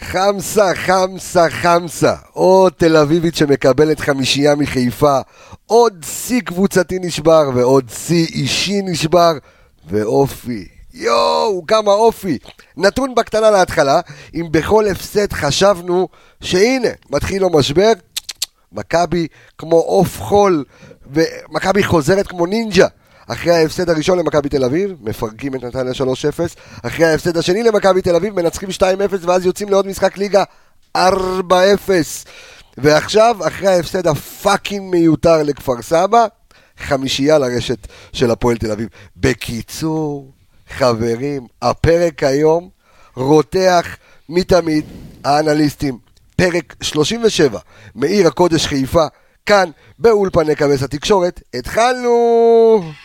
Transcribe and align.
חמסה, 0.00 0.74
חמסה, 0.74 1.50
חמסה. 1.50 2.14
עוד 2.32 2.72
תל 2.76 2.96
אביבית 2.96 3.34
שמקבלת 3.34 4.00
חמישייה 4.00 4.54
מחיפה, 4.54 5.18
עוד 5.66 6.04
שיא 6.06 6.40
קבוצתי 6.40 6.98
נשבר, 7.00 7.50
ועוד 7.54 7.90
שיא 7.90 8.26
אישי 8.26 8.82
נשבר, 8.82 9.32
ואופי. 9.88 10.68
יואו, 10.94 11.66
כמה 11.66 11.92
אופי. 11.92 12.38
נתון 12.76 13.14
בקטנה 13.14 13.50
להתחלה, 13.50 14.00
אם 14.34 14.46
בכל 14.50 14.86
הפסד 14.86 15.32
חשבנו 15.32 16.08
שהנה, 16.40 16.88
מתחיל 17.10 17.42
לו 17.42 17.50
משבר, 17.50 17.92
מכבי 18.72 19.26
כמו 19.58 19.76
עוף 19.76 20.20
חול, 20.20 20.64
ומכבי 21.12 21.82
חוזרת 21.82 22.26
כמו 22.26 22.46
נינג'ה. 22.46 22.86
אחרי 23.26 23.52
ההפסד 23.52 23.90
הראשון 23.90 24.18
למכבי 24.18 24.48
תל 24.48 24.64
אביב, 24.64 24.92
מפרקים 25.00 25.54
את 25.54 25.64
נתניה 25.64 25.92
3-0, 25.92 25.96
אחרי 26.82 27.06
ההפסד 27.06 27.36
השני 27.36 27.62
למכבי 27.62 28.02
תל 28.02 28.16
אביב, 28.16 28.34
מנצחים 28.40 28.68
2-0 28.68 28.82
ואז 29.20 29.46
יוצאים 29.46 29.68
לעוד 29.68 29.86
משחק 29.86 30.18
ליגה 30.18 30.44
4-0. 30.96 31.00
ועכשיו, 32.78 33.36
אחרי 33.46 33.68
ההפסד 33.68 34.06
הפאקינג 34.06 34.90
מיותר 34.90 35.42
לכפר 35.42 35.82
סבא, 35.82 36.26
חמישייה 36.78 37.38
לרשת 37.38 37.86
של 38.12 38.30
הפועל 38.30 38.56
תל 38.56 38.70
אביב. 38.70 38.88
בקיצור, 39.16 40.32
חברים, 40.78 41.46
הפרק 41.62 42.22
היום 42.22 42.68
רותח 43.16 43.96
מתמיד, 44.28 44.84
האנליסטים, 45.24 45.98
פרק 46.36 46.74
37 46.82 47.58
מעיר 47.94 48.26
הקודש 48.26 48.66
חיפה, 48.66 49.06
כאן 49.46 49.70
באולפני 49.98 50.54
קבס 50.54 50.82
התקשורת, 50.82 51.40
התחלנו! 51.54 53.03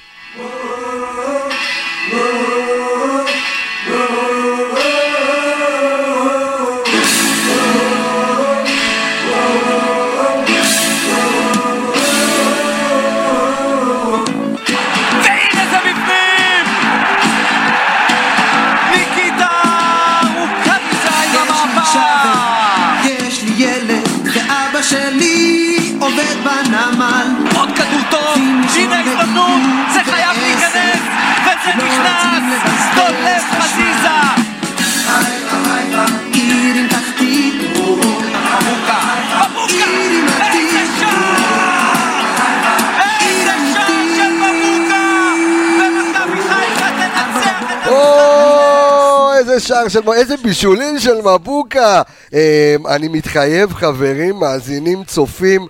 איזה 49.60 49.68
שער 49.68 49.88
של... 49.88 49.99
איזה 50.13 50.35
בישולים 50.43 50.99
של 50.99 51.21
מבוקה. 51.21 52.02
אמ, 52.34 52.88
אני 52.88 53.07
מתחייב, 53.07 53.74
חברים, 53.74 54.35
מאזינים, 54.35 55.04
צופים, 55.04 55.68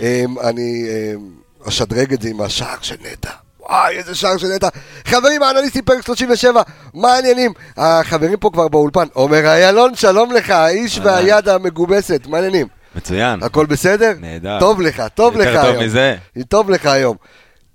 אמ, 0.00 0.38
אני 0.42 0.86
אמ, 0.88 1.30
אשדרג 1.68 2.12
את 2.12 2.22
זה 2.22 2.28
עם 2.28 2.40
השער 2.40 2.76
של 2.80 2.96
נטע. 3.12 3.30
וואי, 3.60 3.96
איזה 3.96 4.14
שער 4.14 4.36
של 4.36 4.46
נטע. 4.46 4.68
חברים, 5.04 5.42
האנליסטים 5.42 5.84
פרק 5.84 6.06
37, 6.06 6.62
מה 6.94 7.12
העניינים? 7.14 7.52
החברים 7.76 8.36
פה 8.36 8.50
כבר 8.52 8.68
באולפן. 8.68 9.06
עומר 9.12 9.46
איילון, 9.46 9.94
שלום 9.94 10.32
לך, 10.32 10.50
האיש 10.50 10.98
והיד 10.98 11.48
המגובסת, 11.48 12.20
מה 12.26 12.36
העניינים? 12.36 12.66
מצוין. 12.94 13.42
הכל 13.42 13.66
בסדר? 13.66 14.12
נהדר. 14.20 14.60
טוב 14.60 14.80
לך, 14.80 15.02
טוב 15.14 15.36
לך 15.36 15.46
יותר 15.46 15.60
היום. 15.60 15.74
טוב 15.74 15.84
מזה. 15.84 16.16
טוב 16.48 16.70
לך 16.70 16.86
היום. 16.86 17.16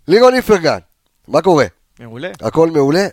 לירון 0.07 0.35
איפרגן, 0.35 0.79
מה 1.27 1.41
קורה? 1.41 1.65
מעולה. 1.99 2.29
הכל 2.41 2.69
מעולה, 2.69 3.07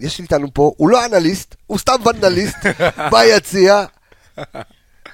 לי 0.00 0.08
איתנו 0.18 0.48
פה, 0.54 0.72
הוא 0.76 0.88
לא 0.88 1.06
אנליסט, 1.06 1.54
הוא 1.66 1.78
סתם 1.78 1.94
ונדליסט, 2.06 2.56
ביציע, 3.12 3.84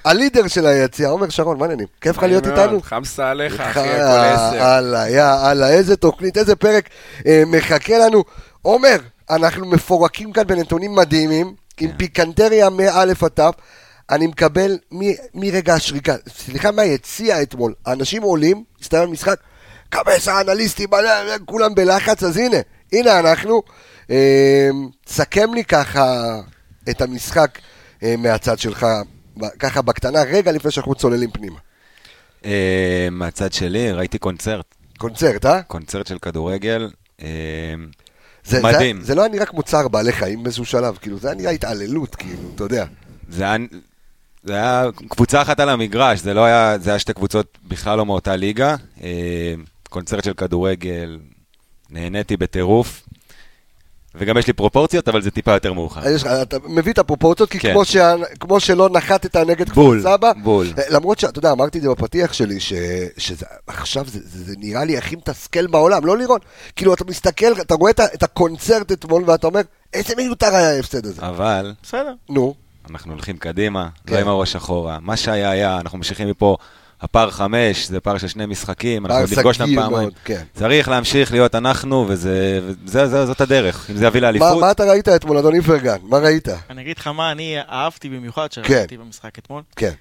הלידר 0.05 0.47
של 0.47 0.65
היציע, 0.65 1.09
עומר 1.09 1.29
שרון, 1.29 1.57
מה 1.57 1.65
העניינים? 1.65 1.87
כיף 2.01 2.17
לך 2.17 2.23
להיות 2.23 2.47
איתנו? 2.47 2.81
חמסה 2.81 3.29
עליך, 3.29 3.61
אחי, 3.61 3.79
אה, 3.79 3.85
הכל 3.85 4.35
עשר. 4.35 4.63
הלאה, 4.63 5.09
יא 5.09 5.51
אללה, 5.51 5.69
איזה 5.69 5.95
תוכנית, 5.95 6.37
איזה 6.37 6.55
פרק 6.55 6.89
אה, 7.25 7.43
מחכה 7.47 7.97
לנו. 7.97 8.23
עומר, 8.61 8.97
אנחנו 9.29 9.65
מפורקים 9.65 10.33
כאן 10.33 10.47
בנתונים 10.47 10.95
מדהימים, 10.95 11.53
עם 11.79 11.89
כן. 11.91 11.97
פיקנטריה 11.97 12.69
מא' 12.69 13.01
עד 13.01 13.13
ת'. 13.39 13.39
אני 14.09 14.27
מקבל 14.27 14.77
מרגע 15.33 15.73
השריקה, 15.73 16.15
סליחה 16.27 16.71
מהיציע 16.71 17.41
אתמול, 17.41 17.73
האנשים 17.85 18.21
עולים, 18.21 18.63
הסתיים 18.81 19.09
המשחק, 19.09 19.39
קבס 19.89 20.27
האנליסטים, 20.27 20.93
אה, 20.93 21.35
כולם 21.45 21.75
בלחץ, 21.75 22.23
אז 22.23 22.37
הנה, 22.37 22.57
הנה 22.93 23.19
אנחנו. 23.19 23.61
אה, 24.11 24.69
סכם 25.07 25.53
לי 25.53 25.63
ככה 25.63 26.35
את 26.89 27.01
המשחק 27.01 27.59
אה, 28.03 28.15
מהצד 28.17 28.59
שלך, 28.59 28.85
ככה 29.59 29.81
בקטנה, 29.81 30.23
רגע 30.23 30.51
לפני 30.51 30.71
שאנחנו 30.71 30.95
צוללים 30.95 31.31
פנימה. 31.31 31.57
אה, 32.45 33.07
מהצד 33.11 33.53
שלי 33.53 33.91
ראיתי 33.91 34.17
קונצרט, 34.17 34.75
קונצרט, 34.97 35.45
אה? 35.45 35.61
קונצרט 35.61 36.07
של 36.07 36.17
כדורגל. 36.19 36.89
אה, 37.21 37.27
זה, 38.45 38.63
מדהים. 38.63 38.99
זה, 38.99 39.07
זה 39.07 39.15
לא 39.15 39.21
היה 39.21 39.31
נראה 39.31 39.45
כמו 39.45 39.63
צער 39.63 39.87
בעלי 39.87 40.11
חיים 40.11 40.43
באיזשהו 40.43 40.65
שלב, 40.65 40.97
כאילו, 41.01 41.19
זה 41.19 41.27
היה 41.27 41.37
נראה 41.37 41.51
התעללות, 41.51 42.15
כאילו, 42.15 42.51
אתה 42.55 42.63
יודע. 42.63 42.85
זה 43.29 43.43
היה, 43.43 43.57
זה 44.43 44.53
היה 44.53 44.85
קבוצה 45.09 45.41
אחת 45.41 45.59
על 45.59 45.69
המגרש, 45.69 46.19
זה 46.19 46.33
לא 46.33 46.45
היה, 46.45 46.77
זה 46.77 46.89
היה 46.89 46.99
שתי 46.99 47.13
קבוצות 47.13 47.57
בכלל 47.67 47.97
לא 47.97 48.05
מאותה 48.05 48.35
ליגה. 48.35 48.75
קונצרט 49.89 50.23
של 50.23 50.33
כדורגל, 50.33 51.19
נהניתי 51.89 52.37
בטירוף. 52.37 53.06
וגם 54.17 54.37
יש 54.37 54.47
לי 54.47 54.53
פרופורציות, 54.53 55.07
אבל 55.07 55.21
זה 55.21 55.31
טיפה 55.31 55.53
יותר 55.53 55.73
מאוחר. 55.73 56.09
יש 56.09 56.23
אתה 56.23 56.57
מביא 56.65 56.93
את 56.93 56.97
הפרופורציות, 56.97 57.49
כי 57.49 57.59
כן. 57.59 57.73
כמו, 57.73 57.85
שה, 57.85 58.15
כמו 58.39 58.59
שלא 58.59 58.89
נחתת 58.89 59.35
נגד 59.35 59.69
כפר 59.69 60.01
סבא, 60.01 60.31
בול. 60.43 60.67
למרות 60.89 61.19
שאתה 61.19 61.39
יודע, 61.39 61.51
אמרתי 61.51 61.77
את 61.77 61.83
זה 61.83 61.89
בפתיח 61.89 62.33
שלי, 62.33 62.59
ש, 62.59 62.73
שזה 63.17 63.45
עכשיו 63.67 64.05
זה, 64.07 64.19
זה, 64.23 64.43
זה 64.43 64.53
נראה 64.57 64.85
לי 64.85 64.97
הכי 64.97 65.15
מתסכל 65.15 65.67
בעולם, 65.67 66.05
לא 66.05 66.17
לירון. 66.17 66.39
כאילו, 66.75 66.93
אתה 66.93 67.05
מסתכל, 67.05 67.61
אתה 67.61 67.75
רואה 67.75 67.91
את, 67.91 67.99
את 67.99 68.23
הקונצרט 68.23 68.91
אתמול, 68.91 69.23
ואתה 69.25 69.47
אומר, 69.47 69.61
איזה 69.93 70.13
מיותר 70.17 70.55
היה 70.55 70.69
ההפסד 70.69 71.05
הזה. 71.05 71.21
אבל 71.21 71.73
בסדר. 71.83 72.13
נו, 72.29 72.53
אנחנו 72.89 73.11
הולכים 73.11 73.37
קדימה, 73.37 73.89
כן. 74.07 74.13
לא 74.13 74.19
עם 74.19 74.27
הראש 74.27 74.55
אחורה. 74.55 74.97
מה 75.01 75.17
שהיה 75.17 75.49
היה, 75.49 75.79
אנחנו 75.79 75.97
ממשיכים 75.97 76.29
מפה. 76.29 76.57
הפער 77.01 77.31
חמש, 77.31 77.87
זה 77.87 77.99
פער 77.99 78.17
של 78.17 78.27
שני 78.27 78.45
משחקים, 78.45 79.05
אנחנו 79.05 79.23
נפגוש 79.23 79.61
אותם 79.61 79.75
פעמיים. 79.75 80.09
כן. 80.25 80.43
צריך 80.53 80.89
להמשיך 80.89 81.31
להיות 81.31 81.55
אנחנו, 81.55 82.05
וזה, 82.07 82.59
וזה, 82.63 83.07
זה, 83.07 83.25
זאת 83.25 83.41
הדרך. 83.41 83.89
אם 83.89 83.97
זה 83.97 84.05
יביא 84.05 84.21
מה, 84.21 84.27
לאליפות, 84.27 84.61
מה 84.61 84.71
אתה 84.71 84.83
ראית 84.83 85.07
אתמול, 85.09 85.37
אדון 85.37 85.55
איפרגן? 85.55 85.97
מה 86.03 86.17
ראית? 86.17 86.47
אני 86.69 86.81
אגיד 86.81 86.97
לך 86.97 87.07
מה 87.07 87.31
אני 87.31 87.57
אהבתי 87.59 88.09
במיוחד 88.09 88.47
כן. 88.53 88.63
שראיתי 88.63 88.97
במשחק 88.97 89.39
אתמול. 89.39 89.63
כן, 89.75 89.91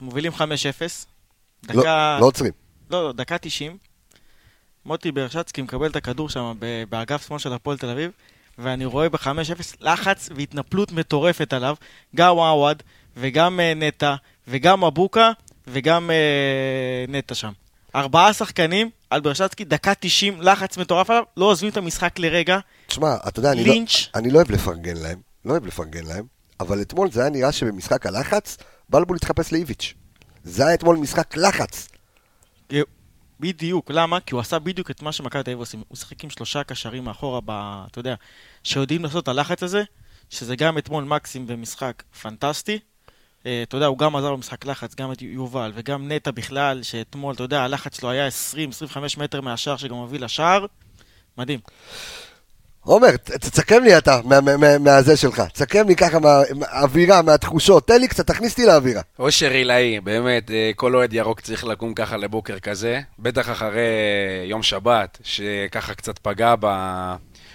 מובילים 0.00 0.32
5-0. 0.32 0.40
לא, 1.68 1.80
דקה... 1.80 2.16
לא 2.20 2.26
עוצרים. 2.26 2.52
לא, 2.90 3.06
לא, 3.06 3.12
דקה 3.12 3.38
90. 3.38 3.76
מוטי 4.84 5.12
ברשצקי 5.12 5.62
מקבל 5.62 5.86
את 5.86 5.96
הכדור 5.96 6.28
שם 6.28 6.52
באגף 6.88 7.26
שמאל 7.26 7.38
של 7.38 7.52
הפועל 7.52 7.78
תל 7.78 7.88
אביב, 7.88 8.10
ואני 8.58 8.84
רואה 8.84 9.08
ב-5-0 9.08 9.76
לחץ 9.80 10.28
והתנפלות 10.36 10.92
מטורפת 10.92 11.52
עליו, 11.52 11.74
גם 12.16 12.36
עווד, 12.36 12.82
וגם 13.16 13.60
אה, 13.60 13.72
נטע, 13.74 14.14
וגם 14.48 14.84
מבוקה, 14.84 15.30
וגם 15.66 16.10
אה, 16.10 17.04
נטע 17.08 17.34
שם. 17.34 17.52
ארבעה 17.94 18.32
שחקנים 18.32 18.90
על 19.10 19.20
ברשצקי, 19.20 19.64
דקה 19.64 19.92
90, 20.00 20.42
לחץ 20.42 20.78
מטורף 20.78 21.10
עליו, 21.10 21.22
לא 21.36 21.44
עוזבים 21.44 21.70
את 21.70 21.76
המשחק 21.76 22.18
לרגע. 22.18 22.58
תשמע, 22.86 23.16
אתה 23.28 23.38
יודע, 23.38 23.52
אני 23.52 23.64
לא. 23.64 23.74
אני 24.14 24.30
לא 24.30 24.36
אוהב 24.36 24.50
לפרגן 24.50 24.96
להם, 24.96 25.18
לא 25.44 25.50
אוהב 25.50 25.66
לפרגן 25.66 26.04
להם, 26.06 26.24
אבל 26.60 26.82
אתמול 26.82 27.10
זה 27.10 27.20
היה 27.20 27.30
נראה 27.30 27.52
שבמשחק 27.52 28.06
הלחץ, 28.06 28.56
בלבול 28.88 29.16
התחפש 29.16 29.52
לאיביץ'. 29.52 29.94
זה 30.44 30.66
היה 30.66 30.74
אתמול 30.74 30.96
משחק 30.96 31.36
לחץ. 31.36 31.88
בדיוק, 33.40 33.90
למה? 33.90 34.20
כי 34.20 34.34
הוא 34.34 34.40
עשה 34.40 34.58
בדיוק 34.58 34.90
את 34.90 35.02
מה 35.02 35.12
שמכבי 35.12 35.42
תל 35.42 35.50
אביב 35.50 35.58
עושים. 35.58 35.82
הוא 35.88 35.96
שיחק 35.96 36.24
עם 36.24 36.30
שלושה 36.30 36.64
קשרים 36.64 37.04
מאחורה, 37.04 37.40
ב, 37.44 37.50
אתה 37.90 37.98
יודע, 37.98 38.14
שיודעים 38.64 39.04
לעשות 39.04 39.22
את 39.22 39.28
הלחץ 39.28 39.62
הזה, 39.62 39.82
שזה 40.30 40.56
גם 40.56 40.78
אתמול 40.78 41.04
מקסים 41.04 41.46
במשחק 41.46 42.02
פנטסטי. 42.22 42.78
אה, 43.46 43.62
אתה 43.62 43.76
יודע, 43.76 43.86
הוא 43.86 43.98
גם 43.98 44.16
עזר 44.16 44.32
במשחק 44.36 44.66
לחץ, 44.66 44.94
גם 44.94 45.12
את 45.12 45.22
יובל, 45.22 45.72
וגם 45.74 46.12
נטע 46.12 46.30
בכלל, 46.30 46.82
שאתמול, 46.82 47.34
אתה 47.34 47.42
יודע, 47.42 47.62
הלחץ 47.62 48.00
שלו 48.00 48.10
היה 48.10 48.28
20-25 48.28 48.30
מטר 49.18 49.40
מהשער, 49.40 49.76
שגם 49.76 49.94
הוביל 49.96 50.24
לשער. 50.24 50.66
מדהים. 51.38 51.60
עומר, 52.84 53.16
תסכם 53.16 53.82
לי 53.84 53.98
אתה, 53.98 54.20
מה- 54.24 54.40
מה- 54.40 54.56
מה- 54.56 54.78
מהזה 54.78 55.16
שלך. 55.16 55.42
תסכם 55.52 55.88
לי 55.88 55.96
ככה 55.96 56.18
מה- 56.18 56.42
מהאווירה, 56.54 57.22
מהתחושות. 57.22 57.86
תן 57.86 58.00
לי 58.00 58.08
קצת, 58.08 58.26
תכניס 58.26 58.52
אותי 58.52 58.66
לאווירה. 58.66 59.02
אושר 59.18 59.50
עילאי, 59.50 60.00
באמת, 60.00 60.50
אה, 60.50 60.70
כל 60.76 60.94
אוהד 60.94 61.12
ירוק 61.12 61.40
צריך 61.40 61.64
לקום 61.64 61.94
ככה 61.94 62.16
לבוקר 62.16 62.58
כזה. 62.58 63.00
בטח 63.18 63.50
אחרי 63.50 63.80
יום 64.46 64.62
שבת, 64.62 65.18
שככה 65.22 65.94
קצת 65.94 66.18
פגע 66.18 66.54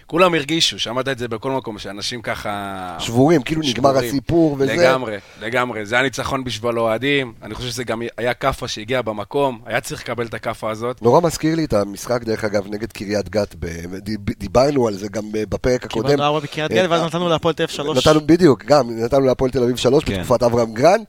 כולם 0.07 0.33
הרגישו, 0.33 0.79
שמעת 0.79 1.07
את 1.07 1.17
זה 1.19 1.27
בכל 1.27 1.51
מקום, 1.51 1.79
שאנשים 1.79 2.21
ככה... 2.21 2.95
שבורים, 2.99 3.41
כאילו 3.41 3.61
נגמר 3.61 3.89
שבורים. 3.89 4.09
הסיפור 4.09 4.55
וזה. 4.59 4.73
לגמרי, 4.75 5.17
לגמרי. 5.41 5.85
זה 5.85 5.95
היה 5.95 6.03
ניצחון 6.03 6.43
בשביל 6.43 6.79
אוהדים. 6.79 7.33
אני 7.43 7.55
חושב 7.55 7.69
שזה 7.69 7.83
גם 7.83 8.01
היה 8.17 8.33
כאפה 8.33 8.67
שהגיעה 8.67 9.01
במקום, 9.01 9.59
היה 9.65 9.81
צריך 9.81 10.01
לקבל 10.01 10.25
את 10.25 10.33
הכאפה 10.33 10.71
הזאת. 10.71 11.01
נורא 11.01 11.21
מזכיר 11.21 11.55
לי 11.55 11.65
את 11.65 11.73
המשחק, 11.73 12.23
דרך 12.23 12.43
אגב, 12.43 12.67
נגד 12.67 12.91
קריית 12.91 13.29
גת. 13.29 13.55
ב- 13.59 13.95
דיב- 13.97 14.39
דיברנו 14.39 14.87
על 14.87 14.93
זה 14.93 15.07
גם 15.07 15.23
בפרק 15.31 15.85
הקודם. 15.85 16.07
קיבלנו 16.07 16.23
ארבע 16.23 16.39
בקריית 16.39 16.71
גת, 16.71 16.89
ואז 16.89 17.01
נתנו 17.03 17.29
להפועל 17.29 17.53
תל 17.53 17.63
אביב 17.63 17.75
שלוש. 17.75 18.07
נתנו, 18.07 18.21
בדיוק, 18.27 18.65
גם, 18.65 18.99
נתנו 18.99 19.19
להפועל 19.19 19.51
תל 19.51 19.63
אביב 19.63 19.75
שלוש 19.75 20.03
כן. 20.03 20.13
בתקופת 20.21 20.43
אברהם 20.43 20.73
גרנד. 20.73 21.03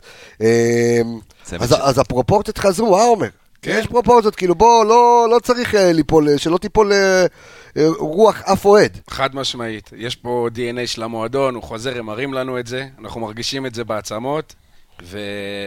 צוות 1.42 1.62
אז, 1.72 1.98
הפרופורציות 1.98 2.58
חזרו, 2.58 2.96
אה 2.98 3.02
עומר? 3.04 3.28
כן. 3.62 3.76
יש 3.80 3.86
פרופורציות, 3.86 4.34
כאילו 4.36 4.54
בוא, 4.54 4.84
לא, 4.84 5.26
לא 5.30 5.38
צריך 5.38 5.74
אה, 5.74 5.92
ליפול, 5.92 6.28
אה, 6.28 6.38
שלא 6.38 6.58
תיפול 6.58 6.92
אה, 6.92 6.98
אה, 6.98 7.26
רוח 7.98 8.42
אף 8.42 8.64
אוהד. 8.64 8.98
חד 9.10 9.34
משמעית. 9.34 9.90
יש 9.96 10.16
פה 10.16 10.48
DNA 10.54 10.86
של 10.86 11.02
המועדון, 11.02 11.54
הוא 11.54 11.62
חוזר, 11.62 11.98
הם 11.98 12.06
מראים 12.06 12.34
לנו 12.34 12.58
את 12.58 12.66
זה, 12.66 12.86
אנחנו 12.98 13.20
מרגישים 13.20 13.66
את 13.66 13.74
זה 13.74 13.84
בעצמות, 13.84 14.54
ו... 15.02 15.18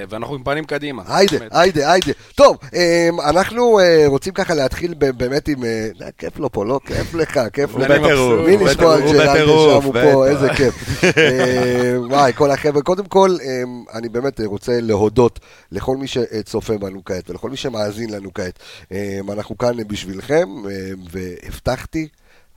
ואנחנו 0.10 0.36
עם 0.36 0.44
פנים 0.44 0.66
קדימה. 0.66 1.04
היידה. 1.08 1.38
היידה, 1.52 1.92
היידה. 1.92 2.12
טוב, 2.36 2.58
אמ, 2.74 3.22
אנחנו 3.22 3.80
אה, 3.80 4.04
רוצים 4.08 4.34
ככה 4.34 4.54
להתחיל 4.54 4.94
באמת 4.94 5.48
עם... 5.48 5.64
אה, 5.64 5.90
כיף 6.18 6.40
לו 6.40 6.52
פה, 6.52 6.66
לא? 6.66 6.80
כיף 6.86 7.14
לך, 7.14 7.40
כיף. 7.54 7.72
בטירוף, 7.72 8.48
מי 8.48 8.58
על 8.58 8.74
בטירוף, 8.74 9.00
ג'רלדה 9.00 9.36
שם 9.36 9.86
הוא. 9.86 9.94
פה, 9.94 10.28
איזה 10.28 10.50
כיף. 10.50 11.04
אה, 11.18 11.96
וואי, 12.10 12.34
כל 12.36 12.52
החבר'ה. 12.52 12.82
קודם 12.82 13.06
כל, 13.06 13.38
אמ, 13.44 13.84
אני 13.94 14.10
באמת 14.10 14.42
רוצה 14.46 14.82
להודות 14.82 15.40
לכל 15.72 15.98
מי 15.98 16.08
שצופה 16.08 16.78
בנו 16.78 17.02
כעת 17.06 17.30
ולכל 17.30 17.50
מי 17.50 17.58
שמאזין 17.58 18.10
לנו 18.10 18.34
כעת. 18.34 18.60
אמ, 18.92 19.32
אנחנו 19.32 19.58
כאן 19.58 19.88
בשבילכם, 19.88 20.50
אמ, 20.50 20.66
והבטחתי. 21.12 22.08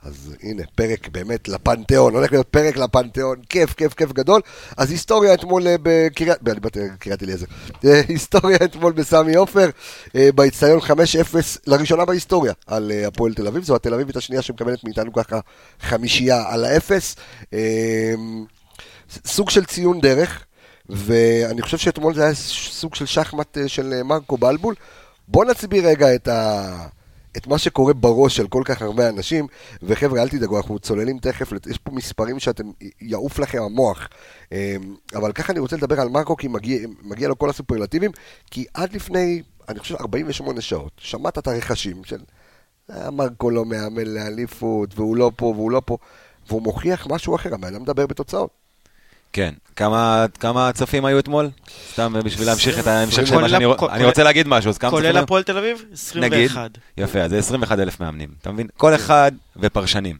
אז 0.05 0.35
הנה, 0.43 0.63
פרק 0.75 1.07
באמת 1.07 1.47
לפנתיאון, 1.47 2.15
הולך 2.15 2.31
להיות 2.31 2.47
פרק 2.47 2.77
לפנתיאון, 2.77 3.41
כיף, 3.49 3.73
כיף, 3.73 3.93
כיף 3.93 4.13
גדול. 4.13 4.41
אז 4.77 4.91
היסטוריה 4.91 5.33
אתמול 5.33 5.67
אה, 5.67 5.75
בקריית, 5.83 6.37
אני 6.47 6.59
באתי 6.59 6.79
לקריית 6.79 7.23
אליעזר, 7.23 7.45
אה, 7.85 8.01
היסטוריה 8.07 8.57
אתמול 8.63 8.91
בסמי 8.91 9.35
עופר, 9.35 9.69
אה, 10.15 10.29
באיצטדיון 10.35 10.79
5-0, 10.79 10.83
לראשונה 11.67 12.05
בהיסטוריה, 12.05 12.53
על 12.67 12.91
הפועל 13.07 13.33
תל 13.33 13.47
אביב, 13.47 13.63
זו 13.63 13.75
התל 13.75 13.93
אביבית 13.93 14.17
השנייה 14.17 14.41
שמקבלת 14.41 14.83
מאיתנו 14.83 15.13
ככה 15.13 15.39
חמישייה 15.81 16.43
על 16.47 16.65
האפס. 16.65 17.15
סוג 19.25 19.49
של 19.49 19.65
ציון 19.65 20.01
דרך, 20.01 20.43
ואני 20.89 21.61
חושב 21.61 21.77
שאתמול 21.77 22.13
זה 22.13 22.23
היה 22.23 22.33
סוג 22.35 22.95
של 22.95 23.05
שחמט 23.05 23.57
של 23.67 24.03
מרקו 24.03 24.37
בלבול. 24.37 24.75
בוא 25.27 25.45
נצביא 25.45 25.81
רגע 25.83 26.15
את, 26.15 26.27
ה... 26.27 26.87
את 27.37 27.47
מה 27.47 27.57
שקורה 27.57 27.93
בראש 27.93 28.35
של 28.35 28.47
כל 28.47 28.61
כך 28.65 28.81
הרבה 28.81 29.09
אנשים, 29.09 29.47
וחבר'ה, 29.83 30.21
אל 30.21 30.29
תדאגו, 30.29 30.57
אנחנו 30.57 30.79
צוללים 30.79 31.19
תכף, 31.19 31.51
יש 31.67 31.77
פה 31.77 31.91
מספרים 31.91 32.39
שאתם, 32.39 32.63
יעוף 33.01 33.39
לכם 33.39 33.61
המוח. 33.61 34.09
אה, 34.51 34.75
אבל 35.15 35.31
ככה 35.31 35.53
אני 35.53 35.59
רוצה 35.59 35.75
לדבר 35.75 36.01
על 36.01 36.09
מרקו, 36.09 36.37
כי 36.37 36.47
מגיע, 36.47 36.87
מגיע 37.01 37.27
לו 37.27 37.37
כל 37.37 37.49
הסופרלטיבים, 37.49 38.11
כי 38.51 38.65
עד 38.73 38.93
לפני, 38.93 39.41
אני 39.69 39.79
חושב, 39.79 39.95
48 39.95 40.61
שעות, 40.61 40.91
שמעת 40.97 41.37
את 41.37 41.47
הרכשים 41.47 42.03
של... 42.03 42.19
"אה, 42.89 43.11
מרקו 43.11 43.49
לא 43.49 43.65
מאמן 43.65 44.07
לאליפות, 44.07 44.99
והוא 44.99 45.17
לא 45.17 45.31
פה, 45.35 45.45
והוא 45.45 45.71
לא 45.71 45.81
פה, 45.85 45.97
והוא 46.47 46.61
מוכיח 46.61 47.07
משהו 47.07 47.35
אחר, 47.35 47.53
הבן 47.53 47.67
אדם 47.67 47.81
מדבר 47.81 48.07
בתוצאות. 48.07 48.62
כן. 49.33 49.53
כמה, 49.75 50.25
כמה 50.39 50.71
צופים 50.73 51.05
היו 51.05 51.19
אתמול? 51.19 51.49
סתם 51.93 52.13
בשביל 52.25 52.47
להמשיך 52.47 52.79
את 52.79 52.87
ההמשך 52.87 53.27
של 53.27 53.35
מה 53.41 53.49
שאני 53.49 53.65
הפ- 53.65 53.79
רוצ- 53.79 53.89
אני 53.91 54.05
רוצה 54.05 54.23
להגיד 54.23 54.47
משהו, 54.47 54.69
אז 54.69 54.77
כמה 54.77 54.91
צופים 54.91 55.05
כולל? 55.11 55.17
הפועל 55.23 55.43
תל 55.43 55.57
אביב? 55.57 55.85
21. 55.93 56.69
יפה, 56.97 57.19
אז 57.19 57.29
זה 57.31 57.37
21 57.37 57.79
אלף 57.79 57.99
מאמנים, 57.99 58.29
אתה 58.41 58.51
מבין? 58.51 58.67
כל 58.77 58.95
אחד 58.95 59.31
ופרשנים. 59.57 60.17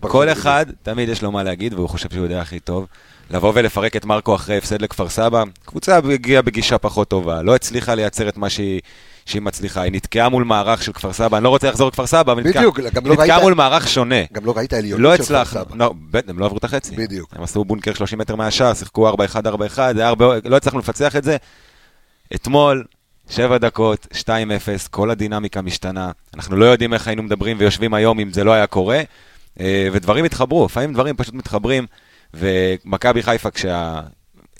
כל. 0.00 0.28
אחד 0.28 0.66
תמיד 0.82 1.08
יש 1.08 1.22
לו 1.22 1.32
מה 1.32 1.42
להגיד, 1.42 1.74
והוא 1.74 1.88
חושב 1.88 2.10
שהוא 2.10 2.22
יודע 2.22 2.40
הכי 2.40 2.60
טוב. 2.60 2.86
לבוא 3.30 3.52
ולפרק 3.54 3.96
את 3.96 4.04
מרקו 4.04 4.34
אחרי 4.34 4.58
הפסד 4.58 4.82
לכפר 4.82 5.08
סבא, 5.08 5.42
קבוצה 5.64 5.96
הגיעה 5.96 6.42
בגישה 6.42 6.78
פחות 6.78 7.08
טובה, 7.08 7.42
לא 7.42 7.54
הצליחה 7.54 7.94
לייצר 7.94 8.28
את 8.28 8.36
מה 8.36 8.50
שהיא... 8.50 8.80
שהיא 9.26 9.42
מצליחה, 9.42 9.82
היא 9.82 9.92
נתקעה 9.92 10.28
מול 10.28 10.44
מערך 10.44 10.82
של 10.82 10.92
כפר 10.92 11.12
סבא, 11.12 11.36
אני 11.36 11.44
לא 11.44 11.48
רוצה 11.48 11.68
לחזור 11.70 11.88
לכפר 11.88 12.06
סבא, 12.06 12.32
אבל 12.32 12.42
נתקעה- 12.42 12.62
לא 13.04 13.14
ראית- 13.20 13.42
מול 13.42 13.54
מערך 13.54 13.88
שונה. 13.88 14.14
גם 14.32 14.44
לא 14.44 14.52
ראית 14.56 14.72
עליונות 14.72 15.00
לא 15.02 15.16
של 15.16 15.22
כפר 15.24 15.44
סבא. 15.44 15.76
לא, 15.76 15.94
בטח, 16.10 16.30
הם 16.30 16.38
לא 16.38 16.44
עברו 16.44 16.58
את 16.58 16.64
החצי. 16.64 16.96
בדיוק. 16.96 17.30
הם 17.36 17.42
עשו 17.42 17.64
בונקר 17.64 17.94
30 17.94 18.18
מטר 18.18 18.36
מהשער, 18.36 18.74
שיחקו 18.74 19.08
4-1, 19.10 19.12
4-1, 19.46 19.94
זה 19.94 20.00
היה 20.00 20.08
הרבה, 20.08 20.26
לא 20.44 20.56
הצלחנו 20.56 20.78
לפצח 20.78 21.16
את 21.16 21.24
זה. 21.24 21.36
אתמול, 22.34 22.84
7 23.30 23.58
דקות, 23.58 24.06
2-0, 24.12 24.28
כל 24.90 25.10
הדינמיקה 25.10 25.62
משתנה. 25.62 26.10
אנחנו 26.34 26.56
לא 26.56 26.64
יודעים 26.64 26.94
איך 26.94 27.06
היינו 27.08 27.22
מדברים 27.22 27.56
ויושבים 27.60 27.94
היום 27.94 28.20
אם 28.20 28.32
זה 28.32 28.44
לא 28.44 28.52
היה 28.52 28.66
קורה, 28.66 29.00
אה, 29.60 29.88
ודברים 29.92 30.24
התחברו, 30.24 30.64
לפעמים 30.64 30.92
דברים 30.92 31.16
פשוט 31.16 31.34
מתחברים, 31.34 31.86
ומכבי 32.34 33.22
חיפה, 33.22 33.50
כשה, 33.50 34.00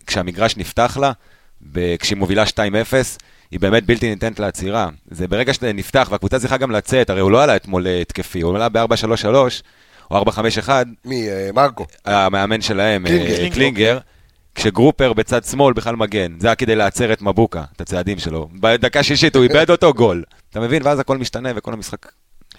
כשהמגרש 0.07 0.57
נפתח 0.57 0.97
לה, 1.01 1.13
כשהיא 1.99 2.19
מובילה 2.19 2.47
2-0, 2.47 3.19
היא 3.51 3.61
באמת 3.61 3.87
בלתי 3.87 4.11
ניתנת 4.11 4.41
לעצירה. 4.41 4.89
זה 5.11 5.29
ברגע 5.29 5.55
שזה 5.55 5.73
נפתח, 5.73 6.09
והקבוצה 6.11 6.39
צריכה 6.39 6.57
גם 6.57 6.71
לצאת, 6.71 7.11
הרי 7.11 7.21
הוא 7.21 7.31
לא 7.31 7.43
עלה 7.43 7.57
אתמול 7.57 7.87
אה, 7.87 8.01
התקפי, 8.01 8.41
הוא 8.41 8.57
עלה 8.57 8.69
ב-4-3-3, 8.69 9.27
או 10.11 10.23
4-5-1, 10.23 10.69
מי? 11.05 11.29
אה, 11.29 11.51
מרקו. 11.55 11.87
המאמן 12.05 12.61
שלהם, 12.61 13.07
קלינגר. 13.07 13.37
קלינגר, 13.37 13.55
קלינגר 13.55 13.99
כשגרופר 14.57 15.13
בצד 15.13 15.45
שמאל 15.45 15.75
בכלל 15.75 15.97
מגן, 15.97 16.33
זה 16.41 16.47
היה 16.49 16.55
כדי 16.55 16.75
לעצור 16.77 17.13
את 17.13 17.23
מבוקה, 17.23 17.65
את 17.77 17.81
הצעדים 17.81 18.19
שלו. 18.19 18.49
בדקה 18.61 19.03
שישית 19.03 19.37
הוא 19.37 19.45
איבד 19.45 19.71
אותו 19.71 19.95
גול. 19.95 20.23
אתה 20.51 20.61
מבין? 20.61 20.83
ואז 20.85 20.99
הכל 20.99 21.19
משתנה 21.19 21.49
וכל 21.57 21.73
המשחק... 21.73 22.07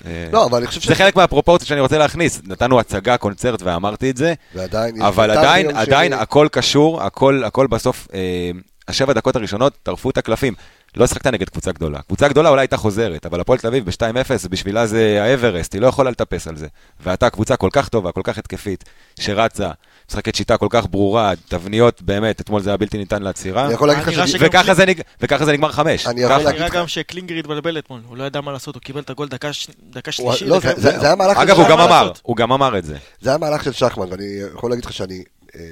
אה, 0.05 0.27
לא, 0.31 0.45
אבל 0.45 0.57
אני 0.57 0.67
חושב 0.67 0.81
זה 0.81 0.95
חלק 0.95 1.15
מהפרופורציות 1.15 1.67
שאני 1.67 1.81
רוצה 1.81 1.97
להכניס. 1.97 2.41
נתנו 2.45 2.79
הצגה, 2.79 3.17
קונצרט, 3.17 3.61
ואמרתי 3.61 4.09
את 4.09 4.17
זה, 4.17 4.33
ועדיין... 4.55 5.01
אבל 5.01 5.27
בית"ר 5.27 5.39
עדיין, 5.39 5.77
עדיין. 5.77 6.13
הכל 6.13 6.47
קשור, 6.51 7.03
הכל, 7.03 7.67
בסוף, 7.69 8.07
אה, 8.13 8.51
השבע 8.87 9.13
דקות 9.13 9.35
הראשונות 9.35 9.77
טרפו 9.83 10.09
את 10.09 10.17
הקלפים. 10.17 10.53
לא 10.95 11.07
שחקת 11.07 11.27
נגד 11.27 11.49
קבוצה 11.49 11.71
גדולה. 11.71 11.99
קבוצה 12.01 12.27
גדולה 12.27 12.49
אולי 12.49 12.61
הייתה 12.61 12.77
חוזרת, 12.77 13.25
אבל 13.25 13.39
הפועל 13.39 13.59
תל 13.59 13.67
אביב 13.67 13.85
ב-2-0, 13.85 14.47
בשבילה 14.49 14.87
זה 14.87 15.23
האברסט, 15.23 15.73
היא 15.73 15.81
לא 15.81 15.87
יכולה 15.87 16.09
לטפס 16.11 16.47
על 16.47 16.55
זה. 16.57 16.67
ואתה 17.03 17.29
קבוצה 17.29 17.55
כל 17.55 17.69
כך 17.71 17.89
טובה, 17.89 18.11
כל 18.11 18.21
כך 18.23 18.37
התקפית, 18.37 18.83
שרצה, 19.19 19.69
משחקת 20.09 20.35
שיטה 20.35 20.57
כל 20.57 20.67
כך 20.69 20.85
ברורה, 20.89 21.31
תבניות, 21.47 22.01
באמת, 22.01 22.41
אתמול 22.41 22.61
זה 22.61 22.69
היה 22.69 22.77
בלתי 22.77 22.97
ניתן 22.97 23.21
לעצירה. 23.23 23.65
אני 23.65 23.73
יכול 23.73 23.87
להגיד 23.87 24.03
לך 24.03 24.09
נראה 24.09 24.27
ש... 24.27 24.31
שגם- 24.31 24.47
וככה 24.47 24.73
זה, 24.73 24.85
נג... 24.85 25.01
וככה 25.21 25.45
זה 25.45 25.51
נגמר 25.51 25.71
חמש. 25.71 26.07
אני 26.07 26.21
יכול. 26.21 26.35
להגיד 26.37 26.51
נראה 26.53 26.67
לך- 26.67 26.73
גם 26.73 26.87
שקלינגר 26.87 27.35
התבלבל 27.35 27.77
אתמול, 27.77 28.01
הוא 28.07 28.17
לא 28.17 28.23
ידע 28.23 28.41
מה 28.41 28.51
לעשות, 28.51 28.75
הוא 28.75 28.81
קיבל 28.81 29.01
את 29.01 29.09
הגול 29.09 29.27
דקה 29.27 29.53
ש- 29.53 29.67
דקה 29.89 30.11
הוא- 30.17 30.31
שלישית. 30.31 30.47
לא, 30.47 30.59
דקה- 30.59 30.67
זה- 30.75 30.91
זה 30.91 30.99
זה 30.99 31.05
היה 31.05 31.15
מהלך... 31.15 31.37
אגב, 31.37 31.57
הוא 31.59 31.67
גם 31.69 31.79
אמר? 31.79 32.11
הוא 32.21 32.35
גם 32.35 32.51
אמר 32.51 32.77
את 32.77 32.85
זה. 32.85 32.97
זה 33.21 33.29
היה 33.29 33.37
מהלך 33.37 33.63
של 33.63 33.71
שחמן, 33.71 34.05
ואני 34.11 34.23
יכול 34.55 34.69
להגיד 34.69 34.85
לך 34.85 34.93
שאני 34.93 35.23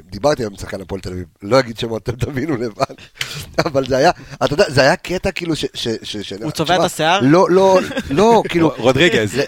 דיברתי 0.10 0.44
היום 0.44 0.54
עם 0.54 0.60
שחקן 0.60 0.82
הפועל 0.82 1.02
תל 1.02 1.10
אביב, 1.12 1.26
לא 1.42 1.60
אגיד 1.60 1.78
שמות, 1.78 2.02
אתם 2.10 2.16
תבינו 2.16 2.58
לבד, 2.58 2.96
אבל 3.66 3.88
זה 3.88 3.98
היה, 3.98 4.12
אתה 4.44 4.54
יודע, 4.54 4.66
זה 4.70 4.82
היה 4.82 4.96
קטע 4.96 5.32
כאילו 5.32 5.56
ש... 5.56 5.66
ש- 5.74 5.88
ש- 6.04 6.18
ש- 6.18 6.34
הוא 6.34 6.52
צובע 6.52 6.76
את 6.76 6.82
השיער? 6.82 7.20
לא, 7.24 7.50
לא, 7.50 7.80
לא, 8.10 8.44
כאילו... 8.50 8.72
רודריגז. 8.78 9.40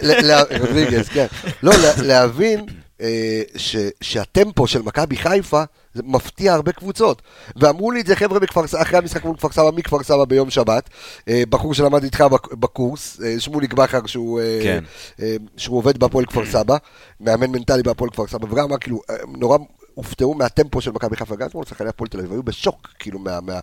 רודריגז, 0.60 1.08
כן. 1.08 1.26
לא, 1.62 1.72
להבין 2.02 2.66
אה, 3.00 3.42
ש- 3.56 3.76
שהטמפו 4.00 4.66
של 4.66 4.82
מכבי 4.82 5.16
חיפה 5.16 5.62
זה 5.94 6.02
מפתיע 6.04 6.52
הרבה 6.54 6.72
קבוצות. 6.72 7.22
ואמרו 7.56 7.90
לי 7.90 8.00
את 8.00 8.06
זה 8.06 8.16
חבר'ה 8.16 8.38
בכפר 8.40 8.66
סבא, 8.66 8.82
אחרי 8.82 8.98
המשחק 8.98 9.24
מול 9.24 9.36
כפר 9.36 9.52
סבא, 9.52 9.70
מכפר 9.74 10.02
סבא 10.02 10.24
ביום 10.24 10.50
שבת. 10.50 10.90
אה, 11.28 11.42
בחור 11.50 11.74
שלמד 11.74 12.04
איתך 12.04 12.20
בק- 12.20 12.54
בקורס, 12.54 13.20
אה, 13.24 13.40
שמוליק 13.40 13.72
בכר, 13.74 14.06
שהוא, 14.06 14.40
אה, 14.40 14.60
כן. 14.62 14.84
אה, 15.22 15.36
שהוא 15.56 15.78
עובד 15.78 15.98
בהפועל 15.98 16.26
כפר 16.26 16.46
סבא, 16.46 16.76
מאמן 17.20 17.50
מנטלי 17.50 17.82
בהפועל 17.82 18.10
כפר 18.10 18.26
סבא, 18.26 18.44
וגם 18.52 18.64
אמר, 18.64 18.78
כאילו, 18.78 19.00
אה, 19.10 19.14
נורא 19.38 19.58
הופתעו 19.98 20.34
מהטמפו 20.34 20.80
של 20.80 20.90
מכבי 20.90 21.16
חיפה, 21.16 21.36
גם 21.36 21.46
אתמול 21.46 21.64
שחקני 21.64 21.88
הפועל 21.88 22.08
תל 22.08 22.18
אביב, 22.18 22.32
היו 22.32 22.42
בשוק, 22.42 22.88
כאילו, 22.98 23.18
מה... 23.18 23.40
מה 23.40 23.60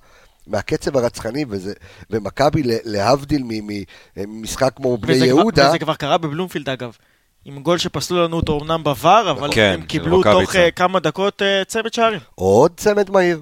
מהקצב 0.48 0.98
הרצחני, 0.98 1.46
וזה, 1.50 1.74
ומכבי 2.10 2.62
להבדיל 2.66 3.44
מ- 3.46 3.84
ממשחק 4.18 4.72
כמו 4.76 4.98
בני 4.98 5.16
כבר- 5.16 5.26
יהודה, 5.26 5.68
וזה 5.70 5.80
כבר 5.80 5.96
קרה 5.96 6.18
בבלומפילד 6.18 6.70
אגב. 6.70 6.98
עם 7.46 7.64
גול 7.64 7.78
שפסלו 7.78 8.24
לנו 8.24 8.36
אותו 8.36 8.60
אמנם 8.62 8.84
בVAR, 8.86 9.32
אבל 9.32 9.50
כן, 9.54 9.72
הם 9.74 9.82
קיבלו. 9.86 10.24
תוך 10.24 10.56
אה, 10.56 10.72
כמה 10.72 11.00
דקות 11.00 11.42
אה, 11.42 11.64
צמד 11.68 11.94
שערים. 11.94 12.20
עוד 12.36 12.72
צמד 12.78 13.10
מהיר. 13.10 13.42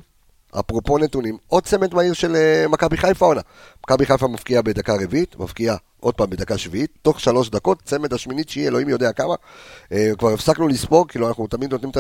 אפרופו 0.59 0.97
נתונים, 0.97 1.37
עוד 1.47 1.63
צמד 1.63 1.93
מהיר 1.93 2.13
של 2.13 2.35
אה, 2.35 2.65
מכבי 2.69 2.97
חיפה 2.97 3.25
עונה. 3.25 3.41
מכבי 3.83 4.05
חיפה 4.05 4.27
מפקיעה 4.27 4.61
בדקה 4.61 4.93
רביעית, 5.03 5.35
מפקיעה 5.39 5.75
עוד 6.03 6.15
פעם 6.15 6.29
בדקה 6.29 6.57
שביעית, 6.57 6.91
תוך 7.01 7.19
שלוש 7.19 7.49
דקות, 7.49 7.81
צמד 7.85 8.13
השמינית 8.13 8.49
שיהיה, 8.49 8.67
אלוהים 8.67 8.89
יודע 8.89 9.11
כמה. 9.11 9.35
אה, 9.91 10.11
כבר 10.17 10.33
הפסקנו 10.33 10.67
לספור, 10.67 11.07
כאילו 11.07 11.27
אנחנו 11.27 11.47
תמיד 11.47 11.71
נותנים 11.71 11.91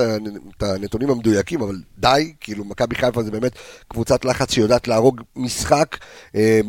את 0.57 0.63
הנתונים 0.63 1.09
המדויקים, 1.09 1.61
אבל 1.61 1.75
די, 1.97 2.33
כאילו 2.39 2.65
מכבי 2.65 2.95
חיפה 2.95 3.23
זה 3.23 3.31
באמת 3.31 3.51
קבוצת 3.87 4.25
לחץ 4.25 4.51
שיודעת 4.51 4.87
להרוג 4.87 5.21
משחק, 5.35 5.97
אה, 6.35 6.59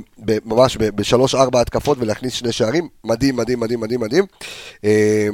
ממש 0.44 0.76
בשלוש-ארבע 0.76 1.60
התקפות 1.60 1.98
ולהכניס 2.00 2.32
שני 2.32 2.52
שערים, 2.52 2.88
מדהים, 3.04 3.36
מדהים, 3.36 3.60
מדהים, 3.60 3.80
מדהים, 3.80 4.00
מדהים. 4.00 4.24
אה, 4.84 5.28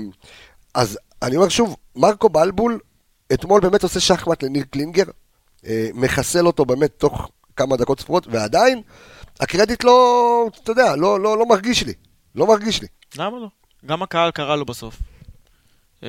אז 0.74 0.98
אני 1.22 1.36
אומר 1.36 1.48
שוב, 1.48 1.76
מרקו 1.96 2.28
בלבול 2.28 2.78
אתמול 3.32 3.60
באמת 3.60 3.82
עושה 3.82 4.00
שחמט 4.00 4.42
לניר 4.42 4.64
קלינגר, 4.70 5.04
מחסל 5.94 6.46
אותו 6.46 6.64
באמת 6.64 6.90
תוך 6.98 7.30
כמה 7.56 7.76
דקות 7.76 8.00
ספורות, 8.00 8.26
ועדיין 8.30 8.82
הקרדיט 9.40 9.84
לא, 9.84 10.46
אתה 10.62 10.72
יודע, 10.72 10.96
לא, 10.96 11.20
לא, 11.20 11.38
לא 11.38 11.46
מרגיש 11.46 11.82
לי. 11.82 11.92
לא 12.34 12.46
מרגיש 12.46 12.80
לי. 12.82 12.88
למה 13.16 13.38
לא? 13.38 13.48
גם 13.86 14.02
הקהל 14.02 14.30
קרא 14.30 14.56
לו 14.56 14.64
בסוף. 14.64 14.96
אה, 16.02 16.08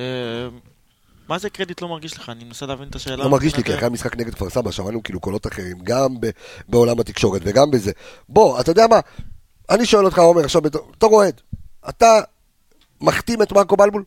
מה 1.28 1.38
זה 1.38 1.50
קרדיט 1.50 1.82
לא 1.82 1.88
מרגיש 1.88 2.18
לך? 2.18 2.28
אני 2.28 2.44
מנסה 2.44 2.66
להבין 2.66 2.88
את 2.88 2.94
השאלה. 2.94 3.24
לא 3.24 3.30
מרגיש 3.30 3.56
לי, 3.56 3.64
כי 3.64 3.74
אחרי 3.74 3.86
המשחק 3.86 4.16
נגד 4.16 4.34
כפר 4.34 4.50
סבא 4.50 4.70
שמענו 4.70 5.02
כאילו 5.02 5.20
קולות 5.20 5.46
אחרים, 5.46 5.78
גם 5.82 6.20
ב- 6.20 6.30
בעולם 6.68 7.00
התקשורת 7.00 7.42
וגם 7.44 7.70
בזה. 7.70 7.92
בוא, 8.28 8.60
אתה 8.60 8.70
יודע 8.70 8.86
מה? 8.86 9.00
אני 9.70 9.86
שואל 9.86 10.04
אותך, 10.04 10.18
עומר, 10.18 10.44
עכשיו 10.44 10.62
בתור 10.62 11.12
אוהד, 11.12 11.40
אתה 11.88 12.20
מחתים 13.00 13.42
את 13.42 13.52
מרקו 13.52 13.76
בלבול? 13.76 14.04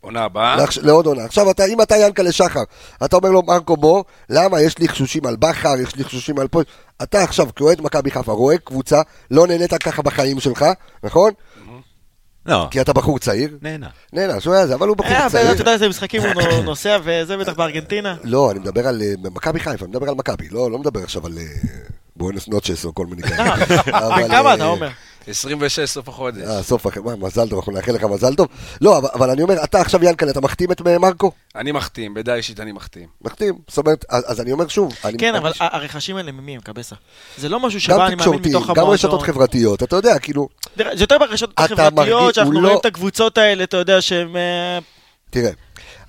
עונה 0.00 0.24
הבאה. 0.24 0.56
לעכש- 0.56 0.78
לעוד 0.82 1.06
עונה. 1.06 1.24
עכשיו, 1.24 1.50
אתה, 1.50 1.64
אם 1.64 1.82
אתה 1.82 1.96
ינקלה 1.96 2.32
שחר, 2.32 2.62
אתה 3.04 3.16
אומר 3.16 3.30
לו, 3.30 3.42
מרקו, 3.42 3.76
בוא, 3.76 4.04
למה? 4.30 4.60
יש 4.60 4.78
לי 4.78 4.88
חשושים 4.88 5.26
על 5.26 5.36
בכר, 5.36 5.74
יש 5.82 5.96
לי 5.96 6.04
חשושים 6.04 6.38
על 6.38 6.48
פה. 6.48 6.60
אתה 7.02 7.22
עכשיו, 7.22 7.48
כאוהד 7.56 7.80
מכבי 7.82 8.10
חיפה, 8.10 8.32
רואה 8.32 8.58
קבוצה, 8.58 9.02
לא 9.30 9.46
נהנית 9.46 9.74
ככה 9.74 10.02
בחיים 10.02 10.40
שלך, 10.40 10.64
נכון? 11.02 11.32
לא, 12.46 12.66
כי 12.70 12.80
אתה 12.80 12.92
בחור 12.92 13.18
צעיר. 13.18 13.58
נהנה. 13.62 13.88
נהנה, 14.12 14.40
שהוא 14.40 14.54
היה 14.54 14.66
זה, 14.66 14.74
אבל 14.74 14.88
הוא 14.88 14.96
בחור 14.96 15.12
אה, 15.12 15.30
צעיר. 15.30 15.52
אתה 15.52 15.60
יודע 15.60 15.72
איזה 15.72 15.88
משחקים 15.88 16.22
הוא 16.22 16.42
נו- 16.42 16.62
נוסע 16.62 16.98
וזה 17.04 17.36
בטח 17.36 17.52
בארגנטינה? 17.52 18.16
לא, 18.24 18.50
אני 18.50 18.58
מדבר 18.58 18.88
על 18.88 19.02
אה, 19.02 19.30
מכבי 19.30 19.60
חיפה, 19.60 19.84
אני 19.84 19.90
מדבר 19.90 20.08
על 20.08 20.14
מכבי, 20.14 20.48
לא 20.48 20.70
לא 20.70 20.78
מדבר 20.78 21.00
עכשיו 21.02 21.26
על 21.26 21.38
אה, 21.38 21.44
בואנוס 22.16 22.48
נוטשס 22.48 22.84
או 22.84 22.94
כל 22.94 23.06
מיני 23.06 23.22
כאלה. 23.22 23.54
אבל, 23.54 24.22
בן 24.22 24.28
כמה 24.28 24.48
אה, 24.48 24.54
אתה 24.54 24.66
אומר? 24.66 24.88
26 25.28 25.80
סוף 25.90 26.08
החודש. 26.08 26.42
אה, 26.42 26.62
סוף 26.62 26.86
מה, 27.04 27.16
מזל 27.16 27.48
טוב, 27.48 27.58
אנחנו 27.58 27.72
נאחל 27.72 27.92
לך 27.92 28.04
מזל 28.04 28.34
טוב. 28.34 28.46
לא, 28.80 28.98
אבל- 28.98 29.08
אבל 29.14 29.30
אני 29.30 29.42
אומר, 29.42 29.64
אתה 29.64 29.80
עכשיו 29.80 30.04
ינקלה, 30.04 30.30
אתה 30.30 30.40
מחתים 30.40 30.72
את 30.72 30.80
מרקו? 30.80 31.30
אני 31.56 31.72
מחתים, 31.72 32.14
בדעה 32.14 32.36
אישית 32.36 32.60
אני 32.60 32.72
מחתים. 32.72 33.08
מחתים. 33.22 33.58
זאת 33.68 33.78
אומרת, 33.78 34.04
אז 34.08 34.24
אז 34.26 34.40
אני 34.40 34.52
אומר 34.52 34.68
שוב, 34.68 34.92
אני- 35.04 35.18
כן, 35.18 35.34
אבל 35.34 35.52
ה- 35.60 35.76
הרכשים 35.76 36.16
האלה 36.16 36.32
ממי 36.32 36.54
הם, 36.54 36.60
קבסה? 36.60 36.96
זה 37.38 37.48
לא 37.48 37.60
משהו 37.60 37.80
שבא, 37.80 37.94
גם 37.94 38.00
אני 38.00 38.14
מאמין, 38.14 38.18
תקשורתי, 38.18 38.48
מתוך 38.48 38.66
גם 38.78 38.84
רשתות 38.84 39.10
המועדון. 39.10 39.26
חברתיות, 39.34 39.82
אתה 39.82 39.96
יודע, 39.96 40.18
כאילו, 40.18 40.48
זה 40.76 40.84
יותר 40.96 41.18
ברשתות 41.18 41.52
החברתיות, 41.56 41.94
מרגיש- 41.94 42.34
שאנחנו 42.36 42.52
הוא 42.52 42.60
רואים 42.60 42.74
לא- 42.74 42.80
את 42.80 42.86
הקבוצות 42.86 43.38
האלה, 43.38 43.64
אתה 43.64 43.76
יודע, 43.76 44.00
שהם... 44.00 44.36
אה, 44.36 44.78
תראה, 45.30 45.50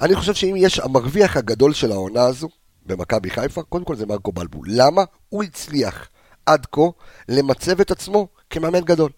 אני 0.01 0.15
חושב 0.15 0.33
שאם 0.33 0.53
יש 0.57 0.79
המרוויח 0.79 1.37
הגדול 1.37 1.73
של 1.73 1.91
העונה 1.91 2.23
הזו, 2.23 2.47
במכבי 2.85 3.29
חיפה, 3.29 3.61
קודם 3.63 3.83
כל 3.85 3.95
זה 3.95 4.05
מרקו 4.05 4.31
בלבול. 4.31 4.67
למה? 4.69 5.01
הוא 5.29 5.43
הצליח 5.43 6.07
עד 6.49 6.65
כה 6.71 6.81
למצב 7.29 7.81
את 7.81 7.91
עצמו 7.91 8.27
כמאמן 8.49 8.81
גדול. 8.81 9.11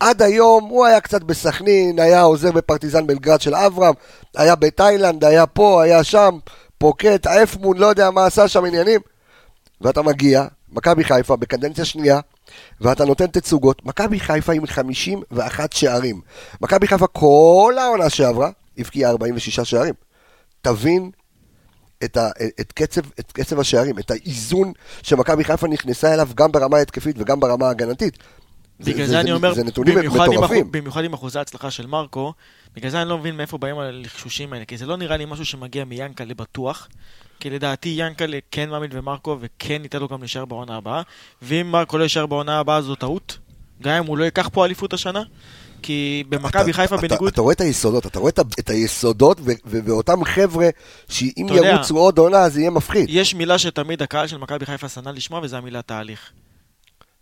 עד 0.00 0.22
היום 0.22 0.64
הוא 0.64 0.86
היה 0.86 1.00
קצת 1.00 1.22
בסכנין, 1.22 1.98
היה 1.98 2.22
עוזר 2.22 2.52
בפרטיזן 2.52 3.06
בלגרד 3.06 3.40
של 3.40 3.54
אברהם, 3.54 3.94
היה 4.36 4.54
בתאילנד, 4.54 5.24
היה 5.24 5.46
פה, 5.46 5.82
היה 5.82 6.04
שם, 6.04 6.38
פוקט, 6.78 7.26
אייפמון, 7.26 7.78
לא 7.78 7.86
יודע 7.86 8.10
מה 8.10 8.26
עשה 8.26 8.48
שם 8.48 8.64
עניינים. 8.64 9.00
ואתה 9.80 10.02
מגיע, 10.02 10.44
מכבי 10.72 11.04
חיפה 11.04 11.36
בקדנציה 11.36 11.84
שנייה, 11.84 12.20
ואתה 12.80 13.04
נותן 13.04 13.26
תצוגות. 13.26 13.86
מכבי 13.86 14.20
חיפה 14.20 14.52
עם 14.52 14.66
51 14.66 15.72
שערים. 15.72 16.20
מכבי 16.60 16.86
חיפה 16.86 17.06
כל 17.06 17.74
העונה 17.80 18.10
שעברה 18.10 18.50
הבקיעה 18.78 19.10
46 19.10 19.60
שערים. 19.60 19.94
תבין 20.62 21.10
את, 22.04 22.16
ה, 22.16 22.28
את, 22.60 22.72
קצב, 22.72 23.00
את 23.20 23.32
קצב 23.32 23.60
השערים, 23.60 23.98
את 23.98 24.10
האיזון 24.10 24.72
שמכבי 25.02 25.44
חיפה 25.44 25.68
נכנסה 25.68 26.14
אליו 26.14 26.28
גם 26.34 26.52
ברמה 26.52 26.76
ההתקפית 26.76 27.16
וגם 27.18 27.40
ברמה 27.40 27.66
ההגנתית. 27.66 28.18
בגלל 28.80 29.06
זה 29.06 29.20
אני 29.20 29.32
אומר, 29.32 29.54
זה 29.54 29.64
נתונים 29.64 29.94
במיוחד 29.94 30.26
עם 30.26 30.32
מטורפים. 30.32 30.62
אחוז- 30.64 30.70
במיוחד 30.72 31.04
עם 31.04 31.12
אחוזי 31.12 31.38
ההצלחה 31.38 31.70
של 31.70 31.86
מרקו, 31.86 32.32
בגלל 32.76 32.90
זה 32.90 33.02
אני 33.02 33.08
לא 33.08 33.18
מבין 33.18 33.36
מאיפה 33.36 33.58
באים 33.58 33.78
הלחשושים 33.78 34.52
האלה, 34.52 34.64
כי 34.64 34.76
זה 34.76 34.86
לא 34.86 34.96
נראה 34.96 35.16
לי 35.16 35.24
משהו 35.24 35.44
שמגיע 35.44 35.84
מיאנקלה 35.84 36.34
בטוח, 36.34 36.88
כי 37.40 37.50
לדעתי 37.50 37.88
יאנקלה 37.88 38.38
כן 38.50 38.70
מאמין 38.70 38.90
במרקו 38.90 39.36
וכן 39.40 39.80
ייתן 39.82 39.98
לו 39.98 40.08
גם 40.08 40.20
להישאר 40.20 40.44
בעונה 40.44 40.76
הבאה, 40.76 41.02
ואם 41.42 41.70
מרקו 41.72 41.98
לא 41.98 42.02
יישאר 42.02 42.26
בעונה 42.26 42.58
הבאה 42.58 42.82
זו 42.82 42.94
טעות, 42.94 43.38
גם 43.82 43.94
אם 43.94 44.06
הוא 44.06 44.18
לא 44.18 44.24
ייקח 44.24 44.48
פה 44.52 44.64
אליפות 44.64 44.92
השנה, 44.92 45.22
כי 45.82 46.24
במכבי 46.28 46.70
אתה- 46.70 46.72
חיפה 46.72 46.94
אתה- 46.96 47.08
בניגוד... 47.08 47.32
אתה 47.32 47.40
רואה 47.40 47.52
את 47.54 47.60
היסודות, 47.60 48.06
אתה 48.06 48.18
רואה 48.18 48.30
את 48.60 48.70
היסודות, 48.70 49.40
ו- 49.40 49.44
ו- 49.66 49.78
ואותם 49.84 50.24
חבר'ה, 50.24 50.68
שאם 51.08 51.46
אתה 51.46 51.66
ירוצו 51.66 51.96
עוד 51.98 52.18
עונה, 52.18 52.48
זה 52.48 52.60
יהיה 52.60 52.70
מפחיד. 52.70 53.06
יש 53.08 53.34
מילה 53.34 53.58
שתמיד 53.58 54.02
הקהל 54.02 54.26
של 54.26 54.38
מכבי 54.38 54.66
חיפה 54.66 54.88
שנא 54.88 55.10
לשמוע, 55.10 55.40
וזה 55.42 55.56
המילה 55.58 55.82
תהליך. 55.82 56.30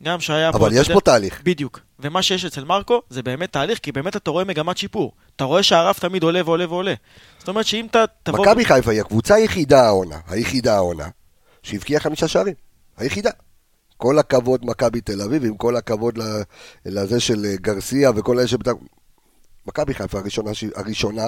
גם 0.03 0.21
שהיה 0.21 0.53
פה... 0.53 0.59
אבל 0.59 0.67
אתה 0.71 0.77
יש 0.77 0.89
יודע- 0.89 0.95
פה 0.95 1.01
תהליך. 1.01 1.41
בדיוק. 1.45 1.81
ומה 2.01 2.23
שיש 2.23 2.45
אצל 2.45 2.65
מרקו 2.65 3.03
זה 3.11 3.23
באמת 3.23 3.53
תהליך, 3.53 3.79
כי 3.79 3.93
באמת 3.93 4.17
אתה 4.17 4.31
רואה 4.31 4.45
מגמת 4.45 4.79
שיפור. 4.79 5.13
אתה 5.37 5.45
רואה 5.45 5.63
שהרף 5.63 5.99
תמיד 5.99 6.23
עולה 6.23 6.41
ועולה 6.45 6.69
ועולה. 6.69 6.95
זאת 7.39 7.49
אומרת 7.49 7.67
שאם 7.67 7.87
אתה 7.87 8.05
תבוא... 8.23 8.47
מכבי 8.47 8.65
חיפה 8.65 8.91
היא 8.91 9.01
הקבוצה 9.01 9.35
היחידה 9.35 9.87
העונה, 9.87 10.17
היחידה 10.29 10.75
העונה, 10.77 11.09
שהבקיעה 11.63 12.01
חמישה 12.01 12.29
שערים. 12.29 12.55
היחידה. 12.97 13.31
כל 14.01 14.19
הכבוד 14.19 14.61
מכבי 14.67 15.01
תל 15.01 15.23
אביב, 15.23 15.45
עם 15.45 15.57
כל 15.57 15.77
הכבוד 15.77 16.19
לזה 16.87 17.21
של 17.21 17.45
אה, 17.45 17.57
גרסיה 17.57 18.11
וכל 18.17 18.39
אלה 18.39 18.47
שבתא... 18.49 18.71
מכבי 19.67 19.95
חיפה 19.95 20.19
הראשונה, 20.19 20.55
ש- 20.55 20.65
הראשונה 20.77 21.25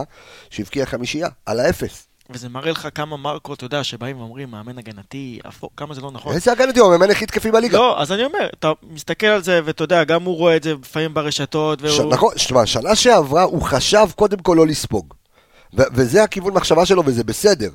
שהבקיעה 0.51 0.87
חמישייה, 0.87 1.29
על 1.47 1.61
האפס. 1.61 2.07
וזה 2.31 2.49
מראה 2.49 2.71
לך 2.71 2.89
כמה 2.95 3.17
מרקו, 3.17 3.55
אתה 3.55 3.65
יודע, 3.65 3.85
שבאים 3.85 4.19
ואומרים, 4.19 4.51
מאמן 4.51 4.79
הגנתי, 4.79 5.39
אפור, 5.49 5.71
כמה 5.77 5.95
זה 5.95 6.01
לא 6.01 6.11
נכון. 6.11 6.35
איזה 6.35 6.53
הגנתי, 6.53 6.81
הוא 6.81 6.89
המאמן 6.95 7.11
הכי 7.11 7.27
תקפי 7.27 7.51
בליגה. 7.51 7.79
לא, 7.79 8.01
אז 8.03 8.13
אני 8.13 8.25
אומר, 8.25 8.49
אתה 8.59 8.73
מסתכל 8.91 9.27
על 9.27 9.43
זה, 9.43 9.61
ואתה 9.65 9.85
יודע, 9.85 10.05
גם 10.05 10.23
הוא 10.23 10.37
רואה 10.37 10.57
את 10.57 10.63
זה 10.63 10.75
לפעמים 10.75 11.15
ברשתות, 11.15 11.79
ש... 11.79 11.83
והוא... 11.83 12.13
נכון, 12.13 12.39
שמע, 12.39 12.67
שנה 12.67 12.95
שעברה 12.95 13.43
הוא 13.43 13.63
חשב 13.63 14.07
קודם 14.17 14.39
כל 14.39 14.55
לא 14.59 14.67
לספוג. 14.67 15.15
ו- 15.79 15.83
וזה 15.95 16.23
הכיוון 16.23 16.55
מחשבה 16.55 16.87
שלו 16.87 17.03
וזה 17.07 17.25
בסדר. 17.25 17.71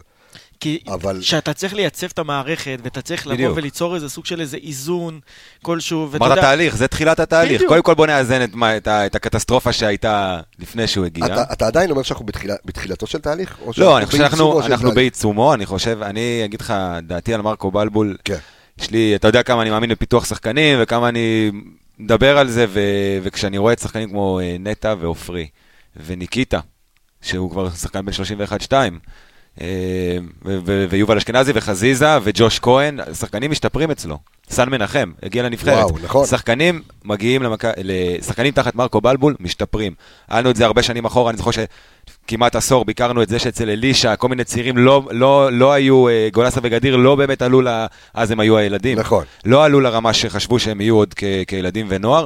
כי 0.60 0.80
אבל- 0.88 1.22
שאתה 1.22 1.54
צריך 1.54 1.74
לייצב 1.74 2.08
את 2.14 2.20
המערכת, 2.20 2.80
ואתה 2.84 3.02
צריך 3.02 3.28
לבוא 3.28 3.36
בדיוק. 3.36 3.58
וליצור 3.58 3.96
איזה 3.96 4.10
סוג 4.10 4.26
של 4.26 4.42
איזה 4.42 4.58
איזון 4.64 5.20
כלשהו, 5.62 6.08
ואתה 6.12 6.26
יודע... 6.26 6.42
תהליך, 6.42 6.76
זה 6.76 6.88
תחילת 6.88 7.20
התהליך. 7.20 7.54
בדיוק. 7.56 7.70
קודם 7.70 7.82
כל 7.84 7.94
בוא 7.94 8.08
נאזן 8.08 8.44
את 8.44 8.56
מה- 8.56 8.78
את 8.78 8.88
ה- 8.88 9.06
את 9.06 9.16
הקטסטרופה 9.16 9.74
שהייתה 9.74 10.40
לפני 10.60 10.88
שהוא 10.88 11.06
הגיע. 11.06 11.26
אתה, 11.26 11.44
אתה 11.54 11.68
עדיין 11.68 11.92
אומר 11.92 12.04
שאנחנו 12.04 12.26
בתחילה, 12.26 12.56
בתחילתו 12.66 13.08
של 13.08 13.20
תהליך? 13.20 13.58
לא, 13.78 13.98
אני 13.98 14.06
חושב 14.06 14.18
שאנחנו 14.18 14.62
אנחנו? 14.66 14.92
בעיצומו, 14.92 15.54
אני 15.54 15.66
חושב, 15.66 16.00
אני 16.02 16.42
אגיד 16.46 16.62
לך, 16.62 16.74
דעתי 17.04 17.34
על 17.34 17.42
מרקו 17.42 17.72
בלבול, 17.72 18.18
כן. 18.26 18.38
יש 18.80 18.92
לי, 18.92 19.16
אתה 19.16 19.28
יודע 19.28 19.44
כמה 19.44 19.62
אני 19.62 19.70
מאמין 19.70 19.90
בפיתוח 19.90 20.26
שחקנים, 20.26 20.78
וכמה 20.82 21.10
אני 21.10 21.52
מדבר 22.00 22.38
על 22.38 22.50
זה, 22.50 22.66
ו- 22.70 22.80
וכשאני 23.24 23.58
רואה 23.58 23.74
את 23.74 23.80
שחקנים 23.80 24.10
כמו 24.10 24.40
אה, 24.40 24.56
נטע 24.60 24.96
ועופרי, 25.00 25.48
וניקיטה, 26.06 26.60
שהוא 27.22 27.52
כבר 27.52 27.70
שחקן 27.70 28.06
בן 28.06 28.12
31-2, 28.14 28.74
אה, 28.74 28.88
ו- 28.90 28.94
ו- 28.94 28.98
ויובל 30.90 31.18
אשכנזי 31.18 31.52
וחזיזה 31.56 32.18
וג'וש 32.24 32.60
כהן, 32.60 33.00
שחקנים 33.14 33.52
משתפרים 33.52 33.92
אצלו. 33.92 34.18
סן 34.50 34.70
מנחם, 34.70 35.12
הגיע 35.24 35.44
לנבחרת. 35.44 35.86
וואו, 35.86 35.98
נכון. 36.04 36.26
שחקנים 36.26 36.82
מגיעים 37.06 37.44
למכ... 37.44 37.66
לשחקנים 37.78 38.52
תחת 38.52 38.76
מרקו 38.76 39.02
בלבול, 39.02 39.36
משתפרים. 39.40 39.94
היה 40.30 40.42
לנו 40.42 40.50
את 40.50 40.56
זה 40.56 40.66
הרבה 40.66 40.84
שנים 40.84 41.06
אחורה, 41.06 41.30
אני 41.30 41.38
זוכר 41.38 41.52
שכמעט 41.52 42.56
עשור 42.56 42.86
ביקרנו 42.86 43.22
את 43.22 43.30
זה 43.30 43.40
שאצל 43.40 43.70
אלישע, 43.70 44.16
כל 44.16 44.28
מיני 44.28 44.44
צעירים 44.44 44.78
לא, 44.78 45.04
לא, 45.12 45.52
לא 45.52 45.74
היו, 45.74 46.08
אה, 46.08 46.30
גולסה 46.34 46.60
וגדיר 46.64 46.96
לא 46.96 47.16
באמת 47.16 47.42
עלו, 47.42 47.62
ל... 47.62 47.86
אז 48.14 48.32
הם 48.32 48.40
היו 48.40 48.58
הילדים. 48.58 49.00
נכון. 49.00 49.24
לא 49.46 49.66
עלו 49.66 49.80
לרמה 49.80 50.14
שחשבו 50.14 50.60
שהם 50.60 50.82
יהיו 50.82 50.96
עוד 50.96 51.14
כ... 51.14 51.24
כילדים 51.48 51.86
ונוער. 51.90 52.26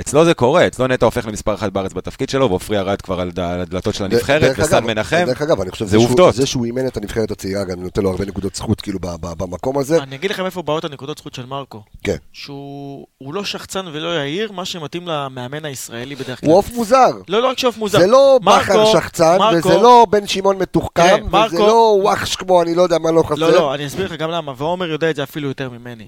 אצלו 0.00 0.24
זה 0.24 0.34
קורה, 0.34 0.66
אצלו 0.66 0.86
נטע 0.86 1.06
הופך 1.06 1.26
למספר 1.26 1.54
אחת 1.54 1.72
בארץ 1.72 1.92
בתפקיד 1.92 2.28
שלו, 2.28 2.48
ועופרי 2.48 2.76
ירד 2.76 3.02
כבר 3.02 3.20
על 3.20 3.30
הדלתות 3.36 3.94
של 3.94 4.04
הנבחרת, 4.04 4.54
וסן 4.58 4.84
מנחם. 4.84 5.24
דרך 5.26 5.42
אגב, 5.42 5.60
אני 5.60 5.70
חושב 5.70 5.86
זה 5.86 5.96
עובדות. 5.96 6.34
זה 6.34 6.46
שהוא 6.46 6.64
אימן 6.64 6.86
את 6.86 6.96
הנבחרת 6.96 7.30
הצעירה, 7.30 7.64
גם 7.64 7.82
נותן 7.82 8.02
לו 8.02 8.10
הרבה 8.10 8.24
נקודות 8.24 8.54
זכות 8.54 8.80
כאילו 8.80 8.98
במקום 9.22 9.78
הזה. 9.78 10.02
אני 10.02 10.16
אגיד 10.16 10.30
לכם 10.30 10.44
איפה 10.44 10.62
באות 10.62 10.84
הנקודות 10.84 11.18
זכות 11.18 11.34
של 11.34 11.46
מרקו. 11.46 11.82
כן. 12.04 12.16
שהוא 12.32 13.06
הוא 13.18 13.34
לא 13.34 13.44
שחצן 13.44 13.86
ולא 13.92 14.08
יהיר, 14.08 14.52
מה 14.52 14.64
שמתאים 14.64 15.08
למאמן 15.08 15.64
הישראלי 15.64 16.14
בדרך 16.14 16.40
כלל. 16.40 16.48
הוא 16.48 16.58
עוף 16.58 16.70
מוזר. 16.74 17.10
לא, 17.28 17.42
לא 17.42 17.48
רק 17.48 17.58
שעוף 17.58 17.76
מוזר. 17.76 17.98
זה 17.98 18.06
לא 18.06 18.38
בכר 18.44 18.84
שחצן, 18.92 19.38
וזה 19.54 19.76
לא 19.76 20.06
בן 20.10 20.26
שמעון 20.26 20.58
מתוחכם, 20.58 21.28
תראה, 21.30 21.46
וזה 21.46 21.58
לא 21.58 21.98
וואחש 22.02 22.36
כמו 22.36 22.62
אני 22.62 22.74
לא 22.74 22.82
יודע 22.82 22.98
מה 22.98 23.10
לא 23.10 23.22
חסר. 23.22 23.34
לא, 23.34 23.52
לא, 23.52 23.74
אני 23.74 23.86
אסביר 23.86 24.06
לך 24.06 24.12
גם 24.12 24.30
למה, 24.30 24.52
ועומר 24.56 24.90
יודע 24.90 25.10
את 25.10 25.16
זה 25.16 25.22
אפילו 25.22 25.48
יותר 25.48 25.70
ממני. 25.70 26.06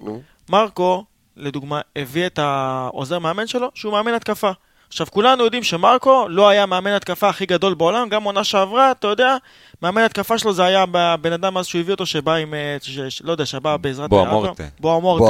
מרקו, 0.49 1.05
לדוגמה, 1.37 1.81
הביא 1.97 2.27
את 2.27 2.39
העוזר 2.39 3.19
מאמן 3.19 3.47
שלו, 3.47 3.71
שהוא 3.75 3.93
מאמן 3.93 4.15
התקפה. 4.15 4.51
עכשיו, 4.89 5.07
כולנו 5.11 5.45
יודעים 5.45 5.63
שמרקו 5.63 6.27
לא 6.29 6.49
היה 6.49 6.67
מאמן 6.67 6.91
התקפה 6.91 7.29
הכי 7.29 7.47
גדול 7.47 7.75
בעולם, 7.75 8.09
גם 8.09 8.23
עונה 8.25 8.45
שעברה, 8.45 8.91
אתה 8.91 9.07
יודע, 9.07 9.37
מאמן 9.83 10.03
התקפה 10.03 10.39
שלו 10.39 10.53
זה 10.53 10.65
היה 10.65 10.85
הבן 10.95 11.33
אדם 11.33 11.59
אז 11.59 11.67
שהוא 11.67 11.81
הביא 11.81 11.93
אותו, 11.93 12.07
שבא 12.07 12.35
עם, 12.35 12.55
אה, 12.55 12.77
ש- 12.83 13.01
ש- 13.01 13.23
לא 13.23 13.33
יודע, 13.33 13.47
שבא 13.47 13.77
בעזרת... 13.77 14.11
בוא. 14.11 14.23
אמורטה. 14.23 14.65
בוא 14.81 14.97
אמורטה. 14.99 15.25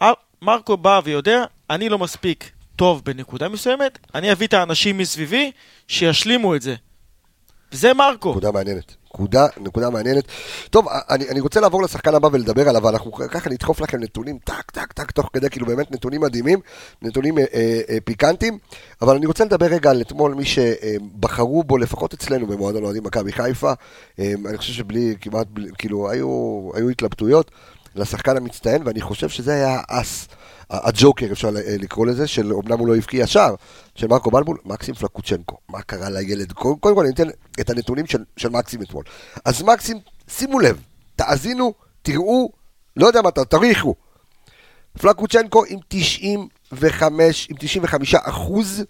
אה, 0.00 0.12
מרקו 0.42 0.76
בא 0.76 1.00
ויודע, 1.04 1.44
אני 1.70 1.88
לא 1.88 1.98
מספיק 1.98 2.50
טוב 2.76 3.02
בנקודה 3.04 3.48
מסוימת, 3.48 3.98
אני 4.14 4.32
אביא 4.32 4.46
את 4.46 4.54
האנשים 4.54 4.98
מסביבי 4.98 5.50
שישלימו 5.88 6.54
את 6.56 6.62
זה. 6.62 6.74
זה 7.70 7.94
מרקו. 7.94 8.30
נקודה 8.30 8.52
מעניינת. 8.52 8.96
נקודה, 9.20 9.46
נקודה 9.60 9.90
מעניינת. 9.90 10.24
טוב, 10.70 10.86
אני, 11.10 11.28
אני 11.28 11.40
רוצה 11.40 11.60
לעבור 11.60 11.82
לשחקן 11.82 12.14
הבא 12.14 12.28
ולדבר 12.32 12.68
עליו, 12.68 12.88
אנחנו 12.88 13.12
ככה 13.12 13.50
נדחוף 13.50 13.80
לכם 13.80 14.00
נתונים 14.00 14.38
טק, 14.44 14.70
טק, 14.70 14.92
טק, 14.92 15.10
תוך 15.10 15.30
כדי, 15.32 15.50
כאילו 15.50 15.66
באמת 15.66 15.90
נתונים 15.90 16.20
מדהימים, 16.20 16.58
נתונים 17.02 17.38
אה, 17.38 17.44
אה, 17.54 17.80
אה, 17.88 17.98
פיקנטיים, 18.04 18.58
אבל 19.02 19.16
אני 19.16 19.26
רוצה 19.26 19.44
לדבר 19.44 19.66
רגע 19.66 19.90
על 19.90 20.00
אתמול, 20.00 20.34
מי 20.34 20.44
שבחרו 20.44 21.64
בו, 21.64 21.78
לפחות 21.78 22.14
אצלנו 22.14 22.46
במועדון 22.46 22.84
אוהדים 22.84 23.04
מכבי 23.04 23.32
חיפה, 23.32 23.72
אה, 24.18 24.32
אני 24.48 24.58
חושב 24.58 24.72
שבלי, 24.72 25.14
כמעט, 25.20 25.46
בלי, 25.50 25.70
כאילו, 25.78 26.10
היו, 26.10 26.70
היו 26.74 26.88
התלבטויות. 26.88 27.50
לשחקן 27.96 28.36
המצטיין, 28.36 28.82
ואני 28.84 29.00
חושב 29.00 29.28
שזה 29.28 29.52
היה 29.52 29.80
האס, 29.88 30.28
הג'וקר, 30.70 31.26
אפשר 31.32 31.50
ל- 31.50 31.58
לקרוא 31.82 32.06
לזה, 32.06 32.26
של 32.26 32.52
אמנם 32.52 32.78
הוא 32.78 32.88
לא 32.88 32.96
הבקיע 32.96 33.26
שער, 33.26 33.54
של 33.94 34.06
מרקו 34.06 34.30
בלבול, 34.30 34.58
מקסים 34.64 34.94
פלקוצ'נקו. 34.94 35.56
מה 35.68 35.82
קרה 35.82 36.10
לילד? 36.10 36.52
קודם 36.52 36.78
כל 36.94 37.04
אני 37.04 37.14
אתן 37.14 37.28
את 37.60 37.70
הנתונים 37.70 38.06
של, 38.06 38.18
של 38.36 38.48
מקסים 38.48 38.82
אתמול. 38.82 39.04
אז 39.44 39.62
מקסים, 39.62 39.98
שימו 40.28 40.58
לב, 40.58 40.80
תאזינו, 41.16 41.74
תראו, 42.02 42.50
לא 42.96 43.06
יודע 43.06 43.22
מה, 43.22 43.30
תריחו. 43.30 43.94
פלקושצ'נקו 44.98 45.64
עם 45.68 45.78
95, 45.88 47.46
עם 47.50 47.56
95 47.58 48.14
אחוז 48.14 48.84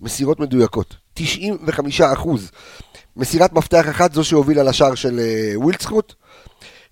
מסירות 0.00 0.40
מדויקות. 0.40 0.96
95 1.14 2.00
אחוז. 2.00 2.50
מסירת 3.16 3.52
מפתח 3.52 3.84
אחת 3.90 4.12
זו 4.12 4.24
שהובילה 4.24 4.62
לשער 4.62 4.94
של 4.94 5.20
אה, 5.20 5.52
וילדסחוט. 5.54 6.14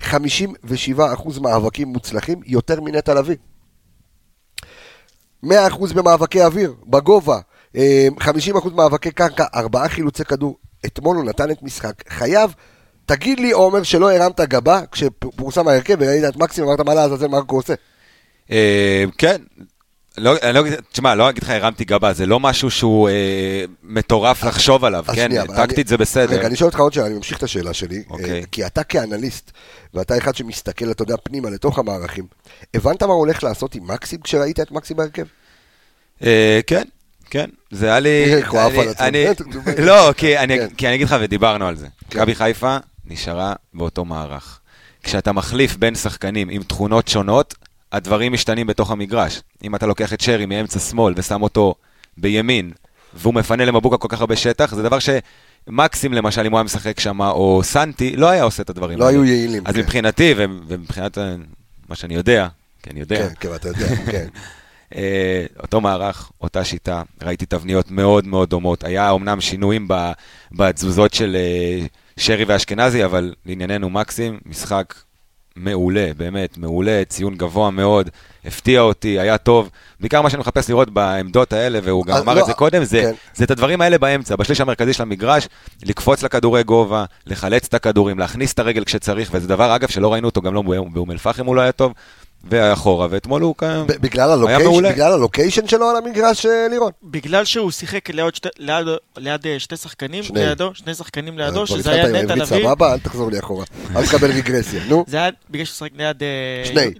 57 0.00 1.12
אחוז 1.12 1.38
מאבקים 1.38 1.88
מוצלחים, 1.88 2.40
יותר 2.46 2.80
מנטע 2.80 3.14
לביא. 3.14 3.36
100 5.42 5.66
אחוז 5.66 5.92
במאבקי 5.92 6.42
אוויר, 6.42 6.74
בגובה. 6.86 7.38
אה, 7.76 8.08
50 8.20 8.56
אחוז 8.56 8.72
מאבקי 8.72 9.10
קרקע, 9.10 9.44
ארבעה 9.54 9.88
חילוצי 9.88 10.24
כדור. 10.24 10.56
אתמול 10.86 11.16
הוא 11.16 11.24
נתן 11.24 11.50
את 11.50 11.62
משחק. 11.62 11.92
חייב, 12.08 12.54
תגיד 13.06 13.40
לי, 13.40 13.50
עומר, 13.50 13.82
שלא 13.82 14.12
הרמת 14.12 14.40
גבה 14.40 14.80
כשפורסם 14.92 15.68
ההרכב 15.68 15.96
וראית 16.00 16.24
את 16.24 16.36
מקסימום, 16.36 16.70
אמרת 16.70 16.86
מה 16.86 16.94
לעזאזל 16.94 17.26
מרקו 17.26 17.56
עושה. 17.56 17.74
אה, 18.50 19.04
כן. 19.18 19.42
לא, 20.18 20.34
אני 20.42 20.52
לא, 20.54 20.62
תשמע, 20.92 21.14
לא 21.14 21.30
אגיד 21.30 21.42
לך 21.42 21.50
הרמתי 21.50 21.84
גבה, 21.84 22.12
זה 22.12 22.26
לא 22.26 22.40
משהו 22.40 22.70
שהוא 22.70 23.08
אה, 23.08 23.14
מטורף 23.82 24.44
לחשוב 24.44 24.84
עליו, 24.84 25.04
כן, 25.14 25.14
שנייה, 25.14 25.44
טקטית 25.46 25.78
אני- 25.78 25.84
זה 25.88 25.96
בסדר. 25.96 26.38
רגע, 26.38 26.46
אני 26.46 26.56
שואל 26.56 26.68
אותך 26.68 26.80
עוד 26.80 26.92
שאלה, 26.92 27.06
אני 27.06 27.14
ממשיך 27.14 27.38
את 27.38 27.42
השאלה 27.42 27.74
שלי. 27.74 28.02
אוקיי. 28.10 28.30
אה, 28.30 28.40
כי 28.52 28.66
אתה 28.66 28.84
כאנליסט, 28.84 29.50
ואתה 29.94 30.18
אחד 30.18 30.34
שמסתכל, 30.34 30.90
אתה 30.90 31.02
יודע, 31.02 31.14
פנימה 31.22 31.50
לתוך 31.50 31.78
המערכים, 31.78 32.24
הבנת 32.74 33.02
מה 33.02 33.12
הוא 33.12 33.18
הולך 33.20 33.44
לעשות 33.44 33.74
עם 33.74 33.86
מקסים 33.86 34.20
כשראית 34.20 34.60
את 34.60 34.70
מקסים 34.70 34.96
בהרכב? 34.96 35.24
אה, 36.24 36.60
כן, 36.66 36.82
כן, 37.30 37.50
זה 37.70 37.86
היה 37.86 38.00
לי... 38.00 38.42
אני-. 39.00 39.24
לא, 39.86 40.12
כי 40.16 40.38
אני 40.38 40.58
כן. 40.58 40.68
כי 40.76 40.86
אני 40.86 40.94
אגיד 40.94 41.06
לך, 41.06 41.16
ודיברנו 41.20 41.66
על 41.66 41.76
זה. 41.76 41.86
כן. 42.10 42.18
מכבי 42.18 42.34
חיפה 42.34 42.76
נשארה 43.04 43.52
באותו 43.74 44.04
מערך. 44.04 44.60
כשאתה 45.02 45.32
מחליף 45.32 45.76
בין 45.76 45.94
שחקנים 45.94 46.48
עם 46.48 46.62
תכונות 46.62 47.08
שונות, 47.08 47.54
הדברים 47.92 48.32
משתנים 48.32 48.66
בתוך 48.66 48.90
המגרש. 48.90 49.42
אם 49.64 49.74
אתה 49.74 49.86
לוקח 49.86 50.12
את 50.12 50.20
שרי 50.20 50.46
מאמצע 50.46 50.78
שמאל 50.78 51.14
ושם 51.16 51.42
אותו 51.42 51.74
בימין, 52.16 52.72
והוא 53.14 53.34
מפנה 53.34 53.64
למבוקה 53.64 53.96
כל 53.96 54.08
כך 54.10 54.20
הרבה 54.20 54.36
שטח, 54.36 54.74
זה 54.74 54.82
דבר 54.82 54.98
שמקסים 54.98 56.12
למשל, 56.12 56.46
אם 56.46 56.50
הוא 56.50 56.58
היה 56.58 56.64
משחק 56.64 57.00
שם, 57.00 57.20
או 57.20 57.60
סנטי, 57.64 58.16
לא 58.16 58.30
היה 58.30 58.42
עושה 58.42 58.62
את 58.62 58.70
הדברים 58.70 58.98
לא 58.98 59.04
האלה. 59.04 59.16
היו 59.16 59.24
יעילים. 59.24 59.62
אז 59.66 59.74
כן. 59.74 59.80
מבחינתי, 59.80 60.34
ומבחינת 60.36 61.18
אה, 61.18 61.34
מה 61.88 61.96
שאני 61.96 62.14
יודע, 62.14 62.48
כי 62.82 62.90
אני 62.90 63.00
יודע, 63.00 63.28
כן, 63.28 63.34
כן, 63.40 63.54
אתה 63.54 63.68
יודע, 63.68 63.86
כן. 64.12 64.26
אה, 64.94 65.46
אותו 65.62 65.80
מערך, 65.80 66.30
אותה 66.40 66.64
שיטה, 66.64 67.02
ראיתי 67.22 67.46
תבניות 67.46 67.90
מאוד 67.90 68.26
מאוד 68.26 68.50
דומות. 68.50 68.84
היה 68.84 69.10
אומנם 69.10 69.40
שינויים 69.40 69.88
בתזוזות 70.52 71.14
של 71.14 71.36
אה, 71.36 71.86
שרי 72.16 72.44
ואשכנזי, 72.44 73.04
אבל 73.04 73.34
לענייננו 73.46 73.90
מקסים, 73.90 74.38
משחק 74.46 74.94
מעולה, 75.56 76.10
באמת, 76.16 76.58
מעולה, 76.58 77.02
ציון 77.08 77.34
גבוה 77.34 77.70
מאוד, 77.70 78.10
הפתיע 78.44 78.80
אותי, 78.80 79.20
היה 79.20 79.38
טוב. 79.38 79.70
בעיקר 80.00 80.22
מה 80.22 80.30
שאני 80.30 80.40
מחפש 80.40 80.70
לראות 80.70 80.90
בעמדות 80.90 81.52
האלה, 81.52 81.78
והוא 81.82 82.06
גם 82.06 82.16
אז 82.16 82.22
אמר 82.22 82.34
לא, 82.34 82.40
את 82.40 82.46
זה 82.46 82.52
קודם, 82.52 82.84
זה, 82.84 83.00
כן. 83.00 83.12
זה 83.34 83.44
את 83.44 83.50
הדברים 83.50 83.80
האלה 83.80 83.98
באמצע, 83.98 84.36
בשליש 84.36 84.60
המרכזי 84.60 84.92
של 84.92 85.02
המגרש, 85.02 85.48
לקפוץ 85.82 86.22
לכדורי 86.22 86.62
גובה, 86.62 87.04
לחלץ 87.26 87.66
את 87.66 87.74
הכדורים, 87.74 88.18
להכניס 88.18 88.52
את 88.52 88.58
הרגל 88.58 88.84
כשצריך, 88.84 89.30
וזה 89.32 89.48
דבר, 89.48 89.76
אגב, 89.76 89.88
שלא 89.88 90.12
ראינו 90.12 90.28
אותו 90.28 90.42
גם 90.42 90.54
לא 90.54 90.62
באום 90.62 91.10
אל-פחם 91.10 91.46
הוא 91.46 91.56
לא 91.56 91.60
היה 91.60 91.72
טוב, 91.72 91.92
ואחורה, 92.50 93.06
ואתמול 93.10 93.42
הוא 93.42 93.54
כאן... 93.54 93.84
ב- 93.86 93.92
בגלל 93.92 94.38
מעולה. 94.38 94.92
בגלל 94.92 95.12
הלוקיישן 95.12 95.68
שלו 95.68 95.90
על 95.90 95.96
המגרש, 95.96 96.46
אה, 96.46 96.66
לירון. 96.70 96.92
בגלל 97.02 97.44
שהוא 97.44 97.70
שיחק 97.70 98.10
ליד, 98.10 98.34
שתי, 98.34 98.48
ליד, 98.58 98.86
ליד 99.16 99.46
אה, 99.46 99.58
שתי 99.60 99.76
שחקנים 99.76 100.22
שני. 100.22 100.46
לידו, 100.46 100.70
שני 100.74 100.94
שחקנים 100.94 101.38
לידו, 101.38 101.66
כבר 101.66 101.76
שזה 101.76 101.90
היה 101.90 102.22
נטע 102.22 102.34
לביא. 102.34 102.44
סבבה, 102.44 102.92
אל 102.92 102.98
תחזור 102.98 103.30
לי 103.30 103.38
אחורה. 103.38 103.64
אל 103.96 104.06
תקבל 104.06 104.30
רגרסיה, 104.30 104.80
נו. 104.88 105.04
זה 105.06 105.16
היה 105.16 105.30
בגלל 105.50 105.64
שהוא 105.64 105.76
שיחק 105.76 105.90
ליד... 105.96 106.22
אה, 106.22 106.64
שני. 106.64 106.90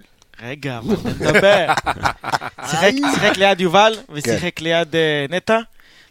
רגע, 0.43 0.77
אבל 0.77 0.95
נדבר. 1.19 1.67
שיחק, 2.69 2.91
שיחק 3.13 3.37
ליד 3.37 3.61
יובל 3.61 3.95
ושיחק 4.09 4.61
ליד 4.61 4.95
אה, 4.95 5.25
נטע, 5.29 5.59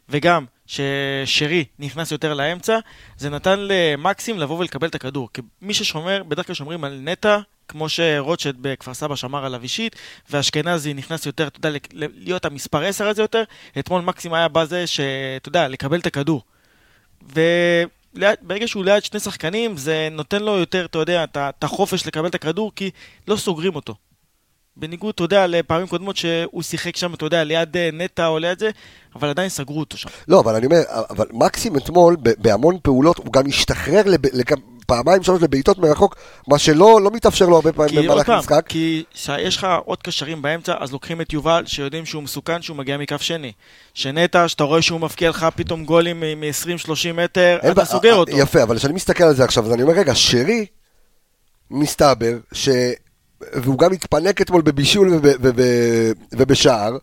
וגם 0.09 0.45
ששרי 0.67 1.65
נכנס 1.79 2.13
יותר 2.13 2.35
לאמצע, 2.35 2.79
זה 3.19 3.31
נתן 3.31 3.59
למקסים 3.59 4.39
לבוא 4.39 4.59
ולקבל 4.59 4.89
את 4.89 4.95
הכדור. 4.95 5.29
כי 5.35 5.43
מי 5.63 5.75
ששומר, 5.75 6.23
בדרך 6.29 6.47
כלל 6.47 6.55
שומרים 6.55 6.85
על 6.85 7.01
נטע, 7.03 7.39
כמו 7.69 7.89
שרוטשט 7.89 8.55
בכפר 8.61 8.95
סבא 8.95 9.17
שמר 9.17 9.45
עליו 9.45 9.63
אישית, 9.63 9.97
ואשכנזי 10.31 10.95
נכנס 10.95 11.27
יותר, 11.27 11.47
אתה 11.47 11.69
יודע, 11.69 11.79
להיות 12.15 12.45
המספר 12.45 12.85
10 12.85 13.09
הזה 13.09 13.23
יותר, 13.23 13.43
אתמול 13.79 14.01
מקסים 14.03 14.35
היה 14.35 14.49
בזה, 14.49 14.87
שאתה 14.87 15.49
יודע, 15.49 15.69
לקבל 15.69 15.99
את 16.01 16.07
הכדור. 16.07 16.43
וברגע 17.23 18.69
שהוא 18.69 18.85
ליד 18.85 19.05
שני 19.05 19.21
שחקנים, 19.21 19.77
זה 19.77 20.09
נותן 20.11 20.43
לו 20.43 20.53
יותר, 20.59 20.85
אתה 20.85 20.99
יודע, 20.99 21.25
את 21.37 21.65
החופש 21.65 22.07
לקבל 22.07 22.27
את 22.27 22.35
הכדור, 22.35 22.73
כי 22.77 22.91
לא 23.29 23.37
סוגרים 23.37 23.75
אותו. 23.77 23.95
בניגוד, 24.79 25.13
אתה 25.15 25.25
יודע, 25.25 25.47
לפעמים 25.47 25.87
קודמות 25.87 26.17
שהוא 26.17 26.63
שיחק 26.63 26.97
שם, 26.97 27.15
אתה 27.15 27.27
יודע, 27.27 27.45
ליד 27.45 27.77
אה, 27.77 27.91
נטע 27.93 28.27
או 28.27 28.39
ליד 28.39 28.59
זה, 28.59 28.71
אבל 29.15 29.29
עדיין 29.29 29.49
סגרו 29.49 29.81
אותו 29.81 29.97
שם. 29.97 30.09
לא, 30.29 30.41
אבל 30.41 30.55
אני 30.55 30.67
אומר, 30.67 30.77
אבל 31.11 31.27
מקסים 31.33 31.77
אתמול, 31.77 32.17
בהמון 32.39 32.79
פעולות, 32.83 33.17
הוא 33.19 33.33
גם 33.33 33.47
השתחרר 33.49 34.03
לב- 34.07 34.27
לכ- 34.33 34.53
פעמיים 34.87 35.23
שלוש 35.23 35.43
לבעיטות 35.43 35.79
מרחוק, 35.79 36.17
מה 36.49 36.59
שלא 36.59 37.01
לא 37.03 37.11
מתאפשר 37.11 37.47
לו 37.47 37.57
הרבה 37.57 37.73
פעמים 37.73 38.03
במהלך 38.03 38.29
המשחק. 38.29 38.65
כי 38.69 39.05
יש 39.39 39.57
לך 39.57 39.67
עוד 39.85 40.03
קשרים 40.03 40.43
באמצע, 40.43 40.75
אז 40.81 40.93
לוקחים 40.93 41.21
את 41.21 41.33
יובל, 41.33 41.63
שיודעים 41.67 42.07
שהוא 42.07 42.23
מסוכן, 42.23 42.63
שהוא 42.63 42.77
מגיע 42.77 42.97
מכף 42.97 43.23
שני. 43.23 43.53
שנטע, 43.95 44.49
שאתה 44.49 44.65
רואה 44.65 44.83
שהוא 44.83 45.01
מבקיע 45.01 45.31
לך 45.31 45.47
פתאום 45.57 45.85
גולים 45.85 46.21
מ-20-30 46.21 47.13
מטר, 47.15 47.59
אתה 47.73 47.85
סוגר 47.85 48.15
אותו. 48.15 48.39
יפה, 48.39 48.63
אבל 48.63 48.79
כשאני 48.79 48.93
מסתכל 48.93 49.25
על 49.25 49.35
זה 49.35 49.45
עכשיו, 49.45 49.65
אז 49.65 49.73
אני 49.73 49.83
אומר, 49.83 49.95
רגע, 49.95 50.13
שרי, 50.15 50.67
מסתבר, 51.71 52.33
ש... 52.53 52.69
והוא 53.53 53.79
גם 53.79 53.93
התפנק 53.93 54.41
אתמול 54.41 54.63
בבישול 54.63 55.15
וב... 55.15 55.27
וב... 55.41 55.61
ובשער, 56.33 56.97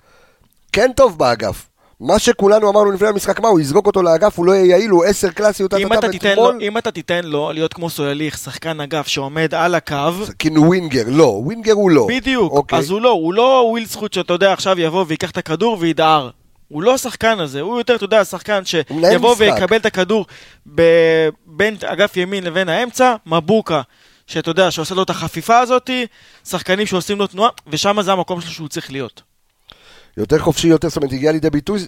כן 0.72 0.92
טוב 0.96 1.18
באגף. 1.20 1.66
מה 2.04 2.20
שכולנו 2.20 2.70
אמרנו 2.70 2.92
לפני 2.92 3.08
המשחק, 3.08 3.40
מה, 3.40 3.48
הוא 3.48 3.60
יזרוק 3.60 3.88
אותו 3.88 4.04
לאגף, 4.04 4.38
הוא 4.38 4.46
לא 4.46 4.52
יהיה 4.52 4.66
יעיל, 4.66 4.90
הוא 4.90 5.06
עשר 5.06 5.30
קלאסי, 5.30 5.64
הוא 5.64 5.70
אם 5.80 5.94
אתה, 5.94 6.10
תיתן 6.10 6.36
לו, 6.36 6.52
אם 6.62 6.78
אתה 6.78 6.92
תיתן 6.92 7.26
לו 7.26 7.52
להיות 7.54 7.74
כמו 7.74 7.90
סויליך, 7.90 8.38
שחקן 8.38 8.80
אגף 8.80 9.08
שעומד 9.08 9.56
על 9.56 9.76
הקו, 9.76 10.12
כאילו 10.40 10.64
winger, 10.64 11.04
לא, 11.08 11.24
winger 11.24 11.74
הוא 11.74 11.92
לא. 11.92 12.08
בדיוק, 12.10 12.54
אוקיי. 12.54 12.80
אז 12.80 12.90
הוא 12.90 13.02
לא, 13.02 13.10
הוא 13.10 13.34
לא 13.34 13.66
וילדסחוט 13.70 14.14
שאתה 14.14 14.34
יודע 14.34 14.54
עכשיו 14.54 14.80
יבוא 14.80 15.06
ויקח 15.08 15.32
את 15.32 15.38
הכדור 15.38 15.78
וידהר. 15.80 16.30
הוא 16.68 16.84
לא 16.84 16.94
השחקן 16.94 17.40
הזה, 17.40 17.62
הוא 17.62 17.78
יותר, 17.78 17.96
אתה 17.96 18.04
יודע, 18.04 18.26
שחקן 18.26 18.62
הוא 18.90 18.98
מנהל 18.98 19.12
שיבוא. 19.12 19.36
ויקבל 19.38 19.78
את 19.78 19.86
הכדור 19.86 20.26
ב- 20.76 21.30
בין 21.46 21.76
אגף 21.86 22.18
ימין 22.18 22.44
לבין 22.44 22.70
האמצע, 22.70 23.16
מבוקה, 23.26 23.82
שאתה 24.28 24.52
יודע, 24.52 24.72
שעושה 24.72 24.96
לו 24.96 25.04
את 25.04 25.10
החפיפה 25.10 25.60
הזאת, 25.60 25.90
שחקנים 26.48 26.86
שעושים 26.86 27.20
לו 27.20 27.28
תנועה, 27.28 27.50
ושם 27.68 28.02
זה 28.02 28.12
המקום 28.12 28.42
שלו 28.42 28.52
שהוא 28.52 28.68
צריך 28.68 28.92
להיות. 28.92 29.33
יותר 30.18 30.40
חופשי, 30.40 30.68
יותר, 30.68 30.90
זאת 30.90 30.98
אומרת, 30.98 31.14
הגיע 31.14 31.32
לידי 31.32 31.50
ביטוי, 31.50 31.80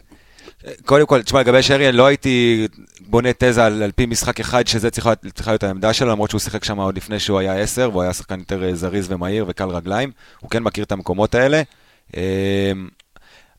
קודם 0.85 1.05
כל, 1.05 1.21
תשמע, 1.21 1.39
לגבי 1.39 1.63
שרי, 1.63 1.89
אני 1.89 1.97
לא 1.97 2.05
הייתי 2.05 2.67
בונה 2.99 3.29
תזה 3.37 3.65
על, 3.65 3.83
על 3.83 3.91
פי 3.91 4.05
משחק 4.05 4.39
אחד 4.39 4.67
שזה 4.67 4.91
צריכה, 4.91 5.15
צריכה 5.15 5.51
להיות 5.51 5.63
העמדה 5.63 5.93
שלו, 5.93 6.09
למרות 6.09 6.29
שהוא 6.29 6.39
שיחק 6.39 6.63
שם 6.63 6.79
עוד 6.79 6.97
לפני 6.97 7.19
שהוא 7.19 7.39
היה 7.39 7.55
עשר, 7.55 7.89
והוא 7.91 8.03
היה 8.03 8.13
שחקן 8.13 8.39
יותר 8.39 8.63
אה, 8.63 8.75
זריז 8.75 9.11
ומהיר 9.11 9.45
וקל 9.47 9.69
רגליים. 9.69 10.11
הוא 10.39 10.49
כן 10.49 10.63
מכיר 10.63 10.83
את 10.83 10.91
המקומות 10.91 11.35
האלה. 11.35 11.61
אמ, 12.17 12.21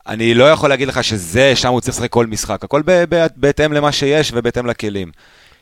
אני 0.07 0.35
לא 0.35 0.50
יכול 0.50 0.68
להגיד 0.68 0.88
לך 0.88 1.05
שזה, 1.05 1.57
שם 1.57 1.68
הוא 1.68 1.81
צריך 1.81 1.96
לשחק 1.96 2.11
כל 2.11 2.26
משחק. 2.26 2.64
הכל 2.64 2.83
בהתאם 3.37 3.72
למה 3.72 3.92
שיש 3.92 4.33
ובהתאם 4.35 4.66
לכלים. 4.66 5.11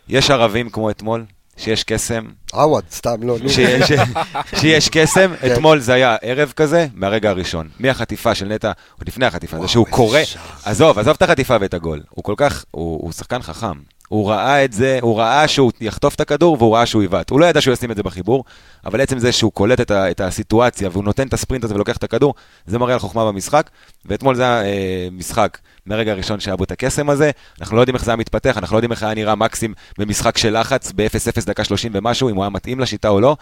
יש 0.08 0.30
ערבים 0.30 0.70
כמו 0.70 0.90
אתמול, 0.90 1.24
שיש 1.56 1.84
קסם, 1.84 2.24
עווד, 2.52 2.84
סתם, 2.90 3.22
לא, 3.22 3.36
נו. 3.42 3.48
שיש, 3.48 3.92
שיש 4.60 4.88
קסם, 4.88 5.30
כן. 5.40 5.52
אתמול 5.52 5.80
זה 5.80 5.92
היה 5.92 6.16
ערב 6.22 6.52
כזה, 6.56 6.86
מהרגע 6.94 7.30
הראשון. 7.30 7.68
מהחטיפה 7.80 8.34
של 8.34 8.46
נטע, 8.46 8.72
עוד 8.98 9.08
לפני 9.08 9.26
החטיפה, 9.26 9.60
זה 9.60 9.68
שהוא 9.68 9.86
קורא. 9.90 10.20
עזוב, 10.64 10.98
עזוב 10.98 11.14
את 11.16 11.22
החטיפה 11.22 11.56
ואת 11.60 11.74
הגול. 11.74 12.02
הוא 12.10 12.24
כל 12.24 12.34
כך, 12.36 12.64
הוא, 12.70 13.00
הוא 13.02 13.12
שחקן 13.12 13.42
חכם. 13.42 13.93
הוא 14.14 14.30
ראה 14.30 14.64
את 14.64 14.72
זה, 14.72 14.98
הוא 15.02 15.18
ראה 15.18 15.48
שהוא 15.48 15.72
יחטוף 15.80 16.14
את 16.14 16.20
הכדור 16.20 16.56
והוא 16.60 16.76
ראה 16.76 16.86
שהוא 16.86 17.02
יבעט. 17.02 17.30
הוא 17.30 17.40
לא 17.40 17.46
ידע 17.46 17.60
שהוא 17.60 17.72
ישים 17.72 17.90
את 17.90 17.96
זה 17.96 18.02
בחיבור, 18.02 18.44
אבל 18.86 19.00
עצם 19.00 19.18
זה 19.18 19.32
שהוא 19.32 19.52
קולט 19.52 19.80
את, 19.80 19.90
ה, 19.90 20.10
את 20.10 20.20
הסיטואציה 20.20 20.88
והוא 20.92 21.04
נותן 21.04 21.26
את 21.26 21.34
הספרינט 21.34 21.64
הזה 21.64 21.74
ולוקח 21.74 21.96
את 21.96 22.04
הכדור, 22.04 22.34
זה 22.66 22.78
מראה 22.78 22.92
על 22.92 22.98
חוכמה 22.98 23.24
במשחק. 23.24 23.70
ואתמול 24.06 24.34
זה 24.34 24.42
היה 24.42 24.64
אה, 24.64 25.08
משחק 25.12 25.58
מהרגע 25.86 26.12
הראשון 26.12 26.40
שהיה 26.40 26.56
בו 26.56 26.64
את 26.64 26.70
הקסם 26.70 27.10
הזה. 27.10 27.30
אנחנו 27.60 27.76
לא 27.76 27.80
יודעים 27.80 27.94
איך 27.94 28.04
זה 28.04 28.10
היה 28.10 28.16
מתפתח, 28.16 28.58
אנחנו 28.58 28.74
לא 28.74 28.78
יודעים 28.78 28.92
איך 28.92 29.02
היה 29.02 29.14
נראה 29.14 29.34
מקסים 29.34 29.74
במשחק 29.98 30.38
של 30.38 30.60
לחץ 30.60 30.92
ב-0-0 30.96 31.46
דקה 31.46 31.64
30 31.64 31.92
ומשהו, 31.94 32.28
אם 32.28 32.34
הוא 32.34 32.44
היה 32.44 32.50
מתאים 32.50 32.80
לשיטה 32.80 33.08
או 33.08 33.20
לא. 33.20 33.36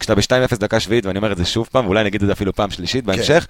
כשאתה 0.00 0.14
ב-2-0 0.14 0.56
דקה 0.56 0.80
שביעית, 0.80 1.06
ואני 1.06 1.18
אומר 1.18 1.32
את 1.32 1.36
זה 1.36 1.44
שוב 1.44 1.68
פעם, 1.72 1.86
ואולי 1.86 2.00
אני 2.00 2.08
אגיד 2.08 2.22
את 2.22 2.26
זה 2.26 2.32
אפילו 2.32 2.52
פעם 2.54 2.70
שלישית 2.70 3.04
בהמשך, 3.04 3.46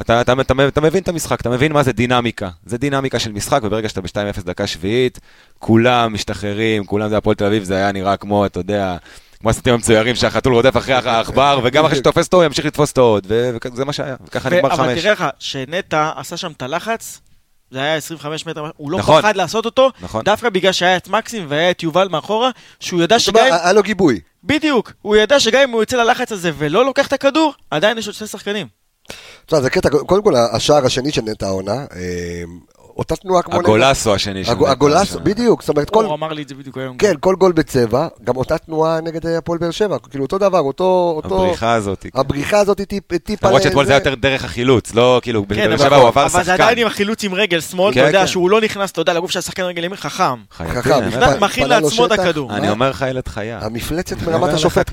אתה, 0.00 0.20
אתה, 0.20 0.32
אתה, 0.40 0.52
אתה 0.68 0.80
מבין 0.80 1.02
את 1.02 1.08
המשחק, 1.08 1.40
אתה 1.40 1.50
מבין 1.50 1.72
מה 1.72 1.82
זה 1.82 1.92
דינמיקה. 1.92 2.48
זה 2.66 2.78
דינמיקה 2.78 3.18
של 3.18 3.32
משחק, 3.32 3.60
וברגע 3.62 3.88
שאתה 3.88 4.00
ב-2-0 4.00 4.42
דקה 4.44 4.66
שביעית, 4.66 5.18
כולם 5.58 6.14
משתחררים, 6.14 6.84
כולם 6.84 7.08
זה 7.08 7.16
הפועל 7.16 7.36
תל 7.36 7.44
אביב, 7.44 7.64
זה 7.64 7.76
היה 7.76 7.92
נראה 7.92 8.16
כמו, 8.16 8.46
אתה 8.46 8.60
יודע, 8.60 8.96
כמו 9.40 9.50
הסרטים 9.50 9.74
המצוירים 9.74 10.14
שהחתול 10.14 10.54
רודף 10.54 10.76
אחרי 10.76 10.94
העכבר, 10.94 11.60
וגם 11.64 11.84
אחרי 11.84 11.96
שתופס 11.96 12.26
אותו 12.26 12.36
הוא 12.36 12.44
ימשיך 12.44 12.66
לתפוס 12.66 12.90
אותו 12.90 13.02
עוד, 13.02 13.26
וזה 13.28 13.84
מה 13.84 13.92
שהיה, 13.92 14.16
וככה 14.26 14.50
נגמר 14.50 14.72
אבל 14.72 14.76
חמש. 14.76 15.00
תראה 15.00 15.12
לך, 15.12 15.24
שנטע 15.38 16.10
עשה 16.16 16.36
שם 16.36 16.52
את 16.52 16.62
הלחץ, 16.62 17.20
זה 17.70 17.78
היה 17.78 17.96
25 17.96 18.46
מטר, 18.46 18.70
הוא 18.76 18.90
לא 18.90 18.98
נכון. 18.98 19.20
פחד 19.20 19.36
לעשות 19.36 19.64
אותו, 19.64 19.90
נכון. 20.00 20.24
דווקא 20.24 20.48
בגלל 20.48 20.72
שהיה 20.72 20.96
את 20.96 21.08
מקסים 21.08 21.46
והיה 21.48 21.70
את 21.70 21.82
יובל 21.82 22.08
מאחורה, 22.08 22.50
שהוא 22.80 23.02
ידע 23.02 23.18
שגם. 23.18 23.44
היה 23.44 23.72
לו 23.72 23.82
גיבוי. 23.82 24.20
בדיוק, 24.44 24.92
הוא 25.02 25.16
ידע 25.16 25.40
שגם 25.40 25.60
אם 25.60 25.70
הוא 25.70 25.82
יוצא 25.82 25.96
ללחץ 25.96 26.32
הזה 26.32 26.50
ולא 26.58 26.84
לוקח 26.84 27.06
את 27.06 27.12
הכדור, 27.12 27.54
עדיין 27.70 27.98
יש 27.98 28.06
עוד 28.06 28.14
שני 28.14 28.26
שחקנים. 28.26 28.83
תשמע, 29.46 29.60
זה 29.60 29.70
קטע, 29.70 29.88
קודם 30.06 30.22
כל, 30.22 30.34
השער 30.36 30.86
השני 30.86 31.12
של 31.12 31.22
נטע 31.22 31.46
העונה, 31.46 31.86
אה, 31.96 32.42
אותה 32.96 33.16
תנועה 33.16 33.42
כמו. 33.42 33.54
הגולסו 33.58 34.14
השני 34.14 34.44
של 34.44 34.50
הג-. 34.52 34.64
הגולסו, 34.64 35.20
בדיוק, 35.20 35.62
זאת 35.62 35.68
אומרת, 35.68 35.90
כל... 35.90 36.04
הוא 36.04 36.14
אמר 36.14 36.32
לי 36.32 36.42
את 36.42 36.48
זה 36.48 36.54
בדיוק 36.54 36.78
היום. 36.78 36.96
כן, 36.96 37.14
כל 37.20 37.34
גול 37.34 37.52
בצבע, 37.52 38.08
גם 38.24 38.36
אותה 38.36 38.58
תנועה 38.58 39.00
נגד 39.00 39.26
אה, 39.26 39.38
הפועל 39.38 39.58
באר 39.58 39.70
שבע, 39.70 39.96
כאילו 40.10 40.24
אותו 40.24 40.38
דבר, 40.38 40.58
אותו... 40.60 41.12
אותו- 41.16 41.42
הבריחה 41.44 41.72
הזאת. 41.74 42.06
הבריחה 42.14 42.58
הזאת 42.58 42.78
היא 42.78 42.86
טיפ... 42.86 43.12
טיפה... 43.16 43.46
למרות 43.46 43.62
שאתמול 43.62 43.84
זה 43.84 43.92
היה 43.92 43.98
יותר 43.98 44.14
דרך 44.14 44.44
החילוץ, 44.44 44.94
לא 44.94 45.20
כאילו, 45.22 45.44
כן, 45.48 45.72
אבל- 45.72 45.78
שבע 45.84 45.96
הוא 45.96 46.08
עבר 46.08 46.20
אבל 46.22 46.30
זה 46.30 46.38
שחקן. 46.38 46.52
עדיין 46.52 46.78
עם 46.78 46.86
החילוץ 46.86 47.24
עם 47.24 47.34
רגל 47.34 47.60
שמאל, 47.60 47.94
כן, 47.94 48.00
אתה 48.00 48.08
יודע 48.08 48.20
כן. 48.20 48.26
שהוא 48.26 48.50
לא 48.50 48.60
נכנס, 48.60 48.90
אתה 48.92 49.00
יודע, 49.00 49.12
לגוף 49.14 49.30
של 49.30 49.38
השחקן 49.38 49.62
רגל 49.62 49.84
ימין 49.84 49.96
חכם. 49.96 50.24
חכם. 50.50 50.90
מכין 51.40 51.68
לעצמו 51.68 52.06
את 52.06 52.12
שטח. 52.12 52.22
הכדור. 52.24 52.52
אני 52.56 52.70
אומר 52.70 52.90
לך 52.90 53.04
ילד 53.10 53.28
חיה. 53.28 53.58
המפלצת 53.62 54.16
מרמת 54.22 54.52
השופט, 54.54 54.90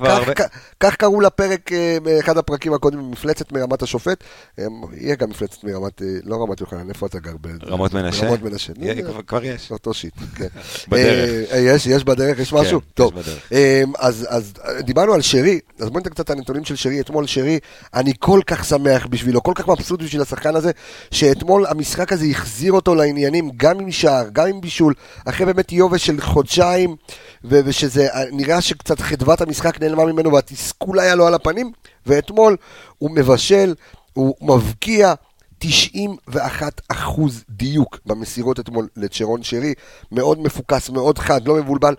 כך- 0.80 0.96
קראו 0.96 1.20
לפרק 1.20 1.72
אה, 1.72 1.96
באחד 2.02 2.38
הפרקים 2.38 2.74
הקודמים, 2.74 3.10
מפלצת 3.10 3.52
מרמת 3.52 3.82
השופט. 3.82 4.24
אה, 4.58 4.64
יהיה 5.00 5.14
גם 5.16 5.30
מפלצת 5.30 5.64
מרמת, 5.64 6.02
לא 6.24 6.42
רמת 6.42 6.60
יוחנן, 6.60 6.88
איפה 6.88 7.06
אתה 7.06 7.18
גר? 7.18 7.32
ב- 7.40 7.48
רמות 7.94 8.04
מנשה? 8.04 8.26
רמות 8.26 8.42
מנשה. 8.42 8.72
זה- 8.94 9.02
כבר- 9.26 9.44
יש. 9.44 9.70
אותו 9.70 9.94
שיט, 9.94 10.14
כן. 10.36 10.46
בדרך. 10.88 11.52
אה, 11.52 11.58
יש, 11.58 11.86
יש 11.86 12.04
בדרך, 12.04 12.38
יש 12.38 12.52
משהו? 12.52 12.80
כן, 12.80 12.86
טוב. 12.94 13.18
יש 13.18 13.24
בדרך. 13.26 13.38
אה, 13.52 13.82
אז 13.98 14.26
אז 14.30 14.52
אה, 14.64 14.82
דיברנו 14.82 15.12
על 15.14 15.22
שרי, 15.22 15.60
אז 15.80 15.86
בואו 15.88 15.98
ניתן 15.98 16.10
קצת 16.10 16.24
את 16.24 16.30
הנתונים 16.30 16.64
של 16.64 16.76
שרי. 16.76 17.00
אתמול 17.00 17.26
שרי, 17.26 17.58
אני 17.94 18.12
כל 18.18 18.40
כך 18.46 18.64
שמח 18.64 19.06
בשבילו, 19.06 19.42
כל 19.42 19.52
כך 19.54 19.68
מבסוט 19.68 20.02
בשביל 20.02 20.22
השחקן 20.22 20.56
הזה, 20.56 20.70
שאתמול 21.10 21.66
המשחק 21.66 22.12
הזה 22.12 22.26
החזיר 22.30 22.72
אותו 22.72 22.94
לעניינים, 22.94 23.50
גם 23.56 23.80
עם 23.80 23.90
שער, 23.92 24.24
גם 24.32 24.46
עם 24.46 24.60
בישול, 24.60 24.94
אחרי 25.24 25.46
באמת 25.46 25.72
יובש 25.72 26.06
של 26.06 26.20
חודשיים, 26.20 26.96
ושזה 27.44 28.06
אה, 28.06 28.22
נראה 28.32 28.60
שקצת 28.60 29.00
חדוות 29.00 29.40
המשחק 29.40 29.80
נעלמה 29.82 30.04
ממנו 30.04 30.32
והתסכול 30.32 31.00
היה 31.00 31.14
לו 31.14 31.26
על 31.26 31.34
הפנים, 31.34 31.72
ואתמול 32.06 32.56
הוא 32.98 33.10
מבשל, 33.10 33.74
הוא 34.12 34.34
מבקיע. 34.40 35.14
91 35.62 36.80
אחוז 36.88 37.44
דיוק 37.48 37.98
במסירות 38.06 38.60
אתמול 38.60 38.88
לצ'רון 38.96 39.42
שרי, 39.42 39.74
מאוד 40.12 40.38
מפוקס, 40.38 40.90
מאוד 40.90 41.18
חד, 41.18 41.48
לא 41.48 41.54
מבולבל. 41.56 41.94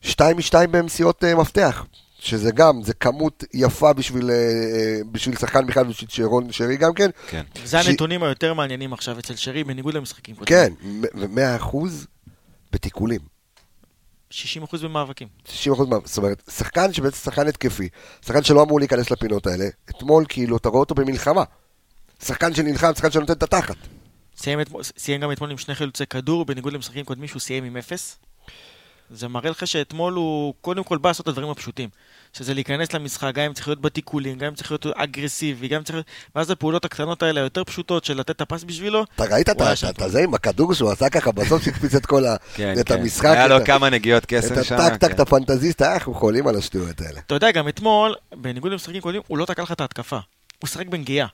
שתיים 0.00 0.36
משתיים 0.38 0.72
במסירות 0.72 1.24
אה, 1.24 1.34
מפתח, 1.34 1.86
שזה 2.18 2.50
גם, 2.52 2.82
זה 2.82 2.94
כמות 2.94 3.44
יפה 3.54 3.92
בשביל, 3.92 4.30
אה, 4.30 4.36
בשביל 5.12 5.36
שחקן 5.36 5.66
בכלל, 5.66 5.84
בשביל 5.84 6.10
צ'רון 6.10 6.52
שרי 6.52 6.76
גם 6.76 6.94
כן. 6.94 7.10
כן. 7.28 7.42
זה 7.64 7.82
ש- 7.82 7.86
הנתונים 7.88 8.22
היותר 8.22 8.54
מעניינים 8.54 8.92
עכשיו 8.92 9.18
אצל 9.18 9.36
שרי, 9.36 9.64
בניגוד 9.64 9.94
למשחקים 9.94 10.34
קודמים. 10.36 10.58
כן, 10.58 10.72
ו-100 11.14 11.56
אחוז 11.56 12.06
בתיקולים. 12.72 13.20
60% 14.30 14.34
במאבקים. 14.82 15.28
60 15.48 15.72
אחוז, 15.72 15.88
מה- 15.88 15.96
זאת 16.04 16.18
אומרת, 16.18 16.42
שחקן 16.50 16.92
שבעצם 16.92 17.16
שחקן 17.16 17.46
התקפי, 17.48 17.88
שחקן 18.26 18.42
שלא 18.44 18.62
אמור 18.62 18.78
להיכנס 18.80 19.10
לפינות 19.10 19.46
האלה, 19.46 19.64
אתמול 19.90 20.24
כאילו 20.28 20.56
אתה 20.56 20.68
רואה 20.68 20.80
אותו 20.80 20.94
במלחמה. 20.94 21.42
שחקן 22.24 22.54
שנלחם, 22.54 22.92
שחקן 22.94 23.10
שנותן 23.10 23.32
את 23.32 23.42
התחת. 23.42 23.76
סיים, 24.36 24.60
אתמול- 24.60 24.82
סיים 24.98 25.20
גם 25.20 25.32
אתמול 25.32 25.50
עם 25.50 25.58
שני 25.58 25.74
חילוצי 25.74 26.06
כדור, 26.06 26.44
בניגוד 26.44 26.72
למשחקים 26.72 27.04
קודמים 27.04 27.28
שהוא 27.28 27.40
סיים 27.40 27.64
עם 27.64 27.76
אפס. 27.76 28.16
זה 29.10 29.28
מראה 29.28 29.50
לך 29.50 29.66
שאתמול 29.66 30.12
הוא 30.14 30.54
קודם 30.60 30.84
כל 30.84 30.98
בא 30.98 31.10
לעשות 31.10 31.24
את 31.24 31.28
הדברים 31.28 31.50
הפשוטים. 31.50 31.88
שזה 32.32 32.54
להיכנס 32.54 32.92
למשחק, 32.92 33.34
גם 33.34 33.44
אם 33.44 33.52
צריך 33.52 33.68
להיות 33.68 33.80
בתיקולים, 33.80 34.38
גם 34.38 34.46
אם 34.46 34.54
צריך 34.54 34.70
להיות 34.70 34.86
אגרסיבי, 34.94 35.68
גם 35.68 35.76
אם 35.76 35.84
צריך 35.84 35.94
להיות... 35.96 36.06
ואז 36.34 36.50
הפעולות 36.50 36.84
הקטנות 36.84 37.22
האלה 37.22 37.40
היותר 37.40 37.64
פשוטות 37.64 38.04
של 38.04 38.16
לתת 38.18 38.30
את 38.30 38.40
הפס 38.40 38.64
בשבילו, 38.64 39.04
אתה 39.14 39.24
ראית 39.24 39.48
את 39.48 39.56
את 40.02 40.10
זה 40.10 40.22
עם 40.24 40.34
הכדור 40.34 40.74
שהוא 40.74 40.90
עשה 40.90 41.08
ככה, 41.10 41.32
בסוף 41.32 41.62
שהקפיץ 41.64 41.94
את 41.94 42.06
כל 42.06 42.26
ה... 42.26 42.36
כן, 42.56 42.74
את 42.80 42.88
כן. 42.88 42.94
המשחק. 43.00 43.24
היה 43.24 43.44
את 43.44 43.50
לו 43.50 43.56
ה- 43.56 43.64
כמה 43.64 43.90
נגיעות 43.90 44.24
את 44.24 44.28
קסם 44.34 44.62
שם. 44.64 44.74
הטק 44.76 44.94
טק, 44.96 45.08
כן. 45.08 45.14
את 45.14 45.20
הפנטזיסט, 45.20 45.82
אה, 45.82 45.94
אנחנו 45.94 46.14
חולים 46.14 46.48
על 46.48 46.56
השטויות 46.56 47.00
האלה. 47.00 47.20
אתה 47.20 47.34
יודע, 47.34 47.50
גם 47.50 47.68
אתמול, 47.68 48.14
בניגוד 48.34 48.72
למשחקים 48.72 49.00
קודמים, 49.00 49.22
הוא 49.26 49.38
לא 49.38 49.44
תקע 49.44 49.62
לך 49.62 49.72
את 49.72 49.80
ההתקפה. 49.80 50.18
הוא 50.58 50.68
שיחק 50.68 50.86
בנגיעה. 50.86 51.26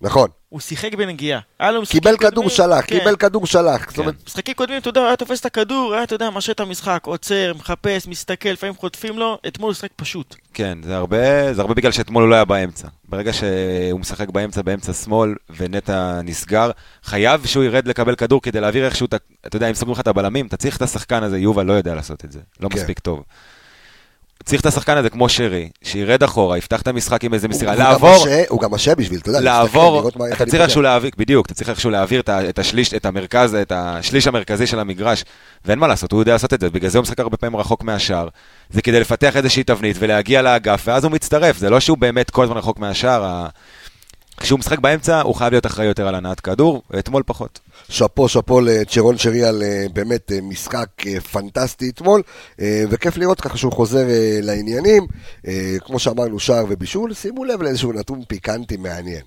נכון. 0.00 0.28
הוא 0.48 0.60
שיחק 0.60 0.94
בנגיעה. 0.94 1.40
היה 1.58 1.70
לו 1.70 1.82
משחקים 1.82 2.00
קיבל 2.00 2.12
קודמים- 2.16 2.30
כדור 2.30 2.48
שלח, 2.48 2.80
כן. 2.86 2.98
קיבל 2.98 3.16
כדור 3.16 3.46
שלח. 3.46 3.88
זאת 3.90 3.98
אומרת, 3.98 4.14
משחקים 4.26 4.54
קודמים, 4.54 4.78
אתה 4.78 4.88
יודע, 4.88 5.00
היה 5.00 5.16
תופס 5.16 5.40
את 5.40 5.46
הכדור, 5.46 5.94
היה, 5.94 6.02
אתה 6.02 6.14
יודע, 6.14 6.30
משעה 6.30 6.52
את 6.52 6.60
המשחק, 6.60 7.00
עוצר, 7.04 7.52
מחפש, 7.58 8.06
מסתכל, 8.08 8.48
לפעמים 8.48 8.74
חוטפים 8.74 9.18
לו, 9.18 9.38
אתמול 9.46 9.68
הוא 9.68 9.74
שיחק 9.74 9.90
פשוט. 9.96 10.36
כן, 10.54 10.78
זה 10.82 10.96
הרבה, 10.96 11.52
זה 11.54 11.60
הרבה 11.60 11.74
בגלל 11.74 11.92
שאתמול 11.92 12.22
הוא 12.22 12.30
לא 12.30 12.34
היה 12.34 12.44
באמצע. 12.44 12.88
ברגע 13.08 13.32
שהוא 13.32 14.00
משחק 14.00 14.28
באמצע, 14.28 14.62
באמצע 14.62 14.92
שמאל, 14.92 15.34
ונטע 15.56 16.20
נסגר, 16.24 16.70
חייב 17.04 17.46
שהוא 17.46 17.64
ירד 17.64 17.88
לקבל 17.88 18.14
כדור 18.14 18.42
כדי 18.42 18.60
להעביר 18.60 18.84
איכשהו, 18.84 19.06
את 19.06 19.14
ה- 19.14 19.16
אתה 19.46 19.56
יודע, 19.56 19.68
אם 19.68 19.74
סוגרים 19.74 19.92
לך 19.94 20.00
את 20.00 20.08
הבלמים, 20.08 20.46
אתה 20.46 20.56
צריך 20.56 20.76
את 20.76 20.82
השחקן 20.82 21.22
הזה, 21.22 21.38
יובל 21.38 21.66
לא 21.66 21.72
יודע 21.72 21.94
לעשות 21.94 22.24
את 22.24 22.32
זה, 22.32 22.40
לא 22.60 22.68
כן. 22.68 22.78
מספיק 22.78 22.98
טוב. 22.98 23.22
צריך 24.48 24.60
את 24.60 24.66
השחקן 24.66 24.96
הזה 24.96 25.10
כמו 25.10 25.28
שרי, 25.28 25.68
שירד 25.82 26.22
אחורה, 26.22 26.58
יפתח 26.58 26.82
את 26.82 26.88
המשחק 26.88 27.24
עם 27.24 27.34
איזה 27.34 27.48
מסירה, 27.48 27.74
לעבור, 27.74 28.16
משעה- 28.16 28.42
הוא 28.48 28.60
גם 28.60 28.70
משעה 28.70 28.94
בשביל, 28.94 29.18
אתה 29.20 29.28
יודע, 29.30 29.40
לעבור, 29.40 30.08
אתה 30.08 30.46
צריך. 30.46 30.62
איכשהו 30.62 30.82
להעביר, 30.82 31.10
בדיוק, 31.18 31.46
אתה 31.46 31.54
צריך 31.54 31.70
איכשהו 31.70 31.90
להעביר 31.90 32.22
את 32.30 32.58
השליש, 32.58 32.94
את 32.94 33.06
המרכז, 33.06 33.54
את 33.54 33.72
השליש 33.74 34.26
המרכזי 34.26 34.66
של 34.66 34.78
המגרש, 34.78 35.24
ואין 35.64 35.78
מה 35.78 35.86
לעשות, 35.86 36.12
הוא 36.12 36.20
יודע 36.20 36.32
לעשות 36.32 36.54
את 36.54 36.60
זה, 36.60 36.70
בגלל 36.70 36.90
זה 36.90 36.98
הוא 36.98 37.02
משחק 37.02 37.20
הרבה 37.20 37.36
פעמים 37.36 37.56
רחוק 37.56 37.82
מהשער. 37.84 38.28
זה 38.70 38.82
כדי 38.82 39.00
לפתח 39.00 39.36
איזושהי 39.36 39.64
תבנית 39.64 39.96
ולהגיע 39.98 40.42
לאגף, 40.42 40.82
ואז 40.86 41.04
הוא 41.04 41.12
מצטרף, 41.12 41.58
זה 41.58 41.70
לא 41.70 41.80
שהוא 41.80 41.98
באמת 41.98 42.30
כל 42.30 42.44
הזמן 42.44 42.56
רחוק 42.56 42.78
מהשער. 42.78 43.46
כשהוא 44.40 44.58
משחק 44.58 44.78
באמצע, 44.78 45.20
הוא 45.20 45.34
חייב 45.34 45.52
להיות 45.52 45.66
אחראי 45.66 45.86
יותר 45.86 46.08
על 46.08 46.14
הנעת 46.14 46.40
כדור, 46.40 46.82
ואתמול 46.90 47.22
פחות. 47.26 47.60
שאפו 47.88 48.28
שאפו 48.28 48.60
לצ'רון 48.60 49.18
שרי 49.18 49.44
על 49.44 49.62
אה, 49.62 49.86
באמת 49.92 50.32
אה, 50.32 50.40
משחק 50.40 50.88
אה, 51.06 51.20
פנטסטי 51.20 51.90
אתמול, 51.90 52.22
וכיף 52.90 53.16
לראות 53.16 53.40
ככה 53.40 53.56
שהוא 53.56 53.72
חוזר 53.72 54.04
לעניינים. 54.42 55.06
כמו 55.80 55.98
שאמרנו, 55.98 56.38
שער 56.38 56.64
ובישול, 56.68 57.14
שימו 57.14 57.44
לב 57.44 57.62
לאיזשהו 57.62 57.92
נתון 57.92 58.24
פיקנטי 58.28 58.76
מעניין. 58.76 59.22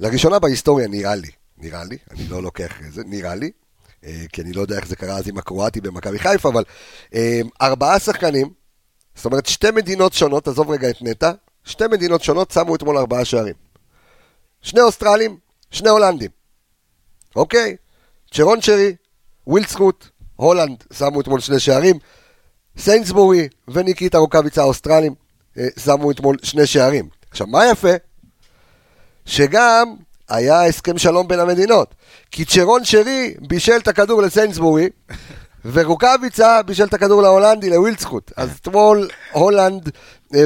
לראשונה 0.00 0.38
בהיסטוריה 0.38 0.88
נראה 0.88 1.14
לי, 1.14 1.28
נראה 1.58 1.84
לי, 1.84 1.96
אני 2.10 2.28
לא 2.28 2.42
לוקח 2.42 2.80
את 2.88 2.92
זה, 2.92 3.02
נראה 3.06 3.34
לי, 3.34 3.50
כי 4.32 4.42
אני 4.42 4.52
לא 4.52 4.60
יודע 4.60 4.76
איך 4.76 4.86
זה 4.86 4.96
קרה 4.96 5.16
אז 5.16 5.28
עם 5.28 5.38
הקרואטי 5.38 5.80
במכבי 5.80 6.18
חיפה, 6.18 6.48
אבל 6.48 6.64
ארבעה 7.62 7.98
שחקנים, 7.98 8.50
זאת 9.14 9.24
אומרת 9.24 9.46
שתי 9.46 9.70
מדינות 9.70 10.12
שונות, 10.12 10.48
עזוב 10.48 10.70
רגע 10.70 10.90
את 10.90 10.96
נטע, 11.00 11.30
שתי 11.64 11.84
מדינות 11.90 12.22
שונות 12.22 12.50
שמו 12.50 12.74
אתמול 12.74 12.98
ארבעה 12.98 13.24
שערים. 13.24 13.65
שני 14.66 14.80
אוסטרלים, 14.80 15.36
שני 15.70 15.88
הולנדים. 15.88 16.30
אוקיי? 17.36 17.76
צ'רון 18.34 18.60
שרי, 18.60 18.94
וילדסחוט, 19.46 20.04
הולנד 20.36 20.84
שמו 20.92 21.20
אתמול 21.20 21.40
שני 21.40 21.60
שערים, 21.60 21.98
סיינסבורי 22.78 23.48
וניקיטה 23.68 24.18
רוקאביצה 24.18 24.62
האוסטרלים 24.62 25.14
אה, 25.58 25.66
שמו 25.84 26.10
אתמול 26.10 26.36
שני 26.42 26.66
שערים. 26.66 27.08
עכשיו, 27.30 27.46
מה 27.46 27.66
יפה? 27.66 27.92
שגם 29.26 29.94
היה 30.28 30.64
הסכם 30.66 30.98
שלום 30.98 31.28
בין 31.28 31.40
המדינות. 31.40 31.94
כי 32.30 32.44
צ'רון 32.44 32.84
שרי 32.84 33.34
בישל 33.40 33.76
את 33.76 33.88
הכדור 33.88 34.22
לסיינסבורי, 34.22 34.88
ורוקאביצה 35.64 36.62
בישל 36.62 36.84
את 36.84 36.94
הכדור 36.94 37.22
להולנדי, 37.22 37.70
לווילדסקוט. 37.70 38.32
אז 38.36 38.50
אתמול 38.60 39.08
הולנד 39.32 39.90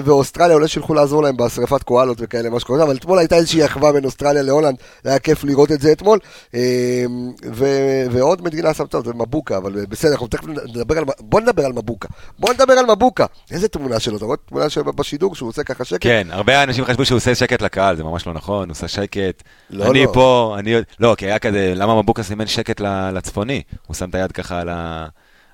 ואוסטרליה 0.05 0.55
אולי 0.55 0.68
שילכו 0.68 0.94
לעזור 0.94 1.22
להם 1.22 1.37
בשרפת 1.37 1.83
קואלות 1.83 2.18
וכאלה, 2.20 2.50
מה 2.50 2.61
שקורה, 2.61 2.83
אבל 2.83 2.96
אתמול 2.96 3.18
הייתה 3.18 3.37
איזושהי 3.37 3.64
אחווה 3.64 3.92
בין 3.92 4.05
אוסטרליה 4.05 4.42
להולנד, 4.42 4.76
היה 5.05 5.18
כיף 5.18 5.44
לראות 5.44 5.72
את 5.72 5.81
זה 5.81 5.92
אתמול. 5.92 6.18
אה, 6.55 7.05
ו- 7.53 8.05
ועוד 8.11 8.42
מדינה 8.42 8.74
שמת 8.74 8.92
זה 9.05 9.12
מבוקה, 9.14 9.57
אבל 9.57 9.87
בסדר, 9.88 10.12
אנחנו 10.12 10.26
תכף 10.26 10.46
נדבר 10.46 10.98
על, 10.98 11.05
בוא 11.20 11.40
נדבר 11.40 11.64
על 11.64 11.72
מבוקה. 11.72 12.09
בוא 12.38 12.53
נדבר 12.53 12.72
על 12.72 12.87
מבוקה. 12.87 13.26
איזה 13.50 13.68
תמונה 13.68 14.00
שלו, 14.00 14.16
אתה 14.16 14.24
רואה 14.24 14.37
תמונה 14.37 14.68
שלו 14.68 14.92
בשידור 14.92 15.35
שהוא 15.35 15.48
עושה 15.48 15.64
ככה 15.64 15.85
שקט? 15.85 16.03
כן, 16.03 16.29
הרבה 16.31 16.62
אנשים 16.62 16.85
חשבו 16.85 17.05
שהוא 17.05 17.16
עושה 17.16 17.35
שקט 17.35 17.62
לקהל, 17.62 17.96
זה 17.96 18.05
ממש 18.05 18.26
לא 18.26 18.33
נכון, 18.33 18.68
הוא 18.68 18.72
עושה 18.72 18.88
שקט. 18.88 19.42
לא, 19.70 19.90
אני 19.90 20.05
לא. 20.05 20.11
פה, 20.12 20.57
אני... 20.59 20.74
לא, 21.00 21.14
כי 21.18 21.26
היה 21.26 21.38
כזה, 21.38 21.72
למה 21.76 22.03
מבוקה 22.03 22.22
סימן 22.22 22.46
שקט 22.46 22.81
לצפוני? 23.12 23.62
הוא 23.87 23.94
שם 23.94 24.11
את 24.11 24.14
היד 24.14 24.33
ככה 24.33 24.61
על 24.61 24.68
ה... 24.68 25.07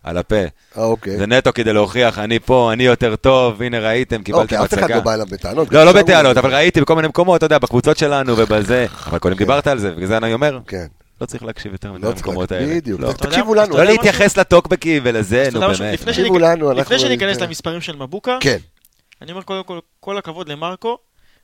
על 0.07 0.19
הפה. 0.19 0.37
אה, 0.37 0.85
אוקיי. 0.85 1.17
זה 1.17 1.27
נטו 1.27 1.51
כדי 1.55 1.73
להוכיח, 1.73 2.19
אני 2.19 2.39
פה, 2.39 2.73
אני 2.73 2.83
יותר 2.85 3.17
טוב, 3.17 3.63
הנה 3.63 3.79
ראיתם, 3.79 4.23
קיבלתם 4.23 4.43
אוקיי, 4.43 4.65
אף 4.65 4.75
אחד. 4.75 4.91
לא 4.91 5.01
בא 5.01 5.15
אליו 5.15 5.27
בטענות. 5.31 5.73
לא, 5.73 5.85
לא 5.85 5.93
בטענות, 5.93 6.37
אבל 6.37 6.55
ראיתי 6.55 6.81
בכל 6.81 6.97
מיני 6.97 7.09
מקומות, 7.09 7.39
אתה 7.39 7.47
יודע, 7.47 7.59
בקבוצות 7.59 7.99
שלנו 7.99 8.35
ובזה. 8.37 8.87
אבל 9.07 9.19
קודם 9.19 9.37
דיברת 9.37 9.67
על 9.67 9.79
זה, 9.79 9.91
בגלל 9.91 10.07
זה 10.07 10.17
אני 10.17 10.35
אומר, 10.35 10.59
כן. 10.67 10.87
לא 11.21 11.27
צריך 11.27 11.43
להקשיב 11.43 11.73
יותר 11.73 11.93
מדי 11.93 12.03
לא 12.03 12.11
למקומות 12.11 12.53
האלה. 12.53 12.67
בדיוק. 12.77 13.01
לא. 13.01 13.13
תקשיבו 13.13 13.55
לנו. 13.55 13.77
לא? 13.77 13.85
להתייחס 13.85 14.37
לטוקבקים 14.37 15.03
ולזה, 15.05 15.49
נו? 15.53 15.61
באמת. 15.61 16.01
תקשיבו 16.03 16.39
לנו, 16.39 16.69
אנחנו- 16.69 16.81
לפני 16.81 16.99
שניכנס 16.99 17.37
כן. 17.37 17.45
למספרים 17.45 17.81
של 17.81 17.97
מבוקה, 17.97 18.39
כן. 18.41 18.59
אני 19.23 19.33
אומר 19.33 19.43
קודם 19.43 19.65
כל, 19.65 19.79
כל 20.01 20.19
הכבוד 20.19 20.49
למרקו, 20.49 20.99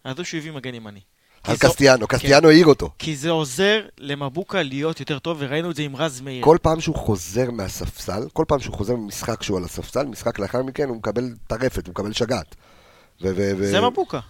על 0.04 0.16
זה 0.16 0.24
שהוא 0.24 0.38
הביא 0.38 0.52
מגן 0.52 0.74
ימני. 0.74 1.00
על 1.44 1.56
קסטיאנו, 1.56 2.08
כן. 2.08 2.16
קסטיאנו 2.16 2.48
העיר 2.48 2.66
אותו. 2.66 2.90
כי 2.98 3.16
זה 3.16 3.30
עוזר 3.30 3.80
למבוקה 3.98 4.62
להיות 4.62 5.00
יותר 5.00 5.18
טוב, 5.18 5.36
וראינו 5.40 5.70
את 5.70 5.76
זה 5.76 5.82
עם 5.82 5.96
רז 5.96 6.20
מאיר. 6.20 6.44
כל 6.44 6.56
פעם 6.62 6.80
שהוא 6.80 6.96
חוזר 6.96 7.50
מהספסל, 7.50 8.22
כל 8.32 8.44
פעם 8.48 8.60
שהוא 8.60 8.74
חוזר 8.74 8.96
ממשחק 8.96 9.42
שהוא 9.42 9.58
על 9.58 9.64
הספסל, 9.64 10.06
משחק 10.06 10.38
לאחר 10.38 10.62
מכן 10.62 10.88
הוא 10.88 10.96
מקבל 10.96 11.34
טרפת, 11.46 11.86
הוא 11.86 11.90
מקבל 11.92 12.12
שגעת. 12.12 12.54
זה 13.20 13.80
מבוקה. 13.80 14.20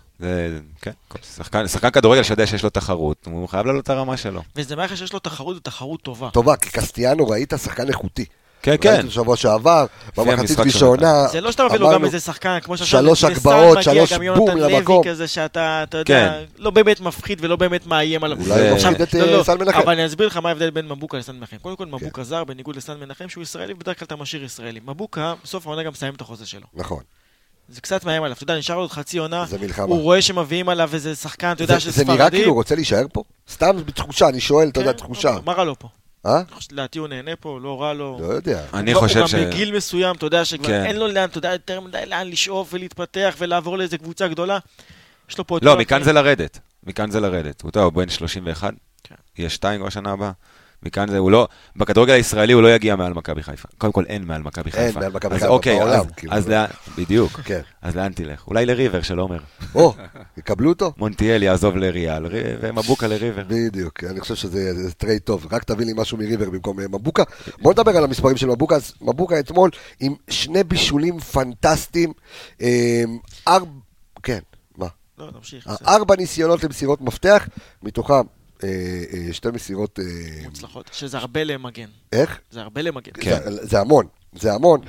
כן, 0.80 0.90
שחקן, 1.36 1.68
שחקן 1.68 1.90
כדורגל 1.90 2.22
שיודע 2.22 2.46
שיש 2.46 2.62
לו 2.62 2.70
תחרות, 2.70 3.26
הוא 3.30 3.48
חייב 3.48 3.66
לעלות 3.66 3.84
את 3.84 3.90
הרמה 3.90 4.16
שלו. 4.16 4.42
וזה 4.56 4.76
מערכת 4.76 4.96
שיש 4.96 5.12
לו 5.12 5.18
תחרות 5.18 5.56
ותחרות 5.56 6.02
טובה. 6.02 6.30
טובה, 6.30 6.56
כי 6.56 6.70
קסטיאנו 6.70 7.28
ראית 7.28 7.52
שחקן 7.62 7.88
איכותי. 7.88 8.24
כן, 8.62 8.74
כן. 8.80 8.92
ראיתי 8.94 9.10
שבוע 9.10 9.36
שעבר, 9.36 9.86
במחצית 10.16 10.58
ראשונה, 10.58 11.26
זה 11.32 11.40
לא 11.40 11.52
שאתה 11.52 11.64
מביא 11.64 11.78
לו 11.78 11.90
גם 11.90 12.04
איזה 12.04 12.20
שחקן, 12.20 12.58
כמו 12.62 12.76
שעכשיו 12.76 13.00
שלוש 13.00 13.24
הגבהות, 13.24 13.78
מגיע 13.78 13.82
שלוש 14.06 14.12
גם 14.12 14.18
בום 14.18 14.26
יונתן 14.26 14.58
לוי 14.58 14.72
למקום. 14.72 15.04
כזה 15.08 15.28
שאתה, 15.28 15.82
אתה 15.82 15.98
יודע, 15.98 16.04
כן. 16.32 16.44
לא 16.62 16.70
באמת 16.70 17.00
מפחיד 17.00 17.38
ולא 17.44 17.56
באמת 17.56 17.86
מאיים 17.86 18.24
עליו. 18.24 18.38
אולי 18.40 18.72
מפחיד 18.74 19.00
את, 19.02 19.14
לא, 19.14 19.20
אה, 19.24 19.36
לא, 19.36 19.42
סן 19.42 19.58
מנחם. 19.58 19.78
אבל 19.78 19.92
אני 19.92 20.06
אסביר 20.06 20.26
לך 20.26 20.36
מה 20.36 20.48
ההבדל 20.48 20.70
בין 20.70 20.88
מבוקה 20.88 21.18
לסן 21.18 21.36
מנחם. 21.36 21.56
קודם 21.62 21.76
כל, 21.76 21.84
כן. 21.84 21.90
מבוקה 21.94 22.24
זר, 22.24 22.44
בניגוד 22.44 22.76
לסן 22.76 23.00
מנחם, 23.00 23.28
שהוא 23.28 23.42
ישראלי, 23.42 23.72
ובדרך 23.72 23.98
כלל 23.98 24.06
אתה 24.06 24.16
משאיר 24.16 24.44
ישראלי. 24.44 24.80
מבוקה, 24.86 25.34
בסוף 25.44 25.66
העונה 25.66 25.82
גם 25.82 25.92
מסיים 25.92 26.14
את 26.14 26.20
החוזה 26.20 26.46
שלו. 26.46 26.66
נכון, 26.74 27.00
זה 27.68 27.80
קצת 27.80 28.04
מאיים 28.04 28.22
עליו. 28.22 28.34
אתה 28.36 28.42
יודע, 28.42 28.58
נשאר 28.58 28.74
לו 28.76 28.80
עוד 28.80 28.90
חצי 28.92 29.18
עונה, 29.18 29.44
זה 29.48 29.58
מלחמה. 29.58 29.84
הוא 29.86 30.02
רואה 30.02 30.22
שמביאים 30.22 30.68
עליו 30.68 30.90
איזה 30.94 31.14
שחקן, 31.14 31.52
אתה 31.52 31.62
יודע, 31.64 31.74
זה- 31.74 31.80
של 31.80 31.90
זה 31.90 32.04
נראה 32.04 32.16
ספרדי. 32.16 32.36
כאילו 32.36 32.50
הוא 32.50 32.56
רוצה 32.56 32.74
להישאר 32.74 33.04
פה? 33.12 33.22
סתם 33.52 33.76
בתחושה, 33.86 34.28
אני 34.28 34.40
שואל, 34.40 34.68
אתה 34.68 34.80
יודע, 34.80 34.92
כן, 34.92 34.98
תחושה. 34.98 35.36
מה 35.44 35.52
רע 35.52 35.64
לו 35.64 35.78
פה? 35.78 35.88
אה? 36.26 36.42
לדעתי 36.72 36.98
הוא 36.98 37.08
נהנה 37.08 37.36
פה, 37.36 37.58
לא 37.62 37.82
רע 37.82 37.92
לו. 37.92 38.18
לא 38.20 38.26
יודע. 38.26 38.64
אני 38.74 38.92
הוא- 38.92 39.00
חושב 39.00 39.18
הוא 39.20 39.26
ש... 39.26 39.34
גם 39.34 39.40
בגיל 39.50 39.76
מסוים, 39.76 40.16
אתה 40.16 40.26
יודע, 40.26 40.44
שכבר 40.44 40.66
כן. 40.66 40.84
אין 40.84 40.96
לו 40.96 41.08
לאן, 41.08 41.28
אתה 41.28 41.38
יודע, 41.38 41.52
יותר 41.52 41.80
מדי 41.80 42.02
לאן 42.06 42.28
לשאוף 42.28 42.68
ולהתפתח 42.74 43.34
ולעבור 43.38 43.78
לאיזה 43.78 43.98
קבוצה 43.98 44.28
גדולה. 44.28 44.58
יש 45.30 45.38
לו 45.38 45.46
פה 45.46 45.58
לא, 45.62 45.78
מכאן. 45.78 46.02
זה 46.02 46.12
לרדת. 46.12 46.58
מכאן 46.84 47.10
זה 47.10 47.20
לרדת. 47.20 47.62
הוא 47.62 47.70
טוב, 47.70 47.82
הוא 47.84 47.92
בן 47.92 48.08
31, 48.08 48.74
כן. 49.04 49.14
יהיה 49.38 49.50
שתיים 49.50 49.80
כבר 49.80 49.88
שנה 49.90 50.12
הבאה. 50.12 50.30
מכאן 50.82 51.08
זה, 51.10 51.18
הוא 51.18 51.30
לא, 51.30 51.48
בכדורגל 51.76 52.12
הישראלי 52.14 52.52
הוא 52.52 52.62
לא 52.62 52.74
יגיע 52.74 52.96
מעל 52.96 53.12
מכבי 53.12 53.42
חיפה. 53.42 53.68
קודם 53.78 53.92
כל 53.92 54.04
אין 54.08 54.24
מעל 54.24 54.42
מכבי 54.42 54.70
חיפה. 54.70 55.00
מעל 55.00 55.12
מכבי 55.12 55.34
אז 55.34 55.40
חיפה 55.40 55.52
אוקיי, 55.52 55.78
בעולם, 55.78 56.00
אז- 56.00 56.06
כאילו. 56.16 56.32
אז 56.32 56.48
לאן, 56.48 56.66
בדיוק. 56.98 57.32
כן. 57.40 57.60
אז 57.82 57.96
לאן 57.96 58.12
תלך? 58.12 58.46
אולי 58.46 58.66
לריבר 58.66 59.02
של 59.02 59.18
עומר. 59.18 59.38
או, 59.74 59.94
יקבלו 60.36 60.68
אותו? 60.70 60.92
מונטיאל 60.96 61.42
יעזוב 61.42 61.76
לריאל, 61.76 62.26
רי- 62.26 62.42
ומבוקה 62.60 63.06
לריבר. 63.06 63.42
בדיוק, 63.48 64.04
אני 64.04 64.20
חושב 64.20 64.34
שזה 64.34 64.74
זה 64.74 64.92
trade 64.92 65.22
טוב, 65.22 65.46
רק 65.50 65.64
תביא 65.64 65.86
לי 65.86 65.92
משהו 65.96 66.18
מריבר 66.18 66.50
במקום 66.50 66.80
אה, 66.80 66.88
מבוקה. 66.88 67.22
בוא 67.62 67.72
נדבר 67.72 67.96
על 67.96 68.04
המספרים 68.04 68.36
של 68.36 68.46
מבוקה, 68.46 68.76
אז 68.76 68.92
מבוקה 69.00 69.38
אתמול 69.40 69.70
עם 70.00 70.14
שני 70.30 70.64
בישולים 70.64 71.18
פנטסטיים, 71.20 72.12
אה, 72.62 73.02
ארבע, 73.48 73.70
כן, 74.22 74.38
מה? 74.76 74.86
לא, 75.18 75.28
נמשיך. 75.36 75.68
אה. 75.68 75.74
ארבע 75.96 76.16
ניסיונות 76.16 76.64
למסירות 76.64 77.00
מפתח, 77.00 77.48
מתוכם 77.82 78.14
שתי 79.32 79.48
מסירות, 79.54 79.98
אה, 79.98 80.04
מוצלחות. 80.44 80.90
שזה 80.92 81.18
הרבה 81.18 81.44
למגן. 81.44 81.88
איך? 82.12 82.40
זה 82.50 82.60
הרבה 82.60 82.82
למגן. 82.82 83.12
כן. 83.20 83.38
זה, 83.44 83.66
זה 83.66 83.80
המון, 83.80 84.06
זה 84.32 84.52
המון. 84.54 84.80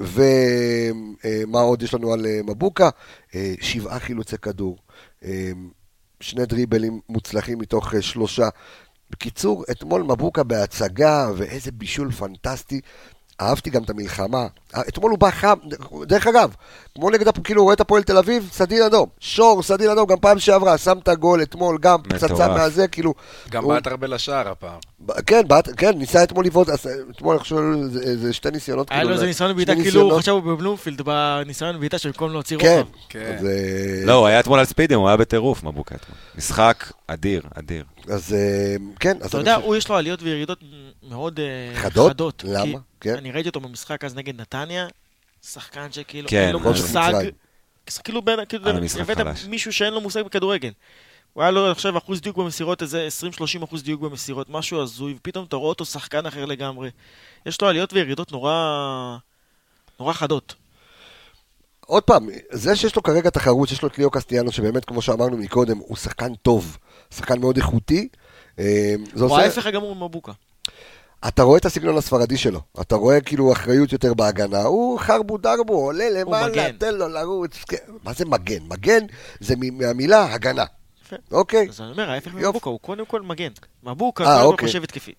ומה 0.00 1.60
עוד 1.60 1.82
יש 1.82 1.94
לנו 1.94 2.12
על 2.12 2.26
אה, 2.26 2.40
מבוקה? 2.44 2.90
אה, 3.34 3.54
שבעה 3.60 3.98
חילוצי 3.98 4.38
כדור, 4.38 4.78
אה, 5.24 5.50
שני 6.20 6.46
דריבלים 6.46 7.00
מוצלחים 7.08 7.58
מתוך 7.58 7.94
אה, 7.94 8.02
שלושה. 8.02 8.48
בקיצור, 9.10 9.64
אתמול 9.70 10.02
מבוקה 10.02 10.42
בהצגה, 10.42 11.30
ואיזה 11.36 11.72
בישול 11.72 12.10
פנטסטי. 12.10 12.80
אהבתי 13.40 13.70
גם 13.70 13.82
את 13.82 13.90
המלחמה. 13.90 14.46
אתמול 14.88 15.10
הוא 15.10 15.18
בא 15.18 15.30
חם, 15.30 15.54
דרך 16.06 16.26
אגב, 16.26 16.54
כמו 16.94 17.10
נגד, 17.10 17.38
כאילו, 17.44 17.60
הוא 17.60 17.64
רואה 17.64 17.74
את 17.74 17.80
הפועל 17.80 18.02
תל 18.02 18.18
אביב, 18.18 18.48
סדין 18.52 18.82
אדום. 18.82 19.08
שור, 19.20 19.62
סדין 19.62 19.90
אדום, 19.90 20.06
גם 20.06 20.16
פעם 20.20 20.38
שעברה, 20.38 20.78
שם 20.78 20.98
את 21.02 21.08
הגול 21.08 21.42
אתמול, 21.42 21.78
גם 21.80 22.02
פצצה. 22.02 22.48
מהזה, 22.48 22.88
כאילו... 22.88 23.14
גם 23.50 23.64
הוא- 23.64 23.72
בעט 23.74 23.86
הרבה 23.86 24.06
לשער 24.06 24.48
הפעם. 24.48 24.78
כן, 25.26 25.48
בעט, 25.48 25.68
כן, 25.76 25.98
ניסה 25.98 26.22
אתמול 26.22 26.44
לבעוט, 26.44 26.68
אתמול 27.10 27.34
אני 27.34 27.42
חושב 27.42 27.56
זה 28.14 28.32
שתי 28.32 28.50
ניסיונות. 28.50 28.90
היה 28.90 28.98
לו 28.98 29.06
כאילו, 29.06 29.14
איזה 29.14 29.26
ניסיון 29.26 29.56
בעיטה, 29.56 29.74
כאילו. 29.74 30.00
הוא 30.00 30.18
חשב 30.18 30.32
בבלומפילד, 30.32 31.02
בניסיון 31.02 31.80
בעיטה 31.80 31.98
שבמקום 31.98 32.32
להוציא 32.32 32.58
כן, 32.58 32.78
רוחב. 32.86 32.90
כן. 33.08 33.36
אז, 33.38 33.46
אה, 33.46 33.50
לא, 34.04 34.12
הוא 34.14 34.26
היה 34.26 34.40
אתמול 34.40 34.58
על 34.58 34.64
ספידים, 34.64 34.98
הוא 34.98 35.08
היה 35.08 35.16
בטירוף, 35.16 35.62
מבוקה 35.64 35.94
אתמול. 35.94 36.18
משחק 36.38 36.92
אדיר, 37.06 37.42
אדיר. 37.54 37.84
אז 38.08 38.32
אה, 38.34 38.76
כן, 39.00 39.16
אז 39.20 39.28
אתה 39.28 39.38
יודע, 39.38 39.54
חושב- 39.56 39.66
הוא 39.66 39.76
יש 39.76 39.88
לו 39.88 39.96
עליות 39.96 40.22
וירידות 40.22 40.58
מאוד 41.08 41.40
אה, 41.40 41.80
חדות? 41.80 42.10
חדות. 42.10 42.44
למה? 42.48 42.78
כן. 43.00 43.14
אני 43.14 43.30
ראיתי 43.32 43.48
אותו 43.48 43.60
במשחק 43.60 44.04
אז 44.04 44.14
נגד 44.14 44.40
נתניה, 44.40 44.57
שחקן 45.42 45.92
שכאילו 45.92 46.28
כן, 46.28 46.46
אין 46.46 46.52
לו 46.52 46.60
מושג. 46.60 47.12
מצרים. 47.14 47.30
כאילו 48.04 48.22
בין, 48.22 48.44
כאילו, 48.44 48.68
על 48.68 48.76
המשחק 48.76 49.00
הבאת 49.00 49.16
חלש. 49.16 49.44
מישהו 49.44 49.72
שאין 49.72 49.94
לו 49.94 50.00
מושג 50.00 50.22
בכדורגל. 50.22 50.70
הוא 51.32 51.42
היה 51.42 51.50
לו, 51.50 51.66
אני 51.66 51.74
חושב, 51.74 51.96
אחוז 51.96 52.20
דיוק 52.20 52.36
במסירות, 52.36 52.82
איזה 52.82 53.08
20-30 53.60 53.64
אחוז 53.64 53.82
דיוק 53.82 54.00
במסירות, 54.00 54.50
משהו 54.50 54.82
הזוי, 54.82 55.14
ופתאום 55.16 55.44
אתה 55.44 55.56
רואה 55.56 55.68
אותו 55.68 55.84
שחקן 55.84 56.26
אחר 56.26 56.44
לגמרי. 56.44 56.90
יש 57.46 57.60
לו 57.60 57.68
עליות 57.68 57.92
וירידות 57.92 58.32
נורא... 58.32 59.16
נורא 60.00 60.12
חדות. 60.12 60.54
עוד 61.86 62.02
פעם, 62.02 62.28
זה 62.50 62.76
שיש 62.76 62.96
לו 62.96 63.02
כרגע 63.02 63.30
תחרות, 63.30 63.68
שיש 63.68 63.82
לו 63.82 63.88
את 63.88 63.98
ליאו 63.98 64.10
קסטיאנו, 64.10 64.52
שבאמת, 64.52 64.84
כמו 64.84 65.02
שאמרנו 65.02 65.36
מקודם, 65.36 65.78
הוא 65.78 65.96
שחקן 65.96 66.34
טוב, 66.34 66.78
שחקן 67.14 67.40
מאוד 67.40 67.56
איכותי. 67.56 68.08
אה, 68.58 68.94
זה 69.14 69.24
הוא 69.24 69.32
עושה... 69.32 69.44
ההפך 69.44 69.66
הגמור 69.66 69.94
ממבוקה. 69.94 70.32
אתה 71.28 71.42
רואה 71.42 71.58
את 71.58 71.64
הסגנון 71.64 71.98
הספרדי 71.98 72.36
שלו, 72.36 72.60
אתה 72.80 72.96
רואה 72.96 73.20
כאילו 73.20 73.52
אחריות 73.52 73.92
יותר 73.92 74.14
בהגנה, 74.14 74.62
הוא 74.62 74.98
חרבו 74.98 75.38
דרבו, 75.38 75.74
עולה 75.74 76.10
למעלה. 76.10 76.72
תן 76.78 76.94
לו 76.94 77.08
לרוץ, 77.08 77.64
כן. 77.68 77.76
מה 78.04 78.12
זה 78.12 78.24
מגן? 78.24 78.62
מגן 78.68 79.06
זה 79.40 79.54
מהמילה 79.72 80.34
הגנה. 80.34 80.64
אוקיי? 81.32 81.68
אז 81.68 81.80
אני 81.80 81.90
אומר, 81.90 82.10
ההפך. 82.10 82.34
ממבוקה, 82.34 82.70
הוא 82.70 82.80
קודם 82.80 83.04
כל 83.04 83.22
מגן. 83.22 83.48
מבוקה, 83.82 84.24
קודם 84.24 84.38
כל 84.38 84.44
אוקיי. 84.44 84.68
חושב 84.68 84.82
התקפי. 84.82 85.12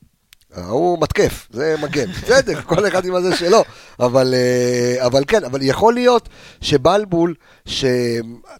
הוא 0.55 1.01
מתקף, 1.01 1.47
זה 1.51 1.75
מגן. 1.81 2.11
בסדר, 2.23 2.61
כל 2.61 2.87
אחד 2.87 3.05
עם 3.05 3.15
הזה 3.15 3.35
שלו. 3.35 3.63
אבל, 3.99 4.33
אה, 4.33 5.05
אבל 5.05 5.23
כן, 5.27 5.43
אבל 5.43 5.61
יכול 5.61 5.93
להיות 5.93 6.29
שבלבול, 6.61 7.35
ש... 7.65 7.85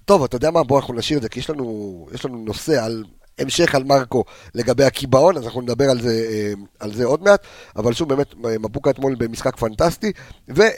טוב, 0.06 0.24
אתה 0.24 0.36
יודע 0.36 0.52
מה, 0.52 0.64
בוא 0.64 0.80
אנחנו 0.80 0.94
נשאיר 0.94 1.18
את 1.18 1.24
זה, 1.24 1.30
כי 1.30 1.40
יש 1.40 1.50
לנו, 1.50 2.08
יש 2.14 2.26
לנו 2.26 2.38
נושא 2.38 2.84
על... 2.84 3.04
המשך 3.40 3.76
על 3.76 3.84
מרקו 3.84 4.24
לגבי 4.56 4.84
הקיבעון, 4.84 5.38
אז 5.38 5.46
אנחנו 5.46 5.62
נדבר 5.62 5.90
על 5.90 6.02
זה, 6.02 6.28
אה, 6.30 6.54
על 6.80 6.94
זה 6.94 7.06
עוד 7.06 7.24
מעט, 7.24 7.44
אבל 7.76 7.94
שוב, 7.94 8.10
באמת, 8.10 8.34
מבוקה 8.38 8.90
אתמול 8.90 9.16
במשחק 9.16 9.58
פנטסטי, 9.58 10.12
ועוד 10.48 10.74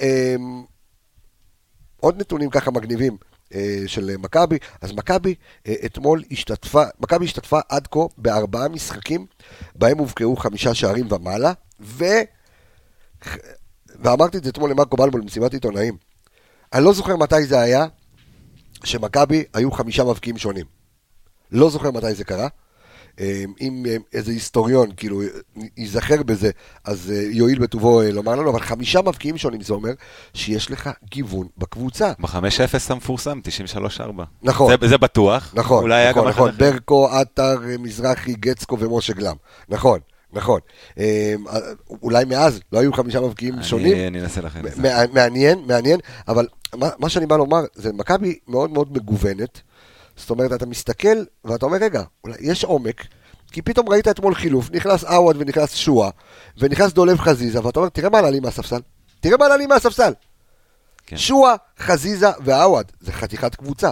נתונים 2.18 2.50
ככה 2.50 2.72
מגניבים 2.72 3.18
אה, 3.54 3.84
של 3.88 4.18
מכבי, 4.18 4.58
אז 4.82 4.92
מכבי 4.92 5.36
אה, 5.68 5.74
אתמול 5.86 6.24
השתתפה, 6.32 6.84
מכבי 7.00 7.26
השתתפה 7.26 7.60
עד 7.70 7.88
כה 7.88 8.00
בארבעה 8.18 8.68
משחקים, 8.68 9.26
בהם 9.76 9.98
הובקעו 9.98 10.36
חמישה 10.36 10.74
שערים 10.74 11.12
ומעלה, 11.12 11.54
ו... 11.80 12.06
ואמרתי 14.00 14.38
את 14.38 14.44
זה 14.44 14.50
אתמול 14.50 14.70
למרקו 14.70 14.98
בלבול 14.98 15.22
במסיבת 15.22 15.54
עיתונאים. 15.54 15.98
אני 16.74 16.84
לא 16.84 16.94
זוכר 16.94 17.16
מתי 17.16 17.46
זה 17.46 17.60
היה, 17.60 17.86
שמכבי 18.84 19.44
היו 19.54 19.72
חמישה 19.72 20.04
מבקיעים 20.04 20.38
שונים. 20.38 20.81
לא 21.52 21.70
זוכר 21.70 21.92
מתי 21.92 22.14
זה 22.14 22.24
קרה. 22.24 22.48
אה, 23.20 23.44
אם 23.62 23.86
אה, 23.90 23.96
איזה 24.14 24.32
היסטוריון, 24.32 24.90
כאילו, 24.98 25.22
ייזכר 25.78 26.24
בזה, 26.24 26.52
אז 26.86 27.12
אה, 27.16 27.22
יואיל 27.32 27.60
בטובו 27.60 28.02
אה, 28.02 28.12
לומר 28.12 28.36
לנו, 28.36 28.50
אבל 28.50 28.60
חמישה 28.60 29.02
מבקיעים 29.02 29.38
שונים, 29.38 29.62
זה 29.62 29.74
אומר 29.74 29.92
שיש 30.34 30.72
לך 30.72 30.90
גיוון 31.12 31.48
בקבוצה. 31.58 32.12
ב-5-0 32.20 32.38
המפורסם, 32.90 33.40
93-4. 33.78 34.02
נכון. 34.44 34.74
זה, 34.82 34.88
זה 34.88 34.98
בטוח. 34.98 35.54
נכון, 35.56 35.84
אולי 35.84 35.96
היה 35.96 36.10
נכון, 36.12 36.24
גם 36.24 36.30
נכון, 36.30 36.50
אחר. 36.50 36.58
ברקו, 36.58 37.08
עטר, 37.10 37.60
מזרחי, 37.80 38.34
גצקו 38.34 38.80
ומשה 38.80 39.14
גלם. 39.14 39.36
נכון, 39.70 40.00
נכון. 40.34 40.60
אה, 41.00 41.34
אולי 42.02 42.26
מאז 42.26 42.60
לא 42.72 42.80
היו 42.80 42.94
חמישה 42.94 43.20
מבקיעים 43.22 43.54
אני- 43.56 43.64
שונים. 43.64 44.08
אני 44.08 44.22
אנסה 44.22 44.42
לכם 44.42 44.62
מעניין, 45.14 45.60
מעניין, 45.68 46.00
אבל 46.28 46.48
מה, 46.76 46.90
מה 47.00 47.10
שאני 47.10 47.26
בא 47.26 47.38
לומר, 47.38 47.62
זה 47.76 47.94
מכבי 47.94 48.40
מאוד 48.48 48.72
מאוד 48.72 48.94
מגוונת. 48.98 49.62
זאת 50.18 50.30
אומרת, 50.30 50.54
אתה 50.54 50.66
מסתכל 50.66 51.24
ואתה 51.46 51.66
אומר, 51.66 51.78
רגע, 51.82 52.04
אולי 52.24 52.36
יש 52.40 52.64
עומק, 52.64 53.06
כי 53.52 53.62
פתאום 53.62 53.90
ראית 53.90 54.08
אתמול 54.08 54.36
חילוף, 54.36 54.72
נכנס 54.72 55.04
עווד 55.04 55.36
ונכנס 55.40 55.76
שואה, 55.76 56.10
ונכנס 56.58 56.94
דולב 56.94 57.20
חזיזה, 57.20 57.66
ואתה 57.66 57.80
אומר, 57.80 57.90
תראה 57.90 58.10
מה 58.10 58.18
עלה 58.18 58.30
לי 58.30 58.40
מהספסל. 58.40 58.82
תראה 59.20 59.38
מה 59.38 59.46
עלה 59.46 59.58
לי 59.58 59.66
מהספסל. 59.66 60.14
כן. 61.08 61.18
שואה, 61.18 61.56
חזיזה 61.80 62.28
ועווד, 62.44 62.92
זה 63.00 63.12
חתיכת 63.12 63.56
קבוצה. 63.56 63.92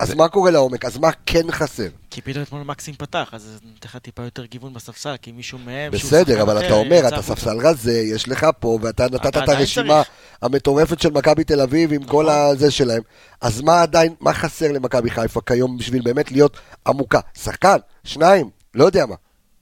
אז 0.00 0.08
זה- 0.08 0.14
מה 0.14 0.28
קורה 0.28 0.50
לעומק? 0.50 0.84
אז 0.84 0.98
מה 0.98 1.08
כן 1.26 1.50
חסר? 1.50 1.88
כי 2.10 2.20
פתאום 2.22 2.42
אתמול 2.42 2.62
מקסים 2.62 2.94
פתח, 2.94 3.28
אז 3.32 3.58
נתן 3.76 3.88
לך 3.88 3.96
טיפה 3.96 4.22
יותר 4.22 4.44
גיוון 4.44 4.74
בספסל, 4.74 5.14
כי 5.22 5.32
מישהו 5.32 5.58
מהם... 5.58 5.92
בסדר, 5.92 6.42
אבל 6.42 6.66
אתה 6.66 6.74
אומר, 6.74 7.08
אתה. 7.08 7.22
ספסל 7.22 7.56
רזה, 7.66 7.92
יש 7.92 8.28
לך 8.28 8.46
פה, 8.60 8.78
ואתה 8.82 9.04
נתת 9.04 9.36
את 9.36 9.48
הרשימה. 9.48 10.02
המטורפת 10.42 11.00
של 11.00 11.10
מכבי 11.10 11.44
תל 11.44 11.60
אביב 11.60 11.92
עם 11.92 12.04
כל 12.04 12.22
נכון. 12.24 12.50
הזה 12.52 12.70
שלהם. 12.70 13.02
אז 13.40 13.60
מה 13.60 13.82
עדיין, 13.82 14.14
מה 14.20 14.32
חסר 14.32 14.72
למכבי 14.72 15.10
חיפה 15.10 15.40
כיום 15.40 15.78
בשביל 15.78 16.02
באמת 16.02 16.32
להיות 16.32 16.56
עמוקה? 16.86 17.20
שחקן? 17.38 17.76
שניים? 18.04 18.50
לא 18.74 18.84
יודע 18.84 19.06
מה. 19.06 19.14